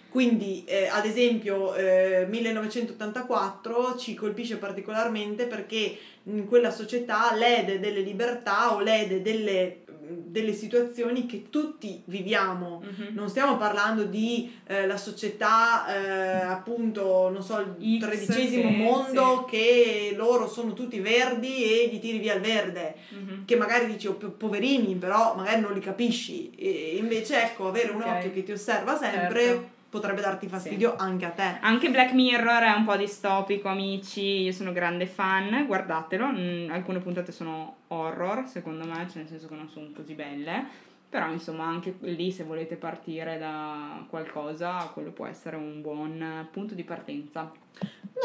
Quindi, 0.09 0.63
eh, 0.65 0.87
ad 0.87 1.05
esempio, 1.05 1.75
eh, 1.75 2.25
1984 2.29 3.95
ci 3.97 4.15
colpisce 4.15 4.57
particolarmente 4.57 5.45
perché 5.45 5.97
in 6.23 6.47
quella 6.47 6.71
società 6.71 7.33
lede 7.35 7.79
delle 7.79 8.01
libertà 8.01 8.73
o 8.73 8.79
lede 8.79 9.21
delle, 9.21 9.82
delle 10.07 10.53
situazioni 10.53 11.25
che 11.25 11.49
tutti 11.49 12.01
viviamo. 12.05 12.81
Mhm. 12.83 13.13
Non 13.13 13.29
stiamo 13.29 13.57
parlando 13.57 14.03
di 14.03 14.51
eh, 14.67 14.85
la 14.87 14.97
società, 14.97 15.85
eh, 15.87 16.41
appunto, 16.43 17.29
non 17.29 17.41
so, 17.43 17.75
il 17.79 17.99
X, 17.99 18.05
tredicesimo 18.05 18.69
che- 18.69 18.75
mondo 18.77 19.45
che 19.45 20.13
loro 20.15 20.47
sono 20.47 20.73
tutti 20.73 20.99
verdi 20.99 21.63
e 21.63 21.87
gli 21.91 21.99
tiri 21.99 22.17
via 22.19 22.33
il 22.35 22.41
verde. 22.41 22.95
Mhm. 23.09 23.45
Che 23.45 23.55
magari 23.55 23.85
dici, 23.87 24.07
oh, 24.07 24.13
po- 24.15 24.29
poverini, 24.31 24.95
però 24.95 25.35
magari 25.35 25.61
non 25.61 25.73
li 25.73 25.79
capisci. 25.79 26.51
E 26.55 26.95
invece, 26.97 27.41
ecco, 27.41 27.67
avere 27.67 27.91
un 27.91 28.01
Ok. 28.01 28.07
occhio 28.07 28.31
che 28.31 28.43
ti 28.43 28.51
osserva 28.51 28.97
sempre 28.97 29.41
Certo. 29.43 29.69
Potrebbe 29.93 30.21
darti 30.21 30.47
fastidio 30.47 30.95
anche 30.97 31.25
a 31.25 31.29
te. 31.29 31.57
Anche 31.61 31.91
Black 31.91 32.13
Mirror 32.13 32.63
è 32.63 32.71
un 32.75 32.83
po' 32.83 32.95
distopico, 32.95 33.67
amici. 33.67 34.41
Io 34.41 34.51
sono 34.51 34.71
grande 34.71 35.05
fan, 35.05 35.65
guardatelo. 35.67 36.31
Mm, 36.31 36.71
alcune 36.71 36.97
puntate 36.97 37.31
sono 37.31 37.75
horror, 37.89 38.47
secondo 38.47 38.85
me, 38.85 39.05
cioè 39.07 39.17
nel 39.17 39.27
senso 39.27 39.47
che 39.47 39.53
non 39.53 39.69
sono 39.69 39.89
così 39.95 40.15
belle. 40.15 40.65
Però, 41.07 41.31
insomma, 41.31 41.65
anche 41.65 41.95
lì, 41.99 42.31
se 42.31 42.43
volete 42.43 42.75
partire 42.75 43.37
da 43.37 44.03
qualcosa, 44.09 44.89
quello 44.91 45.11
può 45.11 45.27
essere 45.27 45.57
un 45.57 45.79
buon 45.81 46.47
punto 46.51 46.73
di 46.73 46.83
partenza. 46.83 47.51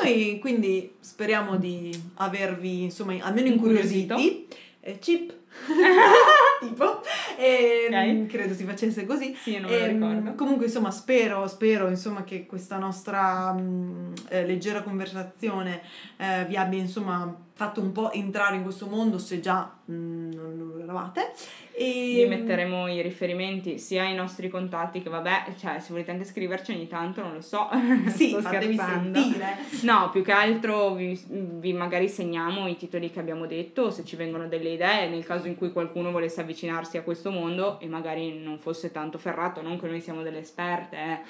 Noi 0.03 0.39
quindi 0.41 0.95
speriamo 1.01 1.57
di 1.59 1.91
avervi, 2.15 2.85
insomma, 2.85 3.13
almeno 3.21 3.49
Incuriosito. 3.49 4.15
incuriositi. 4.15 4.57
Eh, 4.81 4.99
chip. 4.99 5.35
tipo. 6.61 7.01
E, 7.39 7.87
Ok. 7.89 8.27
Credo 8.27 8.53
si 8.55 8.65
facesse 8.65 9.07
così. 9.07 9.33
Sì, 9.41 9.59
non 9.61 9.71
me 9.71 9.79
lo 9.79 9.85
Ehm, 9.85 9.93
ricordo. 9.93 10.35
Comunque, 10.35 10.67
insomma, 10.67 10.91
spero, 10.91 11.47
spero 11.47 11.89
insomma, 11.89 12.25
che 12.25 12.47
questa 12.47 12.79
nostra 12.79 13.53
mh, 13.53 14.13
eh, 14.29 14.45
leggera 14.45 14.83
conversazione 14.83 15.81
eh, 16.17 16.45
vi 16.47 16.57
abbia 16.57 16.81
insomma 16.81 17.33
fatto 17.59 17.81
un 17.81 17.91
po' 17.91 18.13
entrare 18.13 18.55
in 18.55 18.63
questo 18.63 18.87
mondo 18.87 19.19
se 19.19 19.41
già 19.41 19.69
mh, 19.85 19.93
non 19.93 20.73
lo 20.77 20.79
eravate. 20.79 21.33
E, 21.73 22.13
Vi 22.15 22.27
metteremo 22.29 22.87
i 22.87 23.03
riferimenti 23.03 23.81
sia 23.81 24.05
ai 24.05 24.15
nostri 24.15 24.49
contatti 24.49 25.03
che 25.03 25.11
vabbè, 25.11 25.55
cioè 25.59 25.81
se 25.81 25.89
volete 25.91 26.13
anche 26.13 26.23
scriverci 26.23 26.71
ogni 26.71 26.87
tanto, 26.87 27.21
non 27.21 27.33
lo 27.33 27.41
so. 27.41 27.69
Sì, 28.15 28.29
sto 28.29 28.43
scherzando. 28.43 29.21
sentire. 29.21 29.57
No, 29.83 30.09
più 30.13 30.23
che 30.23 30.31
altro 30.31 30.95
vi, 30.95 31.21
vi 31.31 31.73
magari 31.73 32.09
segniamo 32.09 32.69
i 32.69 32.77
titoli 32.77 33.11
che 33.11 33.19
abbiamo 33.19 33.47
detto, 33.47 33.91
se 33.91 34.05
ci 34.05 34.15
vengono 34.15 34.47
delle 34.47 34.71
idee, 34.71 35.09
nel 35.09 35.25
caso 35.25 35.49
in 35.49 35.57
cui 35.57 35.73
qualcuno 35.73 36.13
volesse 36.13 36.41
avvicinarsi 36.43 36.97
a 36.97 37.03
questo 37.03 37.33
mondo 37.33 37.81
e 37.81 37.89
magari 37.89 38.39
non 38.41 38.61
fosse 38.61 38.93
tanto 38.93 39.19
ferrato, 39.19 39.63
non 39.63 39.81
che 39.81 39.89
noi 39.89 40.01
siamo 40.01 40.23
delle 40.23 40.39
esperte, 40.39 40.97
eh, 40.97 41.21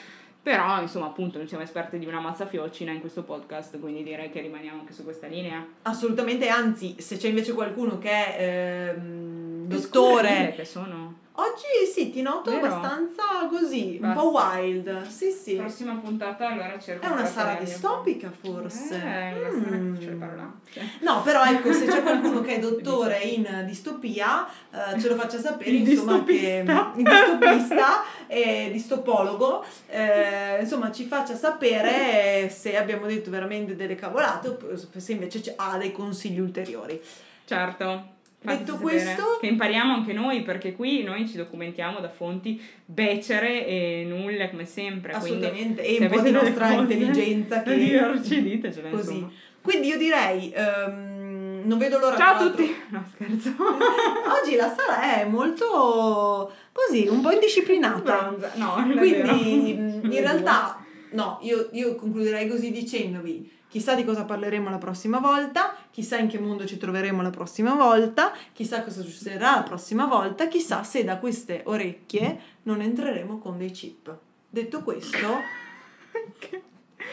però 0.48 0.80
insomma 0.80 1.04
appunto 1.04 1.36
non 1.36 1.46
siamo 1.46 1.62
esperte 1.62 1.98
di 1.98 2.06
una 2.06 2.20
mazza 2.20 2.46
fiocina 2.46 2.90
in 2.90 3.00
questo 3.00 3.22
podcast, 3.22 3.78
quindi 3.78 4.02
direi 4.02 4.30
che 4.30 4.40
rimaniamo 4.40 4.80
anche 4.80 4.94
su 4.94 5.04
questa 5.04 5.26
linea. 5.26 5.62
Assolutamente, 5.82 6.48
anzi, 6.48 6.94
se 6.96 7.18
c'è 7.18 7.28
invece 7.28 7.52
qualcuno 7.52 7.98
che 7.98 8.08
è 8.08 8.94
ehm, 8.96 9.66
dottore 9.66 10.54
che 10.56 10.64
sono. 10.64 11.26
Oggi 11.40 11.88
sì, 11.92 12.10
ti 12.10 12.20
noto 12.20 12.50
Vero? 12.50 12.66
abbastanza 12.66 13.22
così, 13.48 13.96
Basta. 14.00 14.20
un 14.22 14.30
po' 14.32 14.36
wild. 14.38 15.06
Sì, 15.06 15.30
sì. 15.30 15.54
Prossima 15.54 15.94
puntata 15.94 16.48
allora 16.48 16.76
cerco 16.80 17.06
È 17.06 17.08
una 17.10 17.24
po'. 17.58 17.62
distopica 17.64 18.30
forse. 18.32 18.94
Eh, 18.96 19.34
una 19.54 19.76
Mm. 19.76 19.94
che. 19.94 20.56
No, 21.00 21.22
però 21.22 21.44
ecco, 21.44 21.72
se 21.72 21.86
c'è 21.86 22.02
qualcuno 22.02 22.40
che 22.40 22.56
è 22.56 22.58
dottore 22.58 23.18
in 23.20 23.62
distopia, 23.66 24.48
eh, 24.48 24.98
ce 25.00 25.08
lo 25.08 25.14
faccia 25.14 25.38
sapere, 25.38 25.70
Il 25.70 25.88
insomma, 25.88 26.24
che 26.24 26.64
distopista. 26.64 26.92
il 26.96 27.02
distopista 27.04 27.86
e 28.26 28.68
distopologo, 28.72 29.64
eh, 29.86 30.58
insomma, 30.60 30.90
ci 30.90 31.04
faccia 31.04 31.36
sapere 31.36 32.48
se 32.50 32.76
abbiamo 32.76 33.06
detto 33.06 33.30
veramente 33.30 33.76
delle 33.76 33.94
cavolate 33.94 34.48
o 34.48 34.58
se 34.96 35.12
invece 35.12 35.52
ha 35.56 35.78
dei 35.78 35.92
consigli 35.92 36.40
ulteriori. 36.40 37.00
Certo. 37.44 38.16
Fateci 38.40 38.64
Detto 38.64 38.76
questo- 38.78 39.38
che 39.40 39.46
impariamo 39.48 39.94
anche 39.94 40.12
noi, 40.12 40.42
perché 40.42 40.72
qui 40.74 41.02
noi 41.02 41.26
ci 41.28 41.36
documentiamo 41.36 41.98
da 42.00 42.08
fonti 42.08 42.60
becere 42.84 43.66
e 43.66 44.04
nulle 44.08 44.50
come 44.50 44.64
sempre. 44.64 45.12
Assolutamente, 45.12 45.82
e 45.82 45.98
un 46.00 46.08
po' 46.08 46.20
di 46.20 46.30
nostra 46.30 46.68
cose 46.68 46.80
intelligenza 46.80 47.62
che 47.62 47.76
dirci, 47.76 48.42
ditecele, 48.42 48.90
così. 48.90 49.12
insomma. 49.14 49.32
Quindi 49.60 49.88
io 49.88 49.98
direi, 49.98 50.52
ehm, 50.54 51.62
non 51.64 51.76
vedo 51.78 51.98
l'ora 51.98 52.16
Ciao 52.16 52.34
a 52.36 52.48
tutti! 52.48 52.74
No, 52.90 53.04
scherzo. 53.12 53.54
Oggi 54.40 54.56
la 54.56 54.74
Sara 54.74 55.20
è 55.20 55.24
molto 55.26 56.50
così, 56.72 57.06
un 57.08 57.20
po' 57.20 57.32
indisciplinata. 57.32 58.34
No. 58.54 58.74
Quindi 58.96 59.72
in 59.74 60.20
realtà, 60.20 60.82
no, 61.10 61.38
io, 61.42 61.68
io 61.72 61.96
concluderei 61.96 62.48
così 62.48 62.70
dicendovi. 62.70 63.56
Chissà 63.68 63.94
di 63.94 64.04
cosa 64.04 64.24
parleremo 64.24 64.70
la 64.70 64.78
prossima 64.78 65.18
volta, 65.18 65.76
chissà 65.90 66.16
in 66.16 66.28
che 66.28 66.38
mondo 66.38 66.64
ci 66.64 66.78
troveremo 66.78 67.20
la 67.20 67.28
prossima 67.30 67.74
volta, 67.74 68.32
chissà 68.54 68.82
cosa 68.82 69.02
succederà 69.02 69.56
la 69.56 69.62
prossima 69.62 70.06
volta, 70.06 70.48
chissà 70.48 70.82
se 70.84 71.04
da 71.04 71.18
queste 71.18 71.60
orecchie 71.66 72.40
non 72.62 72.80
entreremo 72.80 73.38
con 73.38 73.58
dei 73.58 73.70
chip. 73.70 74.16
Detto 74.48 74.82
questo, 74.82 75.26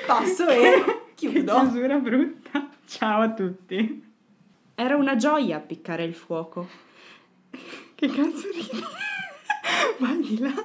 passo 0.08 0.48
e 0.48 0.84
Che 1.16 1.30
chiudo. 1.30 1.60
chiusura 1.60 1.98
brutta. 1.98 2.70
Ciao 2.86 3.22
a 3.22 3.30
tutti. 3.34 4.04
Era 4.76 4.96
una 4.96 5.16
gioia 5.18 5.58
appiccare 5.58 6.04
il 6.04 6.14
fuoco. 6.14 6.68
Che 7.96 8.08
cazzo 8.08 8.50
ridi? 8.54 8.84
Vai 10.00 10.20
di 10.20 10.40
là. 10.40 10.52